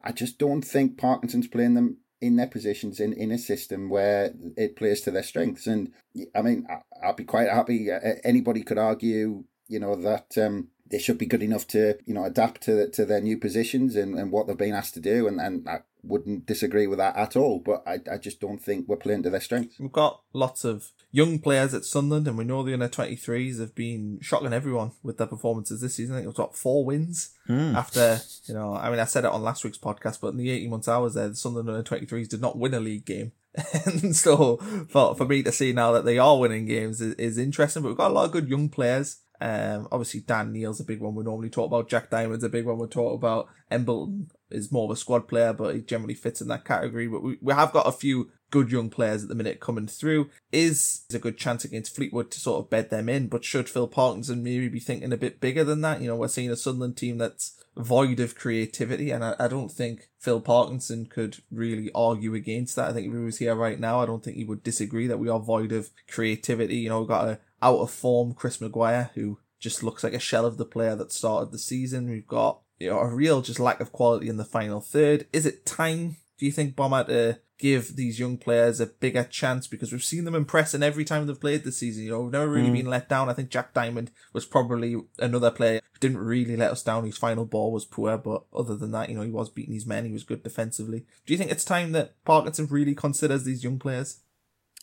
I 0.00 0.12
just 0.12 0.38
don't 0.38 0.62
think 0.62 0.96
Parkinson's 0.96 1.48
playing 1.48 1.74
them 1.74 1.96
in 2.20 2.36
their 2.36 2.46
positions 2.46 3.00
in, 3.00 3.12
in 3.14 3.32
a 3.32 3.38
system 3.38 3.88
where 3.88 4.32
it 4.56 4.76
plays 4.76 5.00
to 5.02 5.10
their 5.10 5.24
strengths. 5.24 5.66
And 5.66 5.92
I 6.36 6.42
mean, 6.42 6.68
I, 6.70 7.08
I'd 7.08 7.16
be 7.16 7.24
quite 7.24 7.48
happy. 7.48 7.90
Uh, 7.90 7.98
anybody 8.22 8.62
could 8.62 8.78
argue, 8.78 9.42
you 9.66 9.80
know, 9.80 9.96
that. 9.96 10.38
Um, 10.38 10.68
they 10.90 10.98
should 10.98 11.18
be 11.18 11.26
good 11.26 11.42
enough 11.42 11.66
to 11.68 11.98
you 12.06 12.14
know 12.14 12.24
adapt 12.24 12.62
to 12.62 12.88
to 12.90 13.04
their 13.04 13.20
new 13.20 13.38
positions 13.38 13.96
and, 13.96 14.18
and 14.18 14.30
what 14.30 14.46
they've 14.46 14.56
been 14.56 14.74
asked 14.74 14.94
to 14.94 15.00
do 15.00 15.26
and, 15.26 15.40
and 15.40 15.68
I 15.68 15.80
wouldn't 16.02 16.44
disagree 16.44 16.86
with 16.86 16.98
that 16.98 17.16
at 17.16 17.36
all 17.36 17.58
but 17.58 17.82
I, 17.86 17.98
I 18.10 18.18
just 18.18 18.40
don't 18.40 18.62
think 18.62 18.86
we're 18.86 18.96
playing 18.96 19.22
to 19.22 19.30
their 19.30 19.40
strengths. 19.40 19.78
We've 19.78 19.90
got 19.90 20.20
lots 20.34 20.64
of 20.64 20.90
young 21.10 21.38
players 21.38 21.72
at 21.72 21.84
Sunderland 21.84 22.28
and 22.28 22.36
we 22.36 22.44
know 22.44 22.62
the 22.62 22.74
under 22.74 22.88
23s 22.88 23.58
have 23.60 23.74
been 23.74 24.18
shocking 24.20 24.52
everyone 24.52 24.92
with 25.02 25.16
their 25.16 25.26
performances 25.26 25.80
this 25.80 25.94
season. 25.94 26.14
I 26.14 26.18
think 26.18 26.24
it 26.24 26.28
was 26.28 26.36
got 26.36 26.56
four 26.56 26.84
wins 26.84 27.30
mm. 27.48 27.74
after 27.74 28.20
you 28.44 28.54
know 28.54 28.74
I 28.74 28.90
mean 28.90 29.00
I 29.00 29.04
said 29.04 29.24
it 29.24 29.30
on 29.30 29.42
last 29.42 29.64
week's 29.64 29.78
podcast 29.78 30.20
but 30.20 30.28
in 30.28 30.36
the 30.36 30.50
18 30.50 30.70
months 30.70 30.88
I 30.88 30.98
was 30.98 31.14
there 31.14 31.28
the 31.28 31.36
Sunderland 31.36 31.70
under 31.70 31.82
23s 31.82 32.28
did 32.28 32.42
not 32.42 32.58
win 32.58 32.74
a 32.74 32.80
league 32.80 33.06
game 33.06 33.32
and 33.86 34.14
so 34.14 34.56
for, 34.90 35.14
for 35.14 35.24
me 35.24 35.42
to 35.42 35.52
see 35.52 35.72
now 35.72 35.92
that 35.92 36.04
they 36.04 36.18
are 36.18 36.38
winning 36.38 36.66
games 36.66 37.00
is, 37.00 37.14
is 37.14 37.38
interesting 37.38 37.82
but 37.82 37.88
we've 37.88 37.96
got 37.96 38.10
a 38.10 38.14
lot 38.14 38.26
of 38.26 38.32
good 38.32 38.48
young 38.48 38.68
players 38.68 39.18
um, 39.44 39.88
obviously 39.92 40.20
Dan 40.20 40.52
Neil's 40.52 40.80
a 40.80 40.84
big 40.84 41.00
one 41.00 41.14
we 41.14 41.22
normally 41.22 41.50
talk 41.50 41.66
about. 41.66 41.90
Jack 41.90 42.08
Diamond's 42.08 42.44
a 42.44 42.48
big 42.48 42.64
one 42.64 42.78
we 42.78 42.86
talk 42.86 43.12
about. 43.12 43.46
Embleton 43.70 44.30
is 44.50 44.72
more 44.72 44.86
of 44.86 44.90
a 44.90 44.96
squad 44.96 45.28
player, 45.28 45.52
but 45.52 45.74
he 45.74 45.82
generally 45.82 46.14
fits 46.14 46.40
in 46.40 46.48
that 46.48 46.64
category. 46.64 47.06
But 47.08 47.22
we, 47.22 47.36
we 47.42 47.52
have 47.52 47.70
got 47.70 47.86
a 47.86 47.92
few 47.92 48.30
good 48.54 48.70
young 48.70 48.88
players 48.88 49.24
at 49.24 49.28
the 49.28 49.34
minute 49.34 49.58
coming 49.58 49.88
through. 49.88 50.30
Is 50.52 51.06
a 51.12 51.18
good 51.18 51.36
chance 51.36 51.64
against 51.64 51.96
Fleetwood 51.96 52.30
to 52.30 52.38
sort 52.38 52.60
of 52.60 52.70
bed 52.70 52.88
them 52.88 53.08
in, 53.08 53.26
but 53.26 53.44
should 53.44 53.68
Phil 53.68 53.88
Parkinson 53.88 54.44
maybe 54.44 54.68
be 54.68 54.78
thinking 54.78 55.12
a 55.12 55.16
bit 55.16 55.40
bigger 55.40 55.64
than 55.64 55.80
that? 55.80 56.00
You 56.00 56.06
know, 56.06 56.14
we're 56.14 56.28
seeing 56.28 56.52
a 56.52 56.56
Sunderland 56.56 56.96
team 56.96 57.18
that's 57.18 57.60
void 57.76 58.20
of 58.20 58.36
creativity, 58.36 59.10
and 59.10 59.24
I, 59.24 59.34
I 59.40 59.48
don't 59.48 59.72
think 59.72 60.08
Phil 60.20 60.40
Parkinson 60.40 61.06
could 61.06 61.38
really 61.50 61.90
argue 61.96 62.32
against 62.32 62.76
that. 62.76 62.90
I 62.90 62.92
think 62.92 63.08
if 63.08 63.12
he 63.12 63.18
was 63.18 63.38
here 63.38 63.56
right 63.56 63.80
now, 63.80 64.00
I 64.00 64.06
don't 64.06 64.22
think 64.22 64.36
he 64.36 64.44
would 64.44 64.62
disagree 64.62 65.08
that 65.08 65.18
we 65.18 65.28
are 65.28 65.40
void 65.40 65.72
of 65.72 65.90
creativity. 66.08 66.76
You 66.76 66.90
know, 66.90 67.00
we've 67.00 67.08
got 67.08 67.26
a 67.26 67.40
out 67.60 67.80
of 67.80 67.90
form 67.90 68.34
Chris 68.34 68.60
Maguire, 68.60 69.10
who 69.14 69.40
just 69.58 69.82
looks 69.82 70.04
like 70.04 70.14
a 70.14 70.20
shell 70.20 70.46
of 70.46 70.58
the 70.58 70.64
player 70.64 70.94
that 70.94 71.10
started 71.10 71.50
the 71.50 71.58
season. 71.58 72.08
We've 72.08 72.28
got 72.28 72.60
you 72.78 72.90
know 72.90 73.00
a 73.00 73.12
real 73.12 73.42
just 73.42 73.58
lack 73.58 73.80
of 73.80 73.90
quality 73.90 74.28
in 74.28 74.36
the 74.36 74.44
final 74.44 74.80
third. 74.80 75.26
Is 75.32 75.44
it 75.44 75.66
time? 75.66 76.18
Do 76.38 76.46
you 76.46 76.52
think 76.52 76.76
Bomber 76.76 77.04
to 77.04 77.38
give 77.58 77.96
these 77.96 78.18
young 78.18 78.36
players 78.36 78.80
a 78.80 78.86
bigger 78.86 79.24
chance 79.24 79.66
because 79.66 79.92
we've 79.92 80.02
seen 80.02 80.24
them 80.24 80.34
impressing 80.34 80.82
every 80.82 81.04
time 81.04 81.26
they've 81.26 81.40
played 81.40 81.64
this 81.64 81.78
season. 81.78 82.04
You 82.04 82.10
know, 82.10 82.20
we've 82.22 82.32
never 82.32 82.48
really 82.48 82.68
mm. 82.68 82.74
been 82.74 82.86
let 82.86 83.08
down. 83.08 83.28
I 83.28 83.32
think 83.32 83.50
Jack 83.50 83.72
Diamond 83.72 84.10
was 84.32 84.44
probably 84.44 84.96
another 85.18 85.50
player 85.50 85.80
who 85.92 85.98
didn't 86.00 86.18
really 86.18 86.56
let 86.56 86.72
us 86.72 86.82
down. 86.82 87.04
His 87.04 87.16
final 87.16 87.44
ball 87.44 87.72
was 87.72 87.84
poor, 87.84 88.18
but 88.18 88.44
other 88.52 88.76
than 88.76 88.90
that, 88.90 89.08
you 89.08 89.14
know, 89.14 89.22
he 89.22 89.30
was 89.30 89.50
beating 89.50 89.74
his 89.74 89.86
men. 89.86 90.04
He 90.04 90.12
was 90.12 90.24
good 90.24 90.42
defensively. 90.42 91.06
Do 91.26 91.32
you 91.32 91.38
think 91.38 91.52
it's 91.52 91.64
time 91.64 91.92
that 91.92 92.22
Parkinson 92.24 92.66
really 92.66 92.94
considers 92.94 93.44
these 93.44 93.62
young 93.62 93.78
players? 93.78 94.20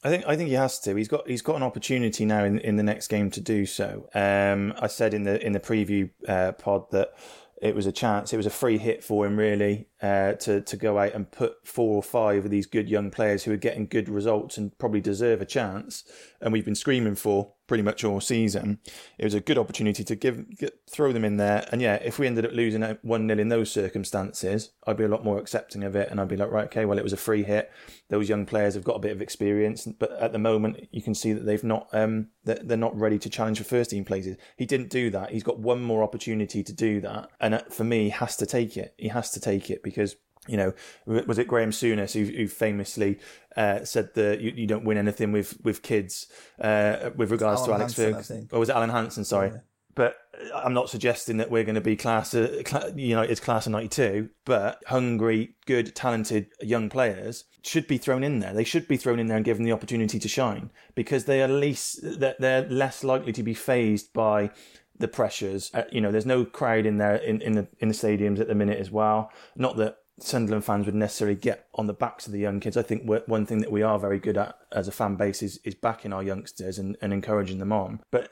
I 0.03 0.09
think 0.09 0.25
I 0.25 0.35
think 0.35 0.49
he 0.49 0.55
has 0.55 0.79
to. 0.79 0.95
He's 0.95 1.07
got 1.07 1.27
he's 1.27 1.43
got 1.43 1.57
an 1.57 1.63
opportunity 1.63 2.25
now 2.25 2.43
in, 2.43 2.57
in 2.59 2.75
the 2.75 2.83
next 2.83 3.07
game 3.07 3.29
to 3.31 3.41
do 3.41 3.67
so. 3.67 4.09
Um, 4.15 4.73
I 4.79 4.87
said 4.87 5.13
in 5.13 5.23
the 5.23 5.45
in 5.45 5.51
the 5.51 5.59
preview 5.59 6.09
uh, 6.27 6.53
pod 6.53 6.89
that 6.89 7.13
it 7.61 7.75
was 7.75 7.85
a 7.85 7.91
chance. 7.91 8.33
It 8.33 8.37
was 8.37 8.47
a 8.47 8.51
free 8.51 8.79
hit 8.79 9.03
for 9.03 9.25
him 9.25 9.37
really 9.37 9.87
uh, 10.01 10.33
to 10.33 10.61
to 10.61 10.77
go 10.77 10.97
out 10.97 11.13
and 11.13 11.31
put 11.31 11.55
four 11.63 11.95
or 11.95 12.03
five 12.03 12.43
of 12.43 12.51
these 12.51 12.65
good 12.65 12.89
young 12.89 13.11
players 13.11 13.43
who 13.43 13.53
are 13.53 13.57
getting 13.57 13.85
good 13.85 14.09
results 14.09 14.57
and 14.57 14.75
probably 14.79 14.99
deserve 14.99 15.41
a 15.41 15.45
chance. 15.45 16.03
And 16.41 16.51
we've 16.51 16.65
been 16.65 16.75
screaming 16.75 17.15
for 17.15 17.53
pretty 17.71 17.83
much 17.83 18.03
all 18.03 18.19
season. 18.19 18.79
It 19.17 19.23
was 19.23 19.33
a 19.33 19.39
good 19.39 19.57
opportunity 19.57 20.03
to 20.03 20.13
give 20.13 20.57
get, 20.57 20.77
throw 20.89 21.13
them 21.13 21.23
in 21.23 21.37
there. 21.37 21.65
And 21.71 21.81
yeah, 21.81 21.95
if 22.03 22.19
we 22.19 22.27
ended 22.27 22.45
up 22.45 22.51
losing 22.51 22.81
one 23.01 23.29
0 23.29 23.39
in 23.39 23.47
those 23.47 23.71
circumstances, 23.71 24.71
I'd 24.85 24.97
be 24.97 25.05
a 25.05 25.07
lot 25.07 25.23
more 25.23 25.39
accepting 25.39 25.85
of 25.85 25.95
it, 25.95 26.11
and 26.11 26.19
I'd 26.19 26.27
be 26.27 26.35
like, 26.35 26.51
right, 26.51 26.65
okay, 26.65 26.83
well, 26.83 26.97
it 26.97 27.03
was 27.03 27.13
a 27.13 27.17
free 27.17 27.43
hit. 27.43 27.71
Those 28.09 28.27
young 28.27 28.45
players 28.45 28.73
have 28.73 28.83
got 28.83 28.97
a 28.97 28.99
bit 28.99 29.13
of 29.13 29.21
experience, 29.21 29.85
but 29.85 30.11
at 30.19 30.33
the 30.33 30.37
moment, 30.37 30.89
you 30.91 31.01
can 31.01 31.15
see 31.15 31.31
that 31.31 31.45
they've 31.45 31.63
not 31.63 31.87
um 31.93 32.27
they're 32.43 32.75
not 32.75 32.99
ready 32.99 33.17
to 33.19 33.29
challenge 33.29 33.59
for 33.59 33.63
first 33.63 33.91
team 33.91 34.03
places. 34.03 34.35
He 34.57 34.65
didn't 34.65 34.89
do 34.89 35.09
that. 35.11 35.31
He's 35.31 35.41
got 35.41 35.59
one 35.59 35.81
more 35.81 36.03
opportunity 36.03 36.63
to 36.65 36.73
do 36.73 36.99
that, 36.99 37.29
and 37.39 37.53
uh, 37.53 37.61
for 37.69 37.85
me, 37.85 38.03
he 38.03 38.09
has 38.09 38.35
to 38.35 38.45
take 38.45 38.75
it. 38.75 38.95
He 38.97 39.07
has 39.07 39.31
to 39.31 39.39
take 39.39 39.69
it 39.69 39.81
because 39.81 40.17
you 40.47 40.57
know, 40.57 40.73
was 41.05 41.37
it 41.37 41.47
Graham 41.47 41.69
Souness 41.69 42.13
who, 42.13 42.25
who 42.35 42.47
famously 42.47 43.19
uh, 43.55 43.83
said 43.85 44.13
that 44.15 44.41
you, 44.41 44.51
you, 44.55 44.67
don't 44.67 44.83
win 44.83 44.97
anything 44.97 45.31
with 45.31 45.59
with 45.63 45.83
kids 45.83 46.27
uh, 46.59 47.11
with 47.15 47.31
regards 47.31 47.61
to 47.63 47.73
Alex 47.73 47.93
Ferguson, 47.93 48.49
or 48.51 48.59
was 48.59 48.69
it 48.69 48.75
Alan 48.75 48.89
Hansen? 48.89 49.23
Sorry, 49.23 49.49
yeah. 49.49 49.59
but 49.93 50.17
I'm 50.55 50.73
not 50.73 50.89
suggesting 50.89 51.37
that 51.37 51.51
we're 51.51 51.63
going 51.63 51.75
to 51.75 51.81
be 51.81 51.95
class, 51.95 52.33
uh, 52.33 52.91
you 52.95 53.13
know, 53.13 53.21
it's 53.21 53.39
class 53.39 53.67
of 53.67 53.73
'92, 53.73 54.29
but 54.45 54.81
hungry, 54.87 55.55
good, 55.67 55.95
talented 55.95 56.47
young 56.59 56.89
players 56.89 57.43
should 57.61 57.87
be 57.87 57.99
thrown 57.99 58.23
in 58.23 58.39
there. 58.39 58.53
They 58.53 58.63
should 58.63 58.87
be 58.87 58.97
thrown 58.97 59.19
in 59.19 59.27
there 59.27 59.37
and 59.37 59.45
given 59.45 59.63
the 59.63 59.71
opportunity 59.71 60.17
to 60.17 60.27
shine 60.27 60.71
because 60.95 61.25
they 61.25 61.43
are 61.43 61.47
least 61.47 61.99
they're 62.01 62.67
less 62.67 63.03
likely 63.03 63.33
to 63.33 63.43
be 63.43 63.53
fazed 63.53 64.11
by 64.11 64.49
the 64.97 65.07
pressures. 65.07 65.69
Uh, 65.73 65.83
you 65.91 66.01
know, 66.01 66.11
there's 66.11 66.25
no 66.25 66.45
crowd 66.45 66.85
in 66.85 66.97
there 66.97 67.15
in, 67.15 67.41
in 67.41 67.53
the 67.53 67.67
in 67.79 67.89
the 67.89 67.93
stadiums 67.93 68.39
at 68.39 68.47
the 68.47 68.55
minute 68.55 68.79
as 68.79 68.89
well. 68.89 69.31
Not 69.55 69.77
that 69.77 69.97
Sunderland 70.23 70.65
fans 70.65 70.85
would 70.85 70.95
necessarily 70.95 71.35
get 71.35 71.67
on 71.75 71.87
the 71.87 71.93
backs 71.93 72.25
of 72.25 72.33
the 72.33 72.39
young 72.39 72.59
kids. 72.59 72.77
I 72.77 72.83
think 72.83 73.03
one 73.27 73.45
thing 73.45 73.59
that 73.59 73.71
we 73.71 73.81
are 73.81 73.99
very 73.99 74.19
good 74.19 74.37
at 74.37 74.55
as 74.71 74.87
a 74.87 74.91
fan 74.91 75.15
base 75.15 75.41
is, 75.41 75.59
is 75.63 75.75
backing 75.75 76.13
our 76.13 76.23
youngsters 76.23 76.77
and, 76.77 76.97
and 77.01 77.13
encouraging 77.13 77.59
them 77.59 77.71
on. 77.71 78.01
But 78.11 78.29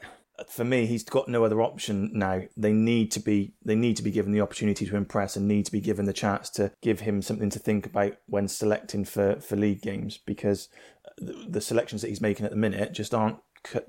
for 0.48 0.64
me, 0.64 0.86
he's 0.86 1.04
got 1.04 1.28
no 1.28 1.44
other 1.44 1.60
option 1.60 2.10
now. 2.14 2.42
They 2.56 2.72
need 2.72 3.10
to 3.12 3.20
be 3.20 3.54
they 3.64 3.74
need 3.74 3.96
to 3.96 4.02
be 4.02 4.10
given 4.10 4.32
the 4.32 4.40
opportunity 4.40 4.86
to 4.86 4.96
impress 4.96 5.36
and 5.36 5.46
need 5.46 5.66
to 5.66 5.72
be 5.72 5.80
given 5.80 6.06
the 6.06 6.12
chance 6.12 6.48
to 6.50 6.72
give 6.80 7.00
him 7.00 7.22
something 7.22 7.50
to 7.50 7.58
think 7.58 7.86
about 7.86 8.14
when 8.26 8.48
selecting 8.48 9.04
for, 9.04 9.40
for 9.40 9.56
league 9.56 9.82
games 9.82 10.18
because 10.18 10.68
the, 11.18 11.46
the 11.48 11.60
selections 11.60 12.02
that 12.02 12.08
he's 12.08 12.20
making 12.20 12.46
at 12.46 12.52
the 12.52 12.56
minute 12.56 12.92
just 12.92 13.14
aren't 13.14 13.38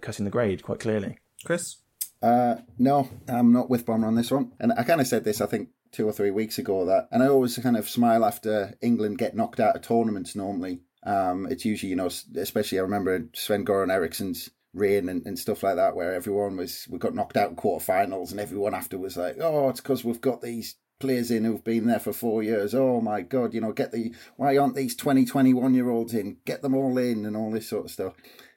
cutting 0.01 0.25
the 0.25 0.31
grade 0.31 0.63
quite 0.63 0.79
clearly. 0.79 1.19
Chris. 1.45 1.77
Uh, 2.21 2.57
no, 2.77 3.09
I'm 3.27 3.51
not 3.51 3.69
with 3.69 3.85
Bomber 3.85 4.05
on 4.05 4.13
this 4.13 4.29
one. 4.29 4.51
And 4.59 4.71
I 4.73 4.83
kind 4.83 5.01
of 5.01 5.07
said 5.07 5.23
this, 5.23 5.41
I 5.41 5.47
think, 5.47 5.69
two 5.91 6.07
or 6.07 6.13
three 6.13 6.31
weeks 6.31 6.57
ago 6.57 6.85
that, 6.85 7.07
and 7.11 7.21
I 7.21 7.27
always 7.27 7.57
kind 7.57 7.77
of 7.77 7.89
smile 7.89 8.23
after 8.25 8.75
England 8.81 9.17
get 9.17 9.35
knocked 9.35 9.59
out 9.59 9.75
of 9.75 9.81
tournaments 9.81 10.35
normally. 10.35 10.81
Um, 11.03 11.47
it's 11.49 11.65
usually, 11.65 11.89
you 11.89 11.95
know, 11.95 12.09
especially 12.35 12.79
I 12.79 12.83
remember 12.83 13.27
Sven 13.33 13.65
Goran 13.65 13.91
Eriksson's 13.91 14.49
reign 14.73 15.09
and, 15.09 15.25
and 15.25 15.37
stuff 15.37 15.63
like 15.63 15.75
that, 15.75 15.95
where 15.95 16.13
everyone 16.13 16.57
was, 16.57 16.87
we 16.89 16.97
got 16.97 17.15
knocked 17.15 17.37
out 17.37 17.49
in 17.49 17.55
quarterfinals 17.55 18.31
and 18.31 18.39
everyone 18.39 18.73
after 18.73 18.97
was 18.97 19.17
like, 19.17 19.37
oh, 19.39 19.69
it's 19.69 19.81
because 19.81 20.03
we've 20.03 20.21
got 20.21 20.41
these 20.41 20.75
players 20.99 21.31
in 21.31 21.43
who've 21.43 21.63
been 21.63 21.87
there 21.87 21.99
for 21.99 22.13
four 22.13 22.43
years. 22.43 22.73
Oh 22.73 23.01
my 23.01 23.21
God, 23.21 23.53
you 23.53 23.61
know, 23.61 23.73
get 23.73 23.91
the, 23.91 24.13
why 24.37 24.57
aren't 24.57 24.75
these 24.75 24.95
20, 24.95 25.25
21 25.25 25.73
year 25.73 25.89
olds 25.89 26.13
in? 26.13 26.37
Get 26.45 26.61
them 26.61 26.75
all 26.75 26.97
in 26.97 27.25
and 27.25 27.35
all 27.35 27.51
this 27.51 27.67
sort 27.67 27.85
of 27.85 27.91
stuff. 27.91 28.13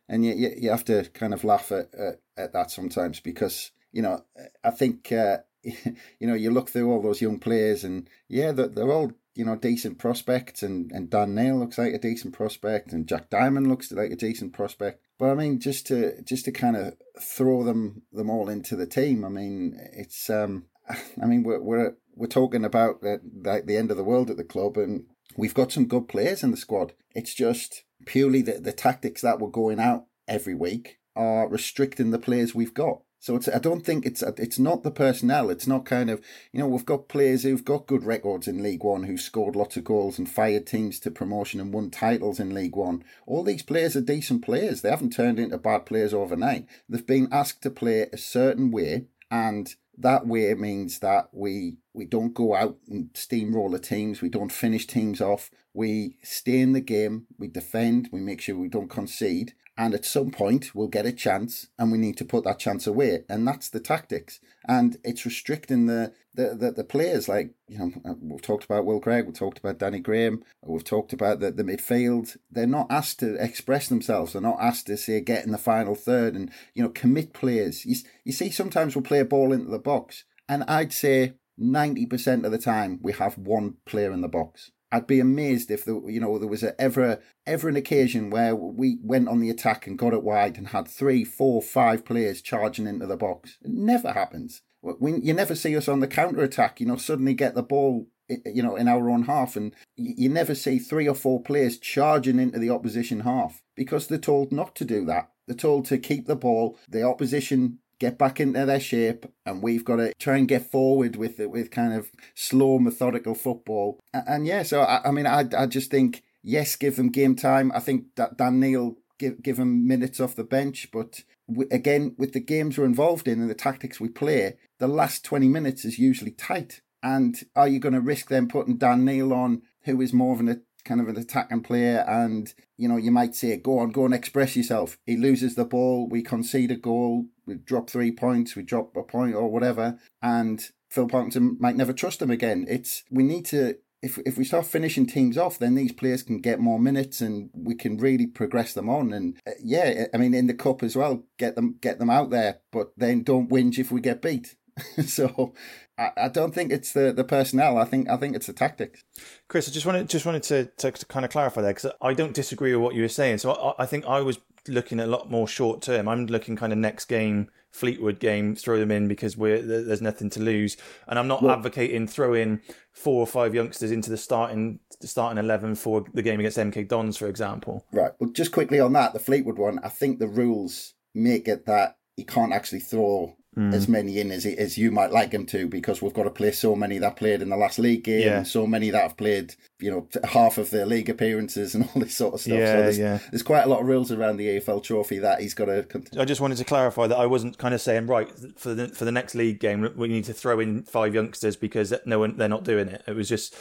And 0.09 0.25
you, 0.25 0.35
you, 0.35 0.51
you 0.57 0.71
have 0.71 0.85
to 0.85 1.09
kind 1.15 1.33
of 1.33 1.45
laugh 1.45 1.73
at, 1.73 1.95
at, 1.95 2.21
at 2.37 2.53
that 2.53 2.71
sometimes 2.71 3.21
because, 3.21 3.71
you 3.91 4.03
know, 4.03 4.23
I 4.63 4.71
think, 4.71 5.11
uh, 5.11 5.39
you 6.19 6.27
know, 6.27 6.35
you 6.35 6.51
look 6.51 6.71
through 6.71 6.91
all 6.91 7.03
those 7.03 7.21
young 7.21 7.39
players, 7.39 7.85
and 7.85 8.09
yeah, 8.29 8.53
they're, 8.53 8.69
they're 8.69 8.93
all 8.93 9.13
you 9.35 9.45
know 9.45 9.57
decent 9.57 9.99
prospects, 9.99 10.63
and 10.63 10.91
and 10.93 11.11
Dan 11.11 11.35
Neil 11.35 11.59
looks 11.59 11.79
like 11.79 11.93
a 11.93 11.99
decent 11.99 12.35
prospect, 12.35 12.93
and 12.93 13.09
Jack 13.09 13.31
Diamond 13.31 13.69
looks 13.69 13.91
like 13.93 14.11
a 14.11 14.17
decent 14.17 14.53
prospect. 14.53 15.01
But 15.19 15.31
I 15.31 15.35
mean, 15.35 15.61
just 15.61 15.87
to 15.89 16.21
just 16.23 16.45
to 16.47 16.53
kind 16.53 16.77
of 16.77 16.97
throw 17.21 17.65
them 17.65 18.03
them 18.13 18.31
all 18.31 18.49
into 18.49 18.77
the 18.77 18.87
team, 18.87 19.25
I 19.25 19.29
mean, 19.29 19.79
it's 19.93 20.29
um, 20.31 20.67
I 21.23 21.27
mean, 21.27 21.43
we're 21.43 21.61
we're 21.61 21.95
we're 22.15 22.27
talking 22.27 22.65
about 22.65 23.03
like 23.03 23.67
the 23.67 23.77
end 23.77 23.91
of 23.91 23.97
the 23.97 24.05
world 24.05 24.31
at 24.31 24.37
the 24.37 24.45
club, 24.45 24.77
and 24.77 25.07
we've 25.37 25.55
got 25.55 25.73
some 25.73 25.87
good 25.87 26.09
players 26.09 26.43
in 26.43 26.51
the 26.51 26.57
squad. 26.57 26.93
It's 27.15 27.35
just 27.35 27.85
purely 28.07 28.43
the 28.43 28.59
the 28.61 28.73
tactics 28.73 29.23
that 29.23 29.41
we're 29.41 29.49
going 29.49 29.81
out 29.81 30.07
every 30.29 30.55
week 30.55 30.99
are 31.17 31.49
restricting 31.49 32.11
the 32.11 32.19
players 32.19 32.55
we've 32.55 32.75
got. 32.75 33.01
So 33.25 33.37
it's, 33.37 33.49
I 33.49 33.59
don't 33.59 33.81
think 33.81 34.05
it's 34.05 34.21
it's 34.21 34.59
not 34.59 34.83
the 34.83 34.91
personnel. 34.91 35.49
It's 35.49 35.67
not 35.67 35.87
kind 35.87 36.11
of 36.11 36.21
you 36.53 36.61
know 36.61 36.69
we've 36.69 36.85
got 36.85 37.09
players 37.09 37.43
who've 37.43 37.65
got 37.65 37.87
good 37.87 38.05
records 38.05 38.47
in 38.47 38.63
League 38.63 38.85
One 38.85 39.05
who 39.05 39.17
scored 39.17 39.57
lots 39.57 39.79
of 39.79 39.85
goals 39.85 40.19
and 40.19 40.29
fired 40.29 40.67
teams 40.67 41.01
to 41.01 41.11
promotion 41.11 41.59
and 41.59 41.73
won 41.73 41.91
titles 41.91 42.39
in 42.39 42.53
League 42.53 42.77
One. 42.77 43.03
All 43.27 43.43
these 43.43 43.63
players 43.63 43.97
are 43.97 44.03
decent 44.03 44.45
players. 44.45 44.83
They 44.83 44.91
haven't 44.91 45.15
turned 45.15 45.39
into 45.39 45.57
bad 45.57 45.87
players 45.87 46.13
overnight. 46.13 46.67
They've 46.87 47.07
been 47.07 47.29
asked 47.33 47.63
to 47.63 47.71
play 47.71 48.03
a 48.13 48.19
certain 48.19 48.71
way, 48.71 49.07
and 49.31 49.75
that 49.97 50.27
way 50.27 50.53
means 50.53 50.99
that 50.99 51.31
we 51.33 51.79
we 51.95 52.05
don't 52.05 52.35
go 52.35 52.55
out 52.55 52.77
and 52.91 53.09
steamroller 53.15 53.79
teams. 53.79 54.21
We 54.21 54.29
don't 54.29 54.53
finish 54.53 54.87
teams 54.87 55.23
off. 55.23 55.51
We 55.73 56.19
stay 56.23 56.61
in 56.61 56.75
the 56.75 56.83
game. 56.83 57.27
We 57.39 57.49
defend. 57.49 58.11
We 58.13 58.21
make 58.21 58.43
sure 58.43 58.59
we 58.59 58.69
don't 58.69 58.91
concede 58.91 59.55
and 59.77 59.95
at 59.95 60.05
some 60.05 60.31
point 60.31 60.75
we'll 60.75 60.89
get 60.89 61.07
a 61.07 61.13
chance 61.13 61.69
and 61.79 61.91
we 61.91 61.99
need 61.99 62.17
to 62.19 62.25
put 62.25 62.45
that 62.45 62.59
chance 62.59 62.87
away. 62.87 63.25
And 63.29 63.47
that's 63.47 63.69
the 63.69 63.81
tactics. 63.81 64.41
And 64.67 64.99
it's 65.05 65.25
restricting 65.25 65.87
the 65.87 66.13
the, 66.37 66.55
the, 66.55 66.73
the 66.73 66.85
players. 66.85 67.29
Like 67.29 67.55
you 67.69 67.79
know 67.79 67.93
uh, 68.05 68.15
we've 68.21 68.43
talked 68.43 68.65
about 68.65 68.85
Will 68.85 69.01
Grigg 69.01 69.27
we've 69.27 69.35
talked 69.35 69.59
about 69.59 69.79
Danny 69.79 70.01
Graham 70.01 70.45
we've 70.63 70.85
talked 70.85 71.13
about 71.13 71.41
the, 71.41 71.51
the 71.51 71.65
midfield. 71.65 72.37
They're 72.51 72.67
not 72.67 72.87
asked 72.91 73.21
to 73.21 73.35
express 73.43 73.89
themselves. 73.89 74.33
They're 74.33 74.43
not 74.43 74.61
asked 74.61 74.87
to 74.87 74.97
say 74.97 75.21
get 75.21 75.45
in 75.45 75.53
the 75.53 75.59
final 75.59 75.95
third 75.95 76.35
and 76.35 76.51
you 76.75 76.83
know 76.83 76.91
commit 76.91 77.33
players. 77.33 77.85
You, 77.85 77.97
you 78.25 78.33
see 78.33 78.51
sometimes 78.51 78.95
we'll 78.95 79.03
play 79.03 79.21
a 79.21 79.25
ball 79.25 79.53
into 79.53 79.71
the 79.71 79.79
box 79.79 80.25
and 80.49 80.65
I'd 80.65 80.93
say 80.93 81.35
90% 81.61 82.45
of 82.45 82.51
the 82.51 82.59
time 82.59 82.99
we 83.01 83.13
have 83.13 83.39
one 83.39 83.77
player 83.87 84.13
in 84.13 84.21
the 84.21 84.29
box 84.29 84.71
I'd 84.95 85.09
be 85.09 85.19
amazed 85.19 85.73
if 85.73 85.85
there, 85.85 85.99
you 86.09 86.21
know, 86.21 86.39
there 86.39 86.49
was 86.49 86.63
a, 86.63 86.81
ever 86.81 87.21
ever 87.47 87.69
an 87.69 87.75
occasion 87.75 88.31
where 88.31 88.55
we 88.55 88.99
went 89.03 89.29
on 89.29 89.41
the 89.41 89.51
attack 89.51 89.89
and 89.89 89.99
got 89.99 90.13
it 90.13 90.23
wide 90.23 90.57
and 90.57 90.69
had 90.69 90.87
three, 90.87 91.25
four, 91.25 91.61
five 91.61 92.05
players 92.05 92.41
charging 92.41 92.87
into 92.87 93.05
the 93.05 93.17
box. 93.17 93.59
It 93.63 93.73
never 93.73 94.13
happens. 94.13 94.63
We, 94.83 95.19
you 95.21 95.35
never 95.35 95.57
see 95.57 95.77
us 95.77 95.89
on 95.89 95.99
the 95.99 96.07
counter 96.07 96.43
attack. 96.43 96.79
You 96.79 96.87
know, 96.87 96.97
suddenly 96.97 97.35
get 97.35 97.57
the 97.57 97.63
ball, 97.65 98.07
you 98.29 98.63
know, 98.63 98.77
in 98.77 98.87
our 98.87 99.11
own 99.11 99.25
half, 99.25 99.57
and 99.57 99.75
you 99.97 100.29
never 100.29 100.55
see 100.55 100.79
three 100.79 101.09
or 101.09 101.17
four 101.17 101.43
players 101.43 101.77
charging 101.77 102.39
into 102.39 102.61
the 102.61 102.71
opposition 102.71 103.21
half 103.21 103.63
because 103.75 104.07
they're 104.07 104.19
told 104.19 104.53
not 104.53 104.77
to 104.77 104.85
do 104.85 105.05
that. 105.07 105.29
They're 105.49 105.57
told 105.57 105.87
to 105.87 105.99
keep 105.99 106.27
the 106.27 106.37
ball. 106.37 106.79
The 106.89 107.03
opposition 107.03 107.81
get 107.99 108.19
back 108.19 108.41
into 108.41 108.65
their 108.67 108.81
shape, 108.81 109.27
and 109.47 109.63
we've 109.63 109.85
got 109.85 109.97
to 109.97 110.13
try 110.19 110.37
and 110.37 110.49
get 110.49 110.71
forward 110.71 111.17
with 111.17 111.41
it 111.41 111.51
with 111.51 111.71
kind 111.71 111.93
of 111.95 112.11
slow, 112.35 112.79
methodical 112.79 113.35
football. 113.35 114.01
And, 114.13 114.25
and 114.27 114.47
yeah, 114.47 114.63
so 114.63 114.83
I, 114.83 115.09
I 115.09 115.11
mean, 115.11 115.27
I 115.27 115.45
I 115.57 115.67
just 115.67 115.91
think 115.91 116.23
yes, 116.43 116.77
give 116.77 116.97
them 116.97 117.11
game 117.11 117.35
time. 117.37 117.73
I 117.75 117.81
think 117.81 118.15
that 118.17 118.37
Dan 118.37 118.61
Neil 118.61 118.97
give 119.19 119.43
give 119.43 119.57
them 119.57 119.87
minutes 119.87 120.21
off 120.21 120.37
the 120.37 120.45
bench, 120.45 120.89
but 120.93 121.23
again, 121.71 122.15
with 122.19 122.33
the 122.33 122.41
games 122.41 122.79
we're 122.79 122.85
involved 122.85 123.29
in 123.29 123.41
and 123.41 123.51
the 123.51 123.55
tactics 123.55 124.01
we 124.01 124.09
play, 124.09 124.57
the 124.79 124.89
last 124.89 125.25
twenty 125.25 125.49
minutes 125.49 125.85
is 125.85 125.99
usually 125.99 126.33
tight. 126.33 126.81
And 127.03 127.37
are 127.55 127.69
you 127.69 127.81
going 127.81 127.95
to 127.95 128.01
risk 128.01 128.29
them 128.29 128.49
putting 128.49 128.79
Dan 128.79 129.05
Neil 129.05 129.35
on, 129.35 129.61
who 129.83 130.01
is 130.01 130.15
more 130.15 130.33
of 130.33 130.41
an 130.41 130.63
kind 130.85 131.01
of 131.01 131.09
an 131.09 131.17
attacking 131.17 131.63
player, 131.63 132.05
and 132.07 132.53
you 132.77 132.89
know 132.89 132.97
you 132.97 133.11
might 133.11 133.35
say, 133.35 133.57
"Go 133.57 133.79
on, 133.79 133.91
go 133.91 134.05
and 134.05 134.15
express 134.15 134.57
yourself." 134.57 134.99
He 135.07 135.17
loses 135.17 135.55
the 135.55 135.65
ball, 135.65 136.09
we 136.09 136.23
concede 136.23 136.71
a 136.71 136.77
goal, 136.77 137.27
we 137.47 137.55
drop 137.55 137.91
three 137.91 138.13
points, 138.13 138.57
we 138.57 138.63
drop 138.63 138.97
a 138.97 139.03
point 139.03 139.35
or 139.35 139.51
whatever, 139.51 139.99
and 140.23 140.71
Phil 140.91 141.09
Parkinson 141.09 141.57
might 141.61 141.77
never 141.77 141.93
trust 141.93 142.21
them 142.21 142.31
again. 142.31 142.67
It's 142.69 143.05
we 143.11 143.23
need 143.23 143.47
to 143.47 143.77
if 144.05 144.19
if 144.19 144.37
we 144.37 144.45
start 144.45 144.67
finishing 144.67 145.07
teams 145.07 145.39
off, 145.39 145.59
then 145.59 145.75
these 145.75 145.93
players 145.93 146.23
can 146.23 146.41
get 146.41 146.61
more 146.61 146.79
minutes 146.79 147.21
and 147.21 147.51
we 147.55 147.75
can 147.75 147.97
really 147.97 148.27
progress 148.27 148.75
them 148.75 148.89
on. 148.89 149.13
And 149.13 149.39
uh, 149.47 149.53
yeah, 149.63 150.07
I 150.13 150.19
mean 150.19 150.35
in 150.35 150.47
the 150.47 150.55
cup 150.55 150.83
as 150.83 150.95
well, 150.95 151.25
get 151.39 151.57
them 151.57 151.79
get 151.81 151.99
them 151.99 152.11
out 152.11 152.31
there, 152.31 152.61
but 152.71 152.93
then 152.97 153.23
don't 153.23 153.51
whinge 153.51 153.79
if 153.79 153.91
we 153.91 154.01
get 154.01 154.23
beat. 154.23 154.57
so 155.07 155.55
I, 155.97 156.11
I 156.17 156.29
don't 156.29 156.55
think 156.55 156.73
it's 156.73 156.93
the, 156.93 157.13
the 157.13 157.25
personnel. 157.25 157.79
I 157.79 157.85
think 157.85 158.11
I 158.11 158.17
think 158.17 158.37
it's 158.37 158.47
the 158.47 158.53
tactics. 158.53 159.05
Chris, 159.49 159.69
I 159.69 159.73
just 159.73 159.87
wanted 159.87 160.09
just 160.09 160.27
wanted 160.27 160.43
to, 160.45 160.67
to, 160.79 160.93
to 160.93 161.07
kind 161.07 161.25
of 161.25 161.31
clarify 161.31 161.63
there 161.63 161.73
because 161.73 161.93
I 162.03 162.13
don't 162.13 162.35
disagree 162.35 162.75
with 162.75 162.83
what 162.83 162.95
you 162.95 163.03
were 163.03 163.09
saying. 163.09 163.39
So 163.39 163.53
I, 163.53 163.85
I 163.85 163.87
think 163.87 164.05
I 164.07 164.21
was 164.21 164.39
looking 164.69 165.01
a 165.01 165.07
lot 165.07 165.31
more 165.31 165.47
short 165.47 165.83
term. 165.83 166.09
I'm 166.09 166.27
looking 166.27 166.57
kind 166.57 166.73
of 166.73 166.79
next 166.79 167.07
game, 167.07 167.51
Fleetwood 167.71 168.21
game, 168.21 168.55
throw 168.55 168.79
them 168.79 168.91
in 168.91 169.09
because 169.09 169.37
we're 169.37 169.61
there's 169.61 170.03
nothing 170.03 170.31
to 170.31 170.41
lose, 170.41 170.77
and 171.07 171.19
I'm 171.19 171.29
not 171.29 171.43
well, 171.43 171.53
advocating 171.53 172.07
throwing 172.07 172.61
four 172.93 173.21
or 173.21 173.27
five 173.27 173.55
youngsters 173.55 173.91
into 173.91 174.11
the 174.11 174.17
starting 174.17 174.81
starting 175.03 175.39
eleven 175.39 175.75
for 175.75 176.05
the 176.15 176.23
game 176.23 176.41
against 176.41 176.59
MK 176.59 176.89
Dons, 176.89 177.17
for 177.17 177.29
example. 177.29 177.85
Right. 177.93 178.13
Well, 178.19 178.31
just 178.31 178.53
quickly 178.53 178.81
on 178.81 178.93
that, 178.95 179.13
the 179.13 179.19
Fleetwood 179.19 179.59
one, 179.59 179.81
I 179.83 179.89
think 179.89 180.19
the 180.19 180.29
rules 180.29 180.95
make 181.15 181.49
it 181.49 181.67
that 181.67 181.97
you 182.17 182.25
can't 182.25 182.53
actually 182.53 182.81
throw 182.81 183.37
mm. 183.57 183.73
as 183.73 183.89
many 183.89 184.19
in 184.19 184.31
as 184.31 184.47
as 184.47 184.77
you 184.79 184.91
might 184.91 185.13
like 185.13 185.31
them 185.31 185.47
to 185.47 185.67
because 185.67 186.03
we've 186.03 186.15
got 186.15 186.25
to 186.25 186.31
play 186.31 186.53
so 186.53 186.75
many 186.75 186.99
that 186.99 187.17
played 187.17 187.43
in 187.43 187.49
the 187.49 187.57
last 187.57 187.79
league 187.79 188.05
game 188.05 188.27
yeah. 188.27 188.39
and 188.39 188.47
so 188.47 188.67
many 188.67 188.91
that 188.91 189.03
have 189.03 189.17
played 189.17 189.55
you 189.79 189.91
know 189.91 190.09
half 190.25 190.59
of 190.59 190.71
their 190.71 190.87
league 190.87 191.09
appearances 191.09 191.75
and 191.75 191.85
all 191.95 192.01
this 192.01 192.17
sort 192.17 192.35
of 192.35 192.41
stuff. 192.41 192.59
Yeah, 192.59 192.73
so 192.73 192.83
there's, 192.83 192.99
yeah. 192.99 193.19
there's 193.31 193.43
quite 193.43 193.63
a 193.63 193.69
lot 193.69 193.81
of 193.81 193.87
rules 193.87 194.13
around 194.13 194.37
the 194.37 194.61
EFL 194.61 194.83
Trophy 194.83 195.19
that 195.19 195.41
he's 195.41 195.55
got 195.55 195.67
to. 195.67 195.87
I 196.19 196.25
just 196.25 196.41
wanted 196.41 196.59
to 196.59 196.65
clarify 196.65 197.07
that 197.07 197.19
I 197.19 197.27
wasn't 197.27 197.59
kind 197.59 197.75
of 197.75 197.81
saying 197.81 198.07
right 198.07 198.31
for 198.57 198.75
the 198.75 198.89
for 198.89 199.05
the 199.05 199.13
next 199.13 199.35
league 199.35 199.61
game 199.61 199.93
we 199.97 200.09
need 200.09 200.25
to 200.25 200.33
throw 200.33 200.61
in 200.61 200.83
five 200.85 201.15
youngsters 201.15 201.57
because 201.57 201.93
no 202.07 202.19
one 202.19 202.37
they're 202.37 202.49
not 202.49 202.65
doing 202.65 202.89
it. 202.89 203.03
It 203.07 203.15
was 203.15 203.29
just 203.29 203.55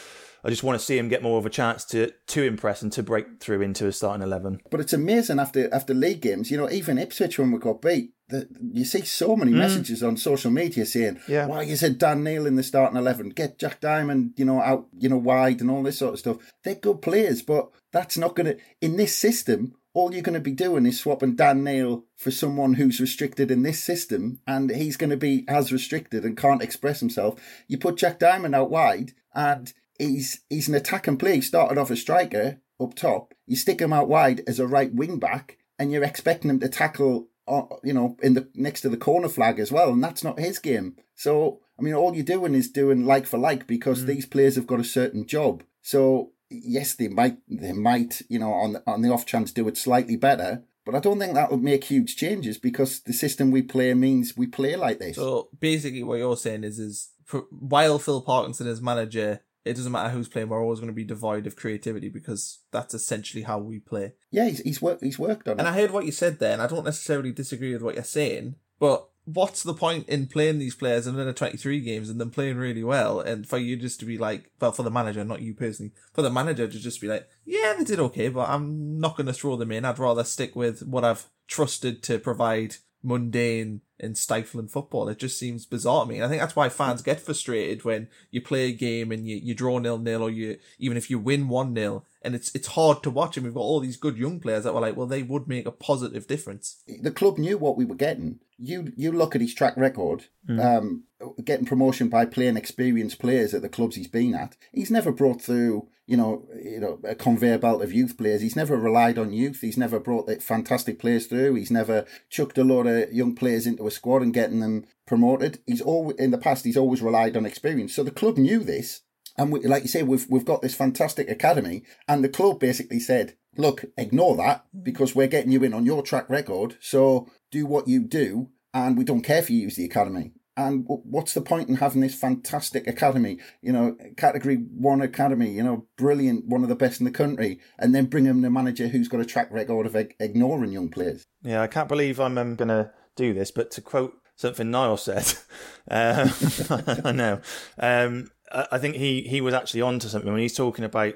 I 0.43 0.49
just 0.49 0.63
want 0.63 0.77
to 0.77 0.85
see 0.85 0.97
him 0.97 1.07
get 1.07 1.23
more 1.23 1.37
of 1.37 1.45
a 1.45 1.49
chance 1.49 1.85
to 1.85 2.11
to 2.27 2.43
impress 2.43 2.81
and 2.81 2.91
to 2.93 3.03
break 3.03 3.39
through 3.39 3.61
into 3.61 3.87
a 3.87 3.91
starting 3.91 4.23
eleven. 4.23 4.59
But 4.69 4.81
it's 4.81 4.93
amazing 4.93 5.39
after 5.39 5.73
after 5.73 5.93
league 5.93 6.21
games, 6.21 6.51
you 6.51 6.57
know, 6.57 6.69
even 6.69 6.97
Ipswich 6.97 7.39
when 7.39 7.51
we 7.51 7.59
got 7.59 7.81
beat, 7.81 8.13
the, 8.27 8.47
you 8.73 8.83
see 8.83 9.01
so 9.01 9.35
many 9.35 9.51
mm. 9.51 9.57
messages 9.57 10.03
on 10.03 10.17
social 10.17 10.51
media 10.51 10.85
saying, 10.85 11.19
yeah. 11.27 11.45
"Why 11.45 11.61
you 11.61 11.75
said 11.75 11.97
Dan 11.97 12.23
Neil 12.23 12.45
in 12.45 12.55
the 12.55 12.63
starting 12.63 12.97
eleven? 12.97 13.29
Get 13.29 13.57
Jack 13.57 13.79
Diamond, 13.79 14.33
you 14.35 14.45
know, 14.45 14.59
out, 14.59 14.87
you 14.97 15.07
know, 15.07 15.17
wide 15.17 15.61
and 15.61 15.71
all 15.71 15.83
this 15.83 15.99
sort 15.99 16.13
of 16.13 16.19
stuff." 16.19 16.37
They're 16.63 16.75
good 16.75 17.01
players, 17.01 17.41
but 17.41 17.69
that's 17.91 18.17
not 18.17 18.35
going 18.35 18.47
to 18.47 18.57
in 18.81 18.97
this 18.97 19.15
system. 19.15 19.75
All 19.95 20.11
you're 20.11 20.23
going 20.23 20.33
to 20.33 20.39
be 20.39 20.53
doing 20.53 20.87
is 20.87 20.99
swapping 20.99 21.35
Dan 21.35 21.63
Neil 21.63 22.05
for 22.17 22.31
someone 22.31 22.73
who's 22.73 22.99
restricted 22.99 23.51
in 23.51 23.61
this 23.61 23.81
system, 23.81 24.39
and 24.47 24.71
he's 24.71 24.97
going 24.97 25.11
to 25.11 25.17
be 25.17 25.45
as 25.47 25.71
restricted 25.71 26.25
and 26.25 26.35
can't 26.35 26.63
express 26.63 26.99
himself. 26.99 27.39
You 27.67 27.77
put 27.77 27.97
Jack 27.97 28.17
Diamond 28.17 28.55
out 28.55 28.71
wide, 28.71 29.11
and 29.35 29.71
he's 29.97 30.41
he's 30.49 30.67
an 30.67 30.75
attacking 30.75 31.17
player. 31.17 31.35
He 31.35 31.41
started 31.41 31.77
off 31.77 31.91
a 31.91 31.95
striker 31.95 32.61
up 32.79 32.95
top. 32.95 33.33
You 33.45 33.55
stick 33.55 33.79
him 33.79 33.93
out 33.93 34.09
wide 34.09 34.41
as 34.47 34.59
a 34.59 34.67
right 34.67 34.93
wing 34.93 35.19
back, 35.19 35.57
and 35.77 35.91
you're 35.91 36.03
expecting 36.03 36.49
him 36.49 36.59
to 36.59 36.69
tackle, 36.69 37.27
uh, 37.47 37.63
you 37.83 37.93
know, 37.93 38.17
in 38.21 38.33
the 38.33 38.49
next 38.55 38.81
to 38.81 38.89
the 38.89 38.97
corner 38.97 39.29
flag 39.29 39.59
as 39.59 39.71
well, 39.71 39.89
and 39.89 40.03
that's 40.03 40.23
not 40.23 40.39
his 40.39 40.59
game. 40.59 40.95
So 41.15 41.61
I 41.79 41.81
mean, 41.81 41.93
all 41.93 42.15
you're 42.15 42.23
doing 42.23 42.53
is 42.53 42.69
doing 42.69 43.05
like 43.05 43.25
for 43.25 43.37
like 43.37 43.67
because 43.67 44.03
mm. 44.03 44.07
these 44.07 44.25
players 44.25 44.55
have 44.55 44.67
got 44.67 44.79
a 44.79 44.85
certain 44.85 45.25
job. 45.25 45.63
So 45.81 46.31
yes, 46.49 46.93
they 46.93 47.07
might 47.07 47.37
they 47.47 47.73
might 47.73 48.21
you 48.29 48.39
know 48.39 48.53
on 48.53 48.73
the, 48.73 48.83
on 48.85 49.01
the 49.01 49.11
off 49.11 49.25
chance 49.25 49.51
do 49.51 49.67
it 49.67 49.77
slightly 49.77 50.15
better. 50.15 50.63
But 50.85 50.95
I 50.95 50.99
don't 50.99 51.17
think 51.17 51.33
that 51.33 51.49
would 51.49 51.63
make 51.63 51.85
huge 51.85 52.17
changes 52.17 52.57
because 52.57 52.99
the 53.01 53.13
system 53.13 53.51
we 53.51 53.61
play 53.61 53.93
means 53.93 54.35
we 54.35 54.47
play 54.47 54.75
like 54.75 54.99
this. 54.99 55.15
So 55.15 55.47
basically, 55.57 56.03
what 56.03 56.19
you're 56.19 56.35
saying 56.35 56.65
is, 56.65 56.77
is 56.77 57.11
for, 57.23 57.45
while 57.51 57.99
Phil 57.99 58.21
Parkinson 58.21 58.67
is 58.67 58.81
manager, 58.81 59.39
it 59.65 59.75
doesn't 59.75 59.91
matter 59.91 60.09
who's 60.09 60.27
playing. 60.27 60.49
We're 60.49 60.61
always 60.61 60.79
going 60.79 60.91
to 60.91 60.95
be 60.95 61.03
devoid 61.03 61.47
of 61.47 61.55
creativity 61.55 62.09
because 62.09 62.59
that's 62.71 62.93
essentially 62.93 63.43
how 63.43 63.59
we 63.59 63.79
play. 63.79 64.13
Yeah, 64.31 64.45
he's 64.45 64.59
he's 64.59 64.81
worked 64.81 65.03
he's 65.03 65.19
worked 65.19 65.47
on 65.47 65.53
and 65.53 65.61
it. 65.61 65.65
And 65.65 65.69
I 65.69 65.79
heard 65.79 65.91
what 65.91 66.05
you 66.05 66.11
said 66.11 66.39
there, 66.39 66.53
and 66.53 66.61
I 66.61 66.67
don't 66.67 66.85
necessarily 66.85 67.31
disagree 67.31 67.73
with 67.73 67.81
what 67.81 67.95
you're 67.95 68.03
saying. 68.03 68.55
But 68.79 69.07
what's 69.25 69.63
the 69.63 69.73
point 69.73 70.09
in 70.09 70.27
playing 70.27 70.59
these 70.59 70.75
players 70.75 71.07
in 71.07 71.15
the 71.15 71.31
23 71.31 71.79
games 71.79 72.09
and 72.09 72.19
then 72.19 72.29
playing 72.29 72.57
really 72.57 72.83
well, 72.83 73.19
and 73.19 73.47
for 73.47 73.57
you 73.57 73.77
just 73.77 73.99
to 74.01 74.05
be 74.05 74.17
like, 74.17 74.51
well, 74.59 74.71
for 74.71 74.83
the 74.83 74.91
manager, 74.91 75.23
not 75.23 75.41
you 75.41 75.53
personally, 75.53 75.93
for 76.13 76.21
the 76.21 76.29
manager 76.29 76.67
to 76.67 76.79
just 76.79 76.99
be 76.99 77.07
like, 77.07 77.29
yeah, 77.45 77.73
they 77.77 77.85
did 77.85 77.99
okay, 77.99 78.29
but 78.29 78.49
I'm 78.49 78.99
not 78.99 79.15
going 79.15 79.27
to 79.27 79.33
throw 79.33 79.55
them 79.55 79.71
in. 79.71 79.85
I'd 79.85 79.99
rather 79.99 80.23
stick 80.23 80.55
with 80.55 80.81
what 80.83 81.05
I've 81.05 81.27
trusted 81.47 82.03
to 82.03 82.19
provide 82.19 82.75
mundane 83.01 83.81
and 84.03 84.17
stifling 84.17 84.67
football. 84.67 85.07
It 85.07 85.17
just 85.17 85.39
seems 85.39 85.65
bizarre 85.65 86.05
to 86.05 86.09
me. 86.09 86.15
And 86.15 86.25
I 86.25 86.27
think 86.27 86.41
that's 86.41 86.55
why 86.55 86.69
fans 86.69 87.01
get 87.01 87.19
frustrated 87.19 87.85
when 87.85 88.07
you 88.31 88.41
play 88.41 88.65
a 88.65 88.73
game 88.73 89.11
and 89.11 89.27
you, 89.27 89.37
you 89.37 89.55
draw 89.55 89.79
nil 89.79 89.97
nil 89.97 90.21
or 90.21 90.29
you 90.29 90.57
even 90.77 90.97
if 90.97 91.09
you 91.09 91.19
win 91.19 91.47
one 91.47 91.73
nil 91.73 92.05
and 92.23 92.35
it's 92.35 92.53
it's 92.55 92.67
hard 92.67 93.03
to 93.03 93.09
watch 93.09 93.37
and 93.37 93.45
we've 93.45 93.53
got 93.53 93.61
all 93.61 93.79
these 93.79 93.97
good 93.97 94.17
young 94.17 94.39
players 94.39 94.63
that 94.63 94.73
were 94.73 94.81
like, 94.81 94.95
well, 94.95 95.07
they 95.07 95.23
would 95.23 95.47
make 95.47 95.65
a 95.65 95.71
positive 95.71 96.27
difference. 96.27 96.81
The 96.87 97.11
club 97.11 97.37
knew 97.37 97.57
what 97.57 97.77
we 97.77 97.85
were 97.85 97.95
getting. 97.95 98.39
You 98.57 98.93
you 98.95 99.11
look 99.11 99.35
at 99.35 99.41
his 99.41 99.53
track 99.53 99.75
record, 99.77 100.25
mm. 100.47 100.63
um, 100.63 101.03
getting 101.43 101.65
promotion 101.65 102.09
by 102.09 102.25
playing 102.25 102.57
experienced 102.57 103.19
players 103.19 103.53
at 103.53 103.61
the 103.61 103.69
clubs 103.69 103.95
he's 103.95 104.07
been 104.07 104.35
at. 104.35 104.55
He's 104.71 104.91
never 104.91 105.11
brought 105.11 105.41
through 105.41 105.89
you 106.05 106.17
know, 106.17 106.45
you 106.61 106.79
know, 106.79 106.99
a 107.05 107.15
conveyor 107.15 107.59
belt 107.59 107.81
of 107.81 107.93
youth 107.93 108.17
players. 108.17 108.41
He's 108.41 108.55
never 108.55 108.75
relied 108.75 109.17
on 109.17 109.31
youth. 109.31 109.61
He's 109.61 109.77
never 109.77 109.99
brought 109.99 110.29
fantastic 110.41 110.99
players 110.99 111.27
through. 111.27 111.55
He's 111.55 111.71
never 111.71 112.05
chucked 112.29 112.57
a 112.57 112.63
lot 112.63 112.87
of 112.87 113.11
young 113.13 113.35
players 113.35 113.65
into 113.65 113.87
a 113.87 113.91
squad 113.91 114.21
and 114.21 114.33
getting 114.33 114.59
them 114.59 114.85
promoted. 115.07 115.59
He's 115.65 115.81
always 115.81 116.17
in 116.17 116.31
the 116.31 116.37
past. 116.37 116.65
He's 116.65 116.77
always 116.77 117.01
relied 117.01 117.37
on 117.37 117.45
experience. 117.45 117.95
So 117.95 118.03
the 118.03 118.11
club 118.11 118.37
knew 118.37 118.63
this, 118.63 119.01
and 119.37 119.51
we, 119.51 119.61
like 119.61 119.83
you 119.83 119.89
say, 119.89 120.03
we've 120.03 120.25
we've 120.29 120.45
got 120.45 120.61
this 120.61 120.75
fantastic 120.75 121.29
academy, 121.29 121.83
and 122.07 122.23
the 122.23 122.29
club 122.29 122.59
basically 122.59 122.99
said, 122.99 123.35
"Look, 123.57 123.85
ignore 123.97 124.35
that 124.37 124.65
because 124.81 125.15
we're 125.15 125.27
getting 125.27 125.51
you 125.51 125.63
in 125.63 125.73
on 125.73 125.85
your 125.85 126.03
track 126.03 126.29
record. 126.29 126.77
So 126.79 127.27
do 127.51 127.65
what 127.65 127.87
you 127.87 128.03
do, 128.03 128.49
and 128.73 128.97
we 128.97 129.03
don't 129.03 129.21
care 129.21 129.39
if 129.39 129.49
you 129.49 129.57
use 129.57 129.75
the 129.75 129.85
academy." 129.85 130.33
And 130.55 130.85
what's 130.87 131.33
the 131.33 131.41
point 131.41 131.67
in 131.67 131.77
having 131.77 132.01
this 132.01 132.13
fantastic 132.13 132.85
academy, 132.85 133.39
you 133.63 133.71
know, 133.71 133.97
category 134.17 134.57
one 134.57 135.01
academy, 135.01 135.49
you 135.49 135.63
know, 135.63 135.87
brilliant, 135.97 136.45
one 136.45 136.61
of 136.61 136.69
the 136.69 136.75
best 136.75 137.01
in 137.01 137.05
the 137.05 137.11
country, 137.11 137.59
and 137.79 137.95
then 137.95 138.05
bring 138.05 138.25
him 138.25 138.41
the 138.41 138.51
manager 138.51 138.87
who's 138.87 139.07
got 139.07 139.19
a 139.19 139.25
track 139.25 139.47
record 139.49 139.87
of 139.87 139.95
ignoring 139.95 140.71
young 140.71 140.89
players? 140.89 141.23
Yeah, 141.41 141.61
I 141.61 141.67
can't 141.67 141.89
believe 141.89 142.19
I'm 142.19 142.37
um, 142.37 142.55
going 142.55 142.67
to 142.67 142.91
do 143.15 143.33
this, 143.33 143.49
but 143.49 143.71
to 143.71 143.81
quote 143.81 144.13
something 144.35 144.69
Niall 144.69 144.97
said, 144.97 145.33
um, 145.89 146.29
I 147.03 147.11
know, 147.11 147.41
um, 147.79 148.29
I 148.71 148.77
think 148.77 148.95
he, 148.95 149.21
he 149.21 149.41
was 149.41 149.53
actually 149.53 149.81
onto 149.81 150.07
something 150.07 150.31
when 150.31 150.41
he's 150.41 150.55
talking 150.55 150.85
about 150.85 151.15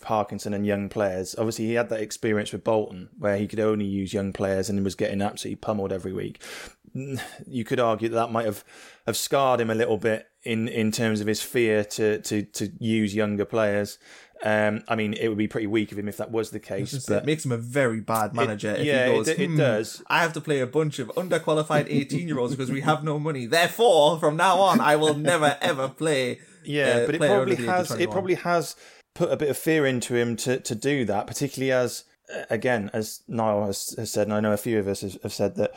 Parkinson 0.00 0.54
and 0.54 0.64
young 0.64 0.88
players. 0.88 1.34
Obviously, 1.36 1.66
he 1.66 1.74
had 1.74 1.88
that 1.90 2.00
experience 2.00 2.52
with 2.52 2.64
Bolton 2.64 3.08
where 3.18 3.36
he 3.36 3.46
could 3.46 3.60
only 3.60 3.84
use 3.84 4.12
young 4.12 4.32
players 4.32 4.70
and 4.70 4.82
was 4.84 4.94
getting 4.94 5.20
absolutely 5.20 5.56
pummeled 5.56 5.92
every 5.92 6.12
week. 6.12 6.42
You 7.46 7.64
could 7.64 7.78
argue 7.78 8.08
that, 8.08 8.14
that 8.14 8.32
might 8.32 8.46
have, 8.46 8.64
have 9.06 9.16
scarred 9.16 9.60
him 9.60 9.70
a 9.70 9.74
little 9.74 9.98
bit 9.98 10.28
in, 10.44 10.68
in 10.68 10.92
terms 10.92 11.20
of 11.20 11.26
his 11.26 11.42
fear 11.42 11.84
to, 11.84 12.20
to, 12.22 12.42
to 12.42 12.72
use 12.78 13.14
younger 13.14 13.44
players. 13.44 13.98
Um, 14.42 14.82
I 14.86 14.96
mean, 14.96 15.14
it 15.14 15.28
would 15.28 15.38
be 15.38 15.48
pretty 15.48 15.66
weak 15.66 15.92
of 15.92 15.98
him 15.98 16.08
if 16.08 16.18
that 16.18 16.30
was 16.30 16.50
the 16.50 16.60
case. 16.60 17.06
But 17.06 17.22
it 17.22 17.26
makes 17.26 17.44
him 17.44 17.52
a 17.52 17.56
very 17.56 18.00
bad 18.00 18.34
manager. 18.34 18.70
It, 18.70 18.84
yeah, 18.84 19.08
goes, 19.08 19.28
it, 19.28 19.38
it 19.38 19.48
hmm, 19.48 19.56
does. 19.56 20.02
I 20.08 20.20
have 20.20 20.34
to 20.34 20.40
play 20.40 20.60
a 20.60 20.66
bunch 20.66 20.98
of 20.98 21.08
underqualified 21.08 21.86
eighteen-year-olds 21.88 22.54
because 22.54 22.70
we 22.70 22.82
have 22.82 23.02
no 23.02 23.18
money. 23.18 23.46
Therefore, 23.46 24.18
from 24.18 24.36
now 24.36 24.58
on, 24.58 24.78
I 24.80 24.96
will 24.96 25.14
never 25.14 25.56
ever 25.62 25.88
play. 25.88 26.40
Yeah, 26.66 26.84
uh, 27.02 27.06
but 27.06 27.14
it 27.14 27.18
probably 27.18 27.56
has. 27.56 27.90
It 27.92 28.10
probably 28.10 28.34
has 28.34 28.76
put 29.14 29.32
a 29.32 29.36
bit 29.36 29.48
of 29.48 29.56
fear 29.56 29.86
into 29.86 30.14
him 30.14 30.36
to, 30.36 30.60
to 30.60 30.74
do 30.74 31.04
that, 31.06 31.26
particularly 31.26 31.72
as 31.72 32.04
again, 32.50 32.90
as 32.92 33.22
Niall 33.28 33.66
has, 33.66 33.94
has, 33.96 34.12
said, 34.12 34.26
and 34.26 34.34
I 34.34 34.40
know 34.40 34.52
a 34.52 34.56
few 34.56 34.78
of 34.78 34.88
us 34.88 35.00
have, 35.00 35.16
have, 35.22 35.32
said 35.32 35.56
that 35.56 35.74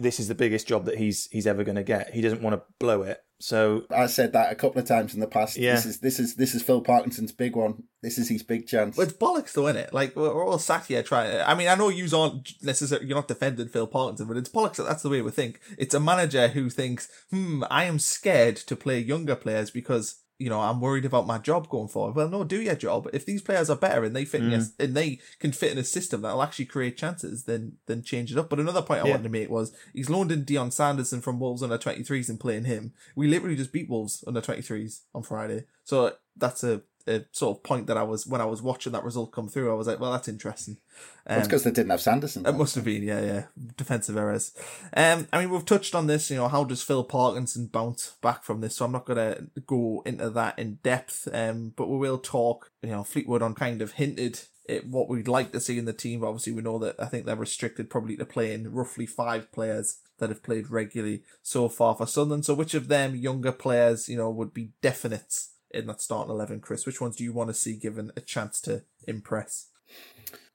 this 0.00 0.18
is 0.18 0.28
the 0.28 0.34
biggest 0.34 0.66
job 0.66 0.84
that 0.86 0.98
he's 0.98 1.28
he's 1.30 1.46
ever 1.46 1.64
going 1.64 1.76
to 1.76 1.82
get. 1.82 2.12
He 2.14 2.20
doesn't 2.20 2.42
want 2.42 2.56
to 2.56 2.62
blow 2.78 3.02
it. 3.02 3.22
So 3.42 3.84
I 3.90 4.06
said 4.06 4.34
that 4.34 4.52
a 4.52 4.54
couple 4.54 4.80
of 4.80 4.86
times 4.86 5.14
in 5.14 5.20
the 5.20 5.26
past. 5.26 5.56
Yeah. 5.56 5.74
This 5.74 5.86
is 5.86 6.00
this 6.00 6.20
is 6.20 6.34
this 6.36 6.54
is 6.54 6.62
Phil 6.62 6.82
Parkinson's 6.82 7.32
big 7.32 7.56
one. 7.56 7.84
This 8.02 8.18
is 8.18 8.28
his 8.28 8.42
big 8.42 8.66
chance. 8.66 8.96
Well, 8.96 9.06
it's 9.06 9.16
bollocks 9.16 9.52
though, 9.52 9.68
isn't 9.68 9.80
it? 9.80 9.94
Like 9.94 10.14
we're 10.14 10.44
all 10.44 10.58
sat 10.58 10.86
here 10.86 11.02
trying. 11.02 11.40
I 11.40 11.54
mean, 11.54 11.68
I 11.68 11.74
know 11.74 11.88
you 11.88 12.06
aren't 12.16 12.52
necessarily 12.62 13.06
you're 13.06 13.16
not 13.16 13.28
defending 13.28 13.68
Phil 13.68 13.86
Parkinson, 13.86 14.26
but 14.26 14.36
it's 14.36 14.50
bollocks 14.50 14.76
that 14.76 14.84
that's 14.84 15.02
the 15.02 15.08
way 15.08 15.22
we 15.22 15.30
think. 15.30 15.60
It's 15.78 15.94
a 15.94 16.00
manager 16.00 16.48
who 16.48 16.68
thinks, 16.68 17.08
hmm, 17.30 17.64
I 17.70 17.84
am 17.84 17.98
scared 17.98 18.56
to 18.56 18.76
play 18.76 18.98
younger 19.00 19.36
players 19.36 19.70
because 19.70 20.16
you 20.40 20.48
know, 20.48 20.60
I'm 20.60 20.80
worried 20.80 21.04
about 21.04 21.26
my 21.26 21.36
job 21.36 21.68
going 21.68 21.88
forward. 21.88 22.16
Well, 22.16 22.30
no, 22.30 22.44
do 22.44 22.62
your 22.62 22.74
job. 22.74 23.06
If 23.12 23.26
these 23.26 23.42
players 23.42 23.68
are 23.68 23.76
better 23.76 24.04
and 24.04 24.16
they 24.16 24.24
fit 24.24 24.40
mm. 24.40 24.52
in 24.52 24.60
a, 24.60 24.84
and 24.84 24.94
they 24.96 25.20
can 25.38 25.52
fit 25.52 25.70
in 25.70 25.76
a 25.76 25.84
system 25.84 26.22
that'll 26.22 26.42
actually 26.42 26.64
create 26.64 26.96
chances, 26.96 27.44
then 27.44 27.74
then 27.86 28.02
change 28.02 28.32
it 28.32 28.38
up. 28.38 28.48
But 28.48 28.58
another 28.58 28.80
point 28.80 29.02
I 29.02 29.04
yeah. 29.04 29.10
wanted 29.10 29.24
to 29.24 29.28
make 29.28 29.50
was 29.50 29.76
he's 29.92 30.08
loaned 30.08 30.32
in 30.32 30.44
Dion 30.44 30.70
Sanderson 30.70 31.20
from 31.20 31.38
Wolves 31.38 31.62
under 31.62 31.76
23s 31.76 32.30
and 32.30 32.40
playing 32.40 32.64
him. 32.64 32.94
We 33.14 33.28
literally 33.28 33.54
just 33.54 33.70
beat 33.70 33.90
Wolves 33.90 34.24
under 34.26 34.40
23s 34.40 35.02
on 35.14 35.22
Friday. 35.22 35.64
So 35.84 36.14
that's 36.38 36.64
a 36.64 36.80
a 37.10 37.26
sort 37.32 37.56
of 37.56 37.62
point 37.62 37.86
that 37.88 37.96
I 37.96 38.02
was 38.02 38.26
when 38.26 38.40
I 38.40 38.46
was 38.46 38.62
watching 38.62 38.92
that 38.92 39.04
result 39.04 39.32
come 39.32 39.48
through. 39.48 39.70
I 39.70 39.74
was 39.74 39.86
like, 39.86 40.00
well, 40.00 40.12
that's 40.12 40.28
interesting. 40.28 40.78
Um, 41.26 41.38
it's 41.38 41.48
because 41.48 41.64
they 41.64 41.70
didn't 41.70 41.90
have 41.90 42.00
Sanderson. 42.00 42.46
It 42.46 42.52
must 42.52 42.74
have 42.74 42.84
been, 42.84 43.02
yeah, 43.02 43.20
yeah, 43.20 43.44
defensive 43.76 44.16
errors. 44.16 44.52
Um, 44.96 45.28
I 45.32 45.40
mean, 45.40 45.50
we've 45.50 45.64
touched 45.64 45.94
on 45.94 46.06
this. 46.06 46.30
You 46.30 46.36
know, 46.36 46.48
how 46.48 46.64
does 46.64 46.82
Phil 46.82 47.04
Parkinson 47.04 47.66
bounce 47.66 48.14
back 48.22 48.44
from 48.44 48.60
this? 48.60 48.76
So 48.76 48.84
I'm 48.84 48.92
not 48.92 49.06
going 49.06 49.16
to 49.16 49.62
go 49.66 50.02
into 50.06 50.30
that 50.30 50.58
in 50.58 50.78
depth. 50.82 51.28
Um, 51.32 51.72
but 51.76 51.88
we 51.88 51.98
will 51.98 52.18
talk. 52.18 52.70
You 52.82 52.90
know, 52.90 53.04
Fleetwood 53.04 53.42
on 53.42 53.54
kind 53.54 53.82
of 53.82 53.92
hinted 53.92 54.40
at 54.68 54.86
what 54.86 55.08
we'd 55.08 55.28
like 55.28 55.52
to 55.52 55.60
see 55.60 55.78
in 55.78 55.84
the 55.84 55.92
team. 55.92 56.20
But 56.20 56.28
obviously, 56.28 56.52
we 56.52 56.62
know 56.62 56.78
that 56.78 56.96
I 56.98 57.06
think 57.06 57.26
they're 57.26 57.36
restricted 57.36 57.90
probably 57.90 58.16
to 58.16 58.24
playing 58.24 58.72
roughly 58.72 59.06
five 59.06 59.50
players 59.52 59.98
that 60.18 60.30
have 60.30 60.42
played 60.42 60.70
regularly 60.70 61.22
so 61.42 61.68
far 61.68 61.94
for 61.96 62.06
Sunderland. 62.06 62.44
So, 62.44 62.54
which 62.54 62.74
of 62.74 62.88
them 62.88 63.16
younger 63.16 63.52
players, 63.52 64.08
you 64.08 64.16
know, 64.16 64.30
would 64.30 64.54
be 64.54 64.72
definites 64.82 65.48
in 65.72 65.86
that 65.86 66.00
starting 66.00 66.30
eleven, 66.30 66.60
Chris? 66.60 66.86
Which 66.86 67.00
ones 67.00 67.16
do 67.16 67.24
you 67.24 67.32
want 67.32 67.48
to 67.48 67.54
see 67.54 67.76
given 67.76 68.12
a 68.16 68.20
chance 68.20 68.60
to 68.62 68.84
impress? 69.06 69.68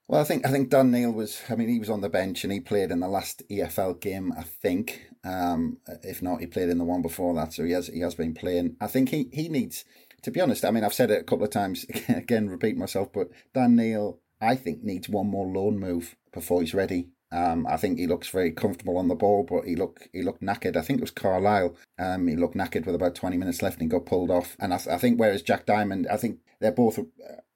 Well, 0.08 0.20
I 0.20 0.24
think 0.24 0.46
I 0.46 0.50
think 0.50 0.70
Dan 0.70 0.90
Neil 0.90 1.10
was. 1.10 1.42
I 1.50 1.56
mean, 1.56 1.68
he 1.68 1.80
was 1.80 1.90
on 1.90 2.00
the 2.00 2.08
bench 2.08 2.44
and 2.44 2.52
he 2.52 2.60
played 2.60 2.90
in 2.90 3.00
the 3.00 3.08
last 3.08 3.42
EFL 3.50 4.00
game. 4.00 4.32
I 4.38 4.42
think, 4.42 5.08
um, 5.24 5.78
if 6.02 6.22
not, 6.22 6.40
he 6.40 6.46
played 6.46 6.68
in 6.68 6.78
the 6.78 6.84
one 6.84 7.02
before 7.02 7.34
that. 7.34 7.52
So 7.52 7.64
he 7.64 7.72
has 7.72 7.88
he 7.88 8.00
has 8.00 8.14
been 8.14 8.34
playing. 8.34 8.76
I 8.80 8.86
think 8.86 9.08
he 9.08 9.28
he 9.32 9.48
needs. 9.48 9.84
To 10.22 10.30
be 10.30 10.40
honest, 10.40 10.64
I 10.64 10.70
mean, 10.70 10.84
I've 10.84 10.94
said 10.94 11.10
it 11.10 11.20
a 11.20 11.24
couple 11.24 11.44
of 11.44 11.50
times. 11.50 11.86
Again, 12.08 12.48
repeat 12.48 12.76
myself, 12.76 13.12
but 13.12 13.28
Dan 13.54 13.76
Neil, 13.76 14.20
I 14.40 14.56
think, 14.56 14.82
needs 14.82 15.08
one 15.08 15.28
more 15.28 15.46
loan 15.46 15.78
move 15.78 16.16
before 16.32 16.60
he's 16.60 16.74
ready 16.74 17.08
Um, 17.32 17.66
I 17.66 17.76
think 17.76 17.98
he 17.98 18.06
looks 18.06 18.28
very 18.28 18.52
comfortable 18.52 18.98
on 18.98 19.08
the 19.08 19.14
ball, 19.14 19.42
but 19.42 19.64
he 19.64 19.74
looked 19.74 20.08
he 20.12 20.22
looked 20.22 20.42
knackered. 20.42 20.76
I 20.76 20.82
think 20.82 20.98
it 20.98 21.02
was 21.02 21.10
Carlisle. 21.10 21.76
Um, 21.98 22.28
he 22.28 22.36
looked 22.36 22.54
knackered 22.54 22.86
with 22.86 22.94
about 22.94 23.14
twenty 23.14 23.36
minutes 23.36 23.62
left 23.62 23.80
and 23.80 23.82
he 23.82 23.88
got 23.88 24.06
pulled 24.06 24.30
off. 24.30 24.56
And 24.60 24.72
I, 24.72 24.80
I 24.90 24.98
think 24.98 25.18
whereas 25.18 25.42
Jack 25.42 25.66
Diamond, 25.66 26.06
I 26.10 26.16
think 26.16 26.38
they're 26.60 26.72
both 26.72 26.98
uh, 26.98 27.02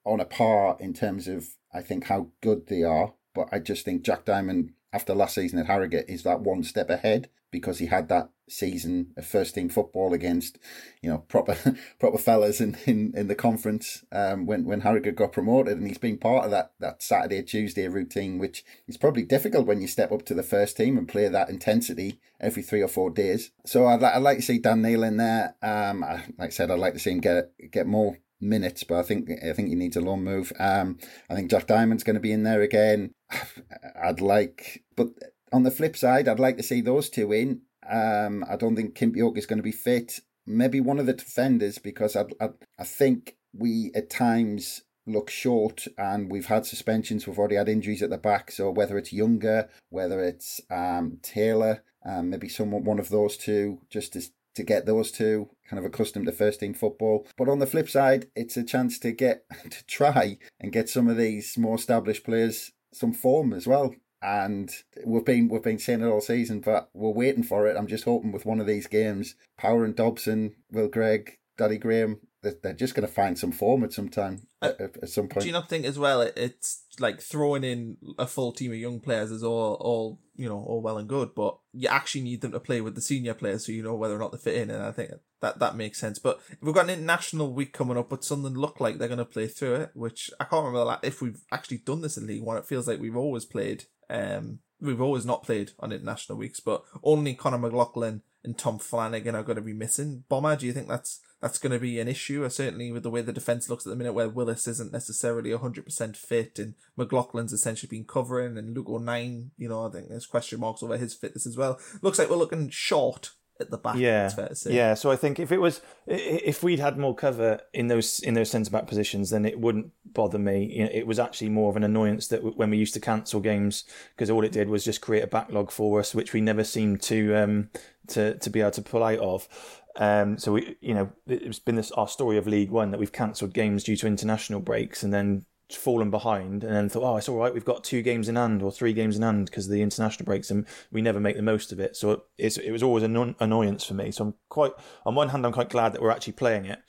on 0.04 0.20
a 0.20 0.24
par 0.24 0.76
in 0.80 0.92
terms 0.92 1.28
of 1.28 1.48
I 1.72 1.82
think 1.82 2.04
how 2.04 2.28
good 2.40 2.66
they 2.66 2.82
are. 2.82 3.14
But 3.34 3.48
I 3.52 3.60
just 3.60 3.84
think 3.84 4.02
Jack 4.02 4.24
Diamond 4.24 4.72
after 4.93 5.14
last 5.14 5.34
season 5.34 5.59
at 5.59 5.66
Harrogate 5.66 6.09
is 6.09 6.22
that 6.22 6.41
one 6.41 6.62
step 6.62 6.91
ahead 6.91 7.28
because 7.51 7.78
he 7.78 7.86
had 7.86 8.09
that 8.09 8.30
season 8.49 9.12
of 9.16 9.26
first 9.26 9.55
team 9.55 9.68
football 9.68 10.12
against, 10.12 10.59
you 11.03 11.11
know, 11.11 11.18
proper 11.18 11.57
proper 11.99 12.18
fellas 12.18 12.61
in, 12.61 12.76
in, 12.86 13.12
in 13.16 13.28
the 13.28 13.34
conference 13.34 14.05
um, 14.12 14.47
when 14.47 14.64
when 14.64 14.80
Harrogate 14.80 15.16
got 15.16 15.32
promoted, 15.32 15.78
and 15.78 15.86
he's 15.86 15.99
been 15.99 16.18
part 16.18 16.45
of 16.45 16.51
that 16.51 16.72
that 16.80 17.03
Saturday 17.03 17.43
Tuesday 17.43 17.88
routine, 17.88 18.38
which 18.38 18.64
is 18.86 18.97
probably 18.97 19.22
difficult 19.22 19.66
when 19.66 19.80
you 19.80 19.88
step 19.88 20.12
up 20.12 20.24
to 20.26 20.34
the 20.34 20.43
first 20.43 20.76
team 20.76 20.97
and 20.97 21.09
play 21.09 21.28
that 21.28 21.51
intensity 21.51 22.20
every 22.41 22.62
three 22.62 22.82
or 22.82 22.88
four 22.88 23.11
days. 23.11 23.51
So 23.66 23.86
I'd, 23.86 24.03
I'd 24.03 24.18
like 24.18 24.38
to 24.38 24.43
see 24.43 24.59
Dan 24.59 24.82
Neil 24.82 25.03
in 25.03 25.16
there. 25.16 25.57
Um, 25.62 26.05
I, 26.05 26.24
like 26.38 26.49
I 26.49 26.51
said, 26.51 26.70
I'd 26.70 26.78
like 26.78 26.95
to 26.95 27.01
see 27.01 27.12
him 27.12 27.20
get 27.20 27.53
get 27.70 27.86
more 27.86 28.18
minutes, 28.41 28.84
but 28.84 28.99
I 28.99 29.03
think 29.03 29.30
I 29.43 29.53
think 29.53 29.68
he 29.68 29.74
needs 29.74 29.97
a 29.97 30.01
long 30.01 30.24
move. 30.24 30.53
Um, 30.59 30.99
I 31.28 31.34
think 31.34 31.51
Jack 31.51 31.66
Diamond's 31.66 32.05
going 32.05 32.14
to 32.14 32.20
be 32.20 32.32
in 32.32 32.43
there 32.43 32.62
again. 32.62 33.12
I'd 34.03 34.20
like, 34.20 34.84
but 34.97 35.09
on 35.53 35.62
the 35.62 35.70
flip 35.70 35.97
side, 35.97 36.28
I'd 36.28 36.41
like 36.41 36.57
to 36.57 36.62
see 36.62 36.80
those 36.80 37.11
two 37.11 37.32
in. 37.32 37.62
Um, 37.88 38.45
I 38.49 38.57
don't 38.57 38.76
think 38.76 38.97
Kimpioka 38.97 39.38
is 39.38 39.47
going 39.47 39.59
to 39.59 39.62
be 39.62 39.72
fit. 39.72 40.20
Maybe 40.47 40.80
one 40.80 40.99
of 40.99 41.07
the 41.07 41.12
defenders 41.12 41.78
because 41.78 42.16
I, 42.16 42.24
I, 42.41 42.51
I 42.78 42.84
think 42.84 43.36
we 43.53 43.91
at 43.95 44.11
times 44.11 44.82
look 45.07 45.30
short 45.30 45.86
and 45.99 46.30
we've 46.30 46.47
had 46.47 46.66
suspensions. 46.66 47.26
We've 47.26 47.38
already 47.38 47.57
had 47.57 47.68
injuries 47.68 48.03
at 48.03 48.11
the 48.11 48.18
back. 48.18 48.51
So 48.53 48.70
whether 48.70 48.97
it's 48.99 49.12
Younger, 49.12 49.68
whether 49.88 50.22
it's 50.22 50.61
um, 50.70 51.18
Taylor, 51.22 51.82
um, 52.05 52.30
maybe 52.30 52.49
someone 52.49 52.84
one 52.84 52.99
of 52.99 53.11
those 53.11 53.36
two, 53.36 53.80
just 53.91 54.12
to 54.14 54.22
to 54.55 54.62
get 54.62 54.86
those 54.86 55.11
two 55.11 55.48
kind 55.68 55.78
of 55.78 55.84
accustomed 55.84 56.26
to 56.26 56.32
first 56.32 56.61
team 56.61 56.74
football. 56.74 57.26
But 57.36 57.48
on 57.48 57.59
the 57.59 57.66
flip 57.66 57.88
side, 57.88 58.26
it's 58.34 58.57
a 58.57 58.64
chance 58.64 58.98
to 59.01 59.12
get 59.12 59.44
to 59.70 59.86
try 59.86 60.38
and 60.61 60.72
get 60.72 60.88
some 60.88 61.09
of 61.09 61.16
these 61.16 61.57
more 61.57 61.76
established 61.76 62.24
players 62.24 62.72
some 62.92 63.12
form 63.12 63.53
as 63.53 63.68
well 63.68 63.94
and 64.22 64.70
we've 65.05 65.24
been 65.24 65.48
we've 65.48 65.62
been 65.62 65.78
saying 65.78 66.03
it 66.03 66.07
all 66.07 66.20
season, 66.20 66.61
but 66.61 66.90
we're 66.92 67.11
waiting 67.11 67.42
for 67.42 67.66
it. 67.66 67.76
I'm 67.76 67.86
just 67.86 68.05
hoping 68.05 68.32
with 68.32 68.44
one 68.44 68.61
of 68.61 68.66
these 68.66 68.86
games, 68.86 69.34
Power 69.57 69.84
and 69.84 69.96
Dobson, 69.96 70.57
Will 70.70 70.88
Grigg, 70.88 71.38
Danny 71.57 71.78
Graham, 71.78 72.20
they're 72.43 72.72
just 72.72 72.95
going 72.95 73.07
to 73.07 73.12
find 73.12 73.38
some 73.38 73.53
form 73.53 73.84
at 73.84 73.93
some 73.93 74.09
time 74.09 74.47
uh, 74.62 74.72
at, 74.78 75.09
some 75.09 75.28
point. 75.28 75.43
Do 75.43 75.47
you 75.47 75.53
not 75.53 75.68
think 75.68 75.84
as 75.84 75.99
well? 75.99 76.22
It's 76.22 76.84
like 76.99 77.20
throwing 77.20 77.64
in 77.64 77.97
a 78.18 78.26
full 78.26 78.53
team 78.53 78.72
of 78.72 78.78
young 78.78 79.01
players 79.01 79.30
is 79.30 79.43
all 79.43 79.74
all 79.74 80.20
you 80.36 80.49
know 80.49 80.59
all 80.59 80.80
well 80.80 80.99
and 80.99 81.09
good, 81.09 81.34
but 81.34 81.59
you 81.72 81.88
actually 81.88 82.22
need 82.22 82.41
them 82.41 82.53
to 82.53 82.61
play 82.61 82.80
with 82.80 82.95
the 82.95 83.03
senior 83.03 83.34
players 83.34 83.66
so 83.66 83.72
you 83.72 83.82
know 83.82 83.95
whether 83.95 84.16
or 84.16 84.18
not 84.18 84.32
they 84.32 84.38
fit 84.38 84.57
in, 84.57 84.70
and 84.70 84.82
I 84.82 84.93
think 84.93 85.11
that 85.41 85.59
that 85.59 85.76
makes 85.76 86.01
sense. 86.01 86.18
But 86.18 86.41
we've 86.62 86.74
got 86.74 86.84
an 86.84 86.91
international 86.91 87.53
week 87.53 87.72
coming 87.72 87.99
up, 87.99 88.09
but 88.09 88.24
something 88.24 88.55
look 88.55 88.80
like 88.80 88.99
they're 88.99 89.09
going 89.09 89.18
to 89.18 89.24
play 89.24 89.47
through 89.47 89.74
it, 89.74 89.91
which 89.95 90.30
I 90.41 90.45
can't 90.45 90.64
remember 90.64 90.99
if 91.03 91.20
we've 91.20 91.43
actually 91.53 91.78
done 91.78 92.01
this 92.01 92.16
in 92.16 92.26
League 92.26 92.43
One. 92.43 92.57
It 92.57 92.66
feels 92.66 92.88
like 92.88 93.01
we've 93.01 93.16
always 93.16 93.45
played 93.45 93.84
um, 94.09 94.61
we've 94.80 95.00
always 95.00 95.26
not 95.26 95.42
played 95.42 95.72
on 95.78 95.92
international 95.92 96.38
weeks, 96.38 96.60
but 96.60 96.84
only 97.02 97.34
Conor 97.34 97.58
McLaughlin 97.58 98.22
and 98.42 98.56
Tom 98.56 98.78
Flanagan 98.78 99.34
are 99.34 99.42
going 99.42 99.56
to 99.56 99.62
be 99.62 99.72
missing. 99.72 100.24
Bomber, 100.28 100.56
do 100.56 100.66
you 100.66 100.72
think 100.72 100.88
that's 100.88 101.20
that's 101.40 101.58
going 101.58 101.72
to 101.72 101.78
be 101.78 101.98
an 102.00 102.08
issue? 102.08 102.44
Or 102.44 102.50
certainly 102.50 102.92
with 102.92 103.02
the 103.02 103.10
way 103.10 103.22
the 103.22 103.32
defense 103.32 103.68
looks 103.68 103.86
at 103.86 103.90
the 103.90 103.96
minute, 103.96 104.12
where 104.12 104.28
Willis 104.28 104.66
isn't 104.66 104.92
necessarily 104.92 105.52
hundred 105.52 105.84
percent 105.84 106.16
fit, 106.16 106.58
and 106.58 106.74
McLaughlin's 106.98 107.52
essentially 107.52 107.88
been 107.88 108.04
covering, 108.04 108.56
and 108.56 108.74
Luke 108.74 108.88
O'Nien, 108.88 109.50
you 109.56 109.68
know, 109.68 109.86
I 109.86 109.90
think 109.90 110.08
there's 110.08 110.26
question 110.26 110.60
marks 110.60 110.82
over 110.82 110.96
his 110.96 111.14
fitness 111.14 111.46
as 111.46 111.56
well. 111.56 111.78
Looks 112.02 112.18
like 112.18 112.30
we're 112.30 112.36
looking 112.36 112.70
short 112.70 113.30
at 113.61 113.70
the 113.70 113.78
back. 113.78 113.96
Yeah, 113.96 114.30
yeah. 114.66 114.94
So 114.94 115.11
I 115.11 115.16
think 115.16 115.38
if 115.38 115.52
it 115.52 115.58
was 115.58 115.80
if 116.06 116.62
we'd 116.62 116.78
had 116.78 116.98
more 116.98 117.14
cover 117.14 117.61
in 117.72 117.88
those 117.88 118.20
in 118.20 118.34
those 118.34 118.50
centre 118.50 118.70
back 118.70 118.86
positions, 118.86 119.30
then 119.30 119.44
it 119.44 119.61
wouldn't 119.61 119.92
bother 120.04 120.38
me. 120.38 120.64
You 120.64 120.84
know, 120.84 120.90
it 120.92 121.06
was 121.06 121.18
actually 121.18 121.50
more 121.50 121.70
of 121.70 121.76
an 121.76 121.84
annoyance 121.84 122.28
that 122.28 122.56
when 122.56 122.70
we 122.70 122.78
used 122.78 122.94
to 122.94 123.00
cancel 123.00 123.40
games 123.40 123.84
because 124.14 124.30
all 124.30 124.44
it 124.44 124.52
did 124.52 124.68
was 124.68 124.84
just 124.84 125.00
create 125.00 125.22
a 125.22 125.28
backlog 125.28 125.70
for 125.70 126.00
us, 126.00 126.14
which 126.14 126.32
we 126.32 126.40
never 126.40 126.64
seemed 126.64 127.02
to 127.02 127.34
um, 127.36 127.70
to 128.08 128.36
to 128.38 128.50
be 128.50 128.61
able 128.61 128.70
to 128.72 128.82
pull 128.82 129.02
out 129.02 129.18
of. 129.18 129.48
Um, 129.96 130.38
so 130.38 130.52
we, 130.52 130.76
you 130.80 130.94
know, 130.94 131.11
it's 131.26 131.58
been 131.58 131.74
this 131.76 131.90
our 131.92 132.08
story 132.08 132.36
of 132.36 132.46
League 132.46 132.70
One 132.70 132.90
that 132.90 133.00
we've 133.00 133.12
cancelled 133.12 133.52
games 133.52 133.84
due 133.84 133.96
to 133.96 134.06
international 134.06 134.61
breaks, 134.61 135.02
and 135.02 135.12
then 135.12 135.44
fallen 135.76 136.10
behind 136.10 136.64
and 136.64 136.74
then 136.74 136.88
thought, 136.88 137.02
oh, 137.02 137.16
it's 137.16 137.28
all 137.28 137.36
right. 137.36 137.52
We've 137.52 137.64
got 137.64 137.84
two 137.84 138.02
games 138.02 138.28
in 138.28 138.36
hand 138.36 138.62
or 138.62 138.72
three 138.72 138.92
games 138.92 139.16
in 139.16 139.22
hand 139.22 139.46
because 139.46 139.68
the 139.68 139.82
international 139.82 140.26
breaks, 140.26 140.50
and 140.50 140.66
we 140.90 141.02
never 141.02 141.20
make 141.20 141.36
the 141.36 141.42
most 141.42 141.72
of 141.72 141.80
it. 141.80 141.96
So 141.96 142.24
it's, 142.38 142.56
it 142.56 142.70
was 142.70 142.82
always 142.82 143.04
an 143.04 143.34
annoyance 143.40 143.84
for 143.84 143.94
me. 143.94 144.10
So 144.10 144.24
I'm 144.24 144.34
quite, 144.48 144.72
on 145.04 145.14
one 145.14 145.30
hand, 145.30 145.46
I'm 145.46 145.52
quite 145.52 145.70
glad 145.70 145.92
that 145.92 146.02
we're 146.02 146.10
actually 146.10 146.34
playing 146.34 146.66
it. 146.66 146.80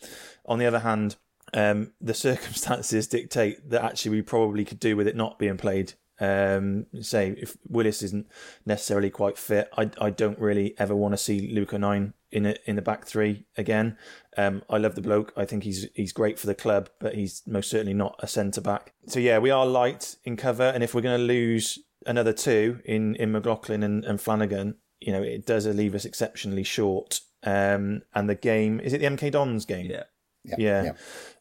On 0.46 0.60
the 0.60 0.66
other 0.66 0.80
hand, 0.80 1.16
um, 1.54 1.94
the 2.00 2.14
circumstances 2.16 3.08
dictate 3.08 3.70
that 3.70 3.84
actually 3.84 4.12
we 4.12 4.22
probably 4.22 4.66
could 4.66 4.80
do 4.80 4.96
with 4.96 5.08
it 5.08 5.16
not 5.16 5.40
being 5.40 5.58
played 5.58 5.94
um, 6.22 6.86
say 7.02 7.34
if 7.38 7.58
Willis 7.68 8.04
isn't 8.04 8.28
necessarily 8.66 9.10
quite 9.10 9.38
fit, 9.38 9.70
I, 9.76 9.90
I 10.00 10.12
don't 10.12 10.40
really 10.40 10.76
ever 10.78 10.96
want 10.96 11.14
to 11.14 11.18
see 11.18 11.52
Luke 11.52 11.74
O'Nien 11.74 12.14
in 12.32 12.46
a, 12.46 12.56
in 12.66 12.76
the 12.76 12.82
back 12.82 13.06
three 13.06 13.46
again. 13.58 13.98
Um, 14.38 14.64
I 14.70 14.78
love 14.78 14.96
the 14.96 15.02
bloke. 15.02 15.34
I 15.36 15.46
think 15.46 15.64
he's 15.64 15.88
he's 15.94 16.14
great 16.14 16.40
for 16.40 16.48
the 16.48 16.56
club, 16.56 16.90
but 17.00 17.16
he's 17.16 17.44
most 17.46 17.70
certainly 17.70 17.94
not 17.94 18.16
a 18.20 18.28
centre 18.28 18.62
back. 18.62 18.94
So 19.08 19.20
yeah, 19.20 19.40
we 19.40 19.52
are 19.52 19.66
light 19.66 20.16
in 20.24 20.38
cover, 20.38 20.64
and 20.64 20.84
if 20.84 20.94
we're 20.94 21.02
going 21.02 21.20
to 21.20 21.24
lose 21.24 21.80
another 22.06 22.34
two 22.34 22.80
in 22.86 23.16
in 23.16 23.32
McLaughlin 23.32 23.84
and, 23.84 24.04
and 24.06 24.20
Flanagan, 24.20 24.76
you 25.00 25.12
know 25.12 25.22
it 25.22 25.46
does 25.46 25.68
leave 25.68 25.96
us 25.96 26.06
exceptionally 26.06 26.64
short. 26.64 27.22
Um, 27.44 28.04
and 28.14 28.30
the 28.30 28.36
game 28.36 28.80
is 28.80 28.94
it 28.94 29.00
the 29.00 29.08
MK 29.08 29.32
Dons 29.32 29.66
game? 29.66 29.88
Yeah, 29.88 30.04
yeah, 30.44 30.56
yeah. 30.58 30.84
yeah. 30.84 30.94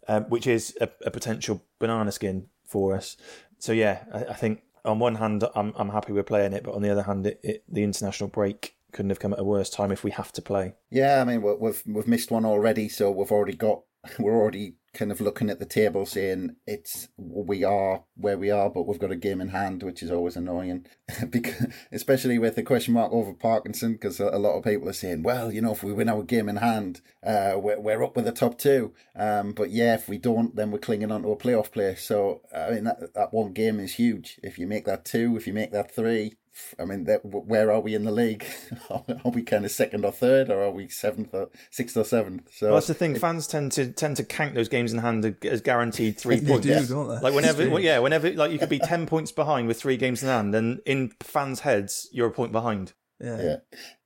Um, 0.08 0.24
which 0.24 0.46
is 0.46 0.76
a, 0.80 0.88
a 1.04 1.10
potential 1.10 1.62
banana 1.78 2.10
skin 2.10 2.48
for 2.64 2.96
us. 2.96 3.16
So 3.58 3.72
yeah, 3.72 4.04
I, 4.12 4.24
I 4.24 4.34
think 4.34 4.62
on 4.84 4.98
one 4.98 5.16
hand, 5.16 5.44
I'm 5.54 5.72
I'm 5.76 5.90
happy 5.90 6.12
we're 6.12 6.22
playing 6.22 6.52
it, 6.52 6.64
but 6.64 6.74
on 6.74 6.82
the 6.82 6.90
other 6.90 7.02
hand, 7.02 7.26
it, 7.26 7.40
it, 7.42 7.64
the 7.68 7.82
international 7.82 8.28
break 8.28 8.76
couldn't 8.92 9.10
have 9.10 9.20
come 9.20 9.32
at 9.32 9.38
a 9.38 9.44
worse 9.44 9.70
time 9.70 9.92
if 9.92 10.04
we 10.04 10.10
have 10.10 10.32
to 10.32 10.42
play. 10.42 10.74
Yeah, 10.90 11.20
I 11.20 11.24
mean 11.24 11.42
we've 11.42 11.82
we've 11.86 12.08
missed 12.08 12.30
one 12.30 12.44
already, 12.44 12.88
so 12.88 13.10
we've 13.10 13.32
already 13.32 13.56
got 13.56 13.82
we're 14.18 14.36
already 14.36 14.76
kind 14.92 15.12
of 15.12 15.20
looking 15.20 15.48
at 15.48 15.60
the 15.60 15.66
table 15.66 16.04
saying 16.04 16.56
it's 16.66 17.08
we 17.16 17.62
are 17.62 18.02
where 18.16 18.36
we 18.36 18.50
are, 18.50 18.68
but 18.68 18.86
we've 18.86 18.98
got 18.98 19.12
a 19.12 19.16
game 19.16 19.40
in 19.40 19.48
hand, 19.48 19.82
which 19.82 20.02
is 20.02 20.10
always 20.10 20.36
annoying, 20.36 20.84
because 21.30 21.66
especially 21.92 22.38
with 22.38 22.56
the 22.56 22.62
question 22.62 22.94
mark 22.94 23.12
over 23.12 23.32
Parkinson, 23.32 23.92
because 23.92 24.18
a 24.18 24.38
lot 24.38 24.56
of 24.56 24.64
people 24.64 24.88
are 24.88 24.94
saying, 24.94 25.22
well, 25.22 25.52
you 25.52 25.60
know, 25.60 25.72
if 25.72 25.82
we 25.82 25.92
win 25.92 26.08
our 26.08 26.22
game 26.22 26.48
in 26.48 26.56
hand, 26.56 27.00
uh, 27.24 27.54
we're 27.56 27.78
we're 27.78 28.02
up 28.02 28.16
with 28.16 28.24
the 28.24 28.32
top 28.32 28.58
two. 28.58 28.92
Um, 29.14 29.52
but 29.52 29.70
yeah, 29.70 29.94
if 29.94 30.08
we 30.08 30.18
don't, 30.18 30.56
then 30.56 30.70
we're 30.70 30.78
clinging 30.78 31.12
onto 31.12 31.30
a 31.30 31.36
playoff 31.36 31.70
place. 31.70 32.02
So 32.02 32.42
I 32.54 32.70
mean, 32.70 32.84
that 32.84 33.14
that 33.14 33.32
one 33.32 33.52
game 33.52 33.78
is 33.78 33.94
huge. 33.94 34.40
If 34.42 34.58
you 34.58 34.66
make 34.66 34.86
that 34.86 35.04
two, 35.04 35.36
if 35.36 35.46
you 35.46 35.52
make 35.52 35.72
that 35.72 35.94
three, 35.94 36.34
I 36.78 36.84
mean, 36.84 37.04
that, 37.04 37.24
where 37.24 37.70
are 37.72 37.80
we 37.80 37.94
in 37.94 38.04
the 38.04 38.10
league? 38.10 38.44
are 38.90 39.30
we 39.32 39.42
kind 39.42 39.64
of 39.64 39.70
second 39.70 40.04
or 40.04 40.12
third, 40.12 40.50
or 40.50 40.62
are 40.62 40.70
we 40.70 40.88
seventh 40.88 41.34
or 41.34 41.50
sixth 41.70 41.96
or 41.96 42.04
seventh? 42.04 42.48
So 42.54 42.66
well, 42.66 42.74
that's 42.76 42.86
the 42.86 42.94
thing. 42.94 43.14
Fans 43.16 43.46
tend 43.46 43.72
to 43.72 43.92
tend 43.92 44.16
to 44.16 44.24
count 44.24 44.54
those 44.54 44.68
games 44.68 44.92
in 44.92 44.98
hand 44.98 45.36
as 45.44 45.60
guaranteed 45.60 46.18
three 46.18 46.40
points. 46.40 46.66
Do, 46.66 46.86
don't 46.86 47.08
they? 47.08 47.20
Like 47.20 47.34
whenever, 47.34 47.68
well, 47.68 47.80
yeah, 47.80 47.98
whenever 47.98 48.30
like 48.32 48.52
you 48.52 48.58
could 48.58 48.68
be 48.68 48.78
ten 48.78 49.06
points 49.06 49.32
behind 49.32 49.68
with 49.68 49.80
three 49.80 49.96
games 49.96 50.22
in 50.22 50.28
hand, 50.28 50.54
and 50.54 50.80
in 50.86 51.12
fans' 51.20 51.60
heads, 51.60 52.08
you're 52.12 52.28
a 52.28 52.32
point 52.32 52.52
behind. 52.52 52.92
Yeah. 53.20 53.42
yeah. 53.42 53.56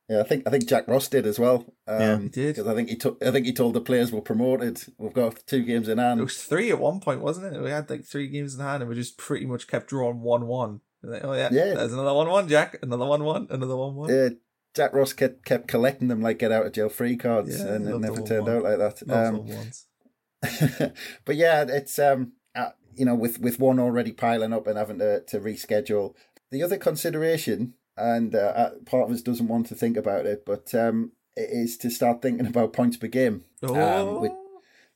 Yeah, 0.09 0.21
I 0.21 0.25
think 0.25 0.47
I 0.47 0.51
think 0.51 0.69
Jack 0.69 0.87
Ross 0.87 1.09
did 1.09 1.27
as 1.27 1.39
well. 1.39 1.65
Um, 1.87 2.01
yeah, 2.01 2.19
he 2.19 2.29
did. 2.29 2.57
Because 2.57 2.71
I 2.71 2.75
think 2.75 2.91
he 2.91 2.97
took. 2.97 3.23
I 3.25 3.31
think 3.31 3.47
he 3.47 3.55
told 3.55 3.73
the 3.73 3.81
players 3.81 4.13
we're 4.13 4.21
promoted. 4.21 4.83
We've 4.99 5.15
got 5.15 5.47
two 5.47 5.65
games 5.65 5.89
in 5.89 5.97
hand. 5.97 6.21
It 6.21 6.25
was 6.25 6.43
three 6.43 6.71
at 6.71 6.79
one 6.79 7.01
point, 7.01 7.23
wasn't 7.23 7.55
it? 7.55 7.63
We 7.63 7.71
had 7.71 7.89
like 7.89 8.05
three 8.05 8.29
games 8.29 8.55
in 8.55 8.61
hand, 8.61 8.83
and 8.83 8.91
we 8.91 8.97
just 8.97 9.17
pretty 9.17 9.47
much 9.47 9.67
kept 9.67 9.89
drawing 9.89 10.21
one-one. 10.21 10.81
Like, 11.05 11.25
oh 11.25 11.33
yeah, 11.33 11.49
yeah. 11.53 11.75
There's 11.75 11.93
another 11.93 12.15
one 12.15 12.29
one, 12.29 12.49
Jack. 12.49 12.79
Another 12.83 13.07
one 13.07 13.25
one. 13.25 13.47
Another 13.51 13.77
one 13.77 13.95
one. 13.95 14.11
Yeah, 14.11 14.29
Jack 14.75 14.93
Ross 14.93 15.13
kept 15.13 15.45
kept 15.45 15.69
collecting 15.69 16.09
them 16.09 16.21
like 16.21 16.39
get 16.39 16.53
out 16.53 16.67
of 16.67 16.73
jail 16.73 16.89
free 16.89 17.17
cards, 17.17 17.59
yeah, 17.59 17.75
and 17.75 17.89
it 17.89 17.99
never 17.99 18.23
turned 18.23 18.47
one. 18.47 18.57
out 18.57 18.63
like 18.63 18.79
that. 18.79 19.11
Um, 19.11 20.93
but 21.25 21.37
yeah, 21.37 21.65
it's 21.69 21.99
um, 21.99 22.33
uh, 22.55 22.71
you 22.95 23.05
know, 23.05 23.15
with 23.15 23.41
with 23.41 23.59
one 23.59 23.79
already 23.79 24.13
piling 24.13 24.53
up 24.53 24.67
and 24.67 24.79
having 24.79 24.99
to 24.99 25.21
to 25.21 25.41
reschedule. 25.41 26.15
The 26.51 26.63
other 26.63 26.77
consideration, 26.77 27.75
and 27.97 28.35
uh, 28.35 28.39
uh 28.39 28.71
part 28.87 29.09
of 29.09 29.15
us 29.15 29.23
doesn't 29.23 29.49
want 29.49 29.67
to 29.67 29.75
think 29.75 29.97
about 29.97 30.27
it, 30.27 30.45
but 30.45 30.75
um, 30.75 31.13
it 31.37 31.49
is 31.51 31.77
to 31.79 31.91
start 31.91 32.23
thinking 32.23 32.47
about 32.47 32.73
points 32.73 32.97
per 32.97 33.07
game. 33.07 33.45
Oh. 33.63 33.75
Um, 33.75 34.21
with, 34.21 34.33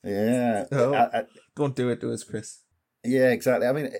yeah. 0.03 0.65
Oh. 0.71 0.93
I, 0.93 1.19
I, 1.19 1.23
Don't 1.55 1.75
do 1.75 1.89
it 1.89 1.99
to 2.01 2.11
us, 2.11 2.23
Chris. 2.23 2.63
Yeah, 3.03 3.31
exactly. 3.31 3.67
I 3.67 3.71
mean, 3.73 3.91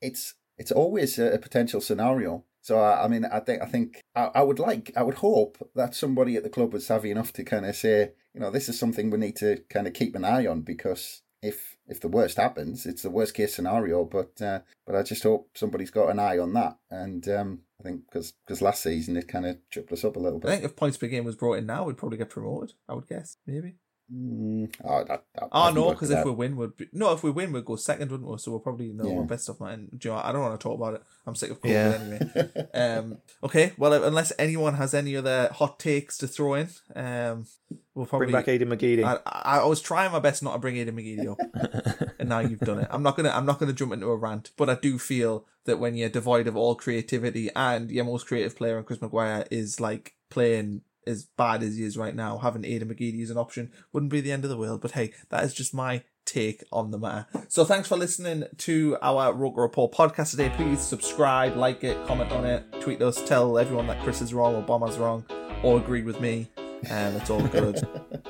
it's 0.00 0.34
it's 0.60 0.70
always 0.70 1.18
a, 1.18 1.38
potential 1.38 1.80
scenario. 1.80 2.44
So 2.60 2.78
I, 2.78 3.08
mean, 3.08 3.24
I 3.24 3.40
think 3.40 3.62
I 3.62 3.66
think 3.66 4.02
I, 4.14 4.30
I, 4.34 4.42
would 4.42 4.58
like, 4.58 4.92
I 4.94 5.02
would 5.02 5.14
hope 5.14 5.56
that 5.74 5.94
somebody 5.94 6.36
at 6.36 6.42
the 6.42 6.50
club 6.50 6.74
was 6.74 6.86
savvy 6.86 7.10
enough 7.10 7.32
to 7.32 7.44
kind 7.44 7.64
of 7.64 7.74
say, 7.74 8.12
you 8.34 8.40
know, 8.40 8.50
this 8.50 8.68
is 8.68 8.78
something 8.78 9.08
we 9.08 9.16
need 9.16 9.36
to 9.36 9.62
kind 9.70 9.86
of 9.86 9.94
keep 9.94 10.14
an 10.14 10.26
eye 10.26 10.46
on 10.46 10.60
because 10.60 11.22
if 11.42 11.78
if 11.86 11.98
the 12.00 12.08
worst 12.08 12.36
happens, 12.36 12.84
it's 12.84 13.00
the 13.00 13.08
worst 13.08 13.32
case 13.32 13.54
scenario. 13.54 14.04
But 14.04 14.42
uh, 14.42 14.60
but 14.86 14.96
I 14.96 15.02
just 15.02 15.22
hope 15.22 15.48
somebody's 15.54 15.90
got 15.90 16.10
an 16.10 16.18
eye 16.18 16.36
on 16.36 16.52
that. 16.52 16.76
And 16.90 17.26
um, 17.30 17.60
I 17.80 17.84
think 17.84 18.02
because 18.04 18.34
because 18.46 18.60
last 18.60 18.82
season 18.82 19.16
it 19.16 19.28
kind 19.28 19.46
of 19.46 19.56
tripped 19.70 19.92
us 19.92 20.04
up 20.04 20.16
a 20.16 20.20
little 20.20 20.38
bit. 20.38 20.48
I 20.48 20.52
think 20.52 20.64
if 20.64 20.76
points 20.76 20.98
per 20.98 21.06
game 21.06 21.24
was 21.24 21.36
brought 21.36 21.58
in 21.58 21.64
now, 21.64 21.84
we'd 21.84 21.96
probably 21.96 22.18
get 22.18 22.28
promoted. 22.28 22.74
I 22.86 22.92
would 22.92 23.08
guess, 23.08 23.38
maybe. 23.46 23.76
Mm, 24.12 24.74
oh, 24.84 25.04
that, 25.04 25.24
that 25.34 25.48
Oh 25.52 25.70
no, 25.70 25.90
because 25.90 26.10
if 26.10 26.24
we 26.24 26.32
win, 26.32 26.56
we'd 26.56 26.76
be, 26.76 26.88
no. 26.92 27.12
If 27.12 27.22
we 27.22 27.30
win, 27.30 27.52
we'd 27.52 27.64
go 27.64 27.76
second, 27.76 28.10
wouldn't 28.10 28.28
we? 28.28 28.38
So 28.38 28.50
we'll 28.50 28.60
probably 28.60 28.92
know 28.92 29.08
Yeah. 29.08 29.18
our 29.18 29.24
best 29.24 29.44
stuff, 29.44 29.60
man. 29.60 29.88
Do 29.96 30.08
you 30.08 30.10
know, 30.10 30.16
what? 30.16 30.24
I 30.24 30.32
don't 30.32 30.42
want 30.42 30.58
to 30.58 30.62
talk 30.62 30.76
about 30.76 30.94
it. 30.94 31.02
I'm 31.26 31.36
sick 31.36 31.50
of 31.52 31.60
COVID 31.60 31.70
Yeah. 31.70 31.98
anyway. 32.00 32.66
um, 32.74 33.18
okay, 33.44 33.72
well, 33.78 33.92
unless 34.02 34.32
anyone 34.38 34.74
has 34.74 34.94
any 34.94 35.16
other 35.16 35.50
hot 35.52 35.78
takes 35.78 36.18
to 36.18 36.26
throw 36.26 36.54
in, 36.54 36.68
um, 36.96 37.46
we'll 37.94 38.06
probably 38.06 38.26
Bring 38.26 38.36
back 38.36 38.48
Aidan 38.48 38.68
McGeady. 38.70 39.04
I, 39.04 39.18
I, 39.26 39.60
I 39.60 39.64
was 39.66 39.80
trying 39.80 40.10
my 40.10 40.18
best 40.18 40.42
not 40.42 40.54
to 40.54 40.58
bring 40.58 40.76
Aidan 40.76 40.96
McGeady 40.96 41.30
up, 41.30 42.10
and 42.18 42.28
now 42.28 42.40
you've 42.40 42.58
done 42.60 42.80
it. 42.80 42.88
I'm 42.90 43.04
not 43.04 43.16
gonna 43.16 43.30
I'm 43.30 43.46
not 43.46 43.60
gonna 43.60 43.72
jump 43.72 43.92
into 43.92 44.06
a 44.08 44.16
rant, 44.16 44.50
but 44.56 44.68
I 44.68 44.74
do 44.74 44.98
feel 44.98 45.46
that 45.66 45.78
when 45.78 45.94
you're 45.94 46.08
devoid 46.08 46.48
of 46.48 46.56
all 46.56 46.74
creativity 46.74 47.48
and 47.54 47.90
your 47.92 48.04
most 48.04 48.26
creative 48.26 48.56
player, 48.56 48.76
and 48.76 48.86
Chris 48.86 49.00
Maguire 49.00 49.46
is 49.52 49.78
like 49.78 50.14
playing 50.30 50.80
as 51.06 51.26
bad 51.36 51.62
as 51.62 51.76
he 51.76 51.84
is 51.84 51.96
right 51.96 52.14
now, 52.14 52.38
having 52.38 52.64
Aidan 52.64 52.88
McGeady 52.88 53.22
as 53.22 53.30
an 53.30 53.38
option 53.38 53.72
wouldn't 53.92 54.12
be 54.12 54.20
the 54.20 54.32
end 54.32 54.44
of 54.44 54.50
the 54.50 54.56
world. 54.56 54.80
But 54.80 54.92
hey, 54.92 55.12
that 55.30 55.44
is 55.44 55.54
just 55.54 55.74
my 55.74 56.02
take 56.24 56.62
on 56.72 56.90
the 56.90 56.98
matter. 56.98 57.26
So 57.48 57.64
thanks 57.64 57.88
for 57.88 57.96
listening 57.96 58.44
to 58.58 58.96
our 59.02 59.32
Roker 59.32 59.62
Report 59.62 59.92
podcast 59.92 60.30
today. 60.30 60.52
Please 60.56 60.80
subscribe, 60.80 61.56
like 61.56 61.82
it, 61.84 62.06
comment 62.06 62.30
on 62.32 62.44
it, 62.44 62.64
tweet 62.80 63.02
us, 63.02 63.22
tell 63.26 63.58
everyone 63.58 63.86
that 63.88 64.02
Chris 64.02 64.20
is 64.20 64.32
wrong 64.32 64.54
or 64.54 64.88
wrong, 64.98 65.24
or 65.62 65.78
agree 65.78 66.02
with 66.02 66.20
me, 66.20 66.48
and 66.88 67.16
it's 67.16 67.30
all 67.30 67.46
good. 67.48 67.80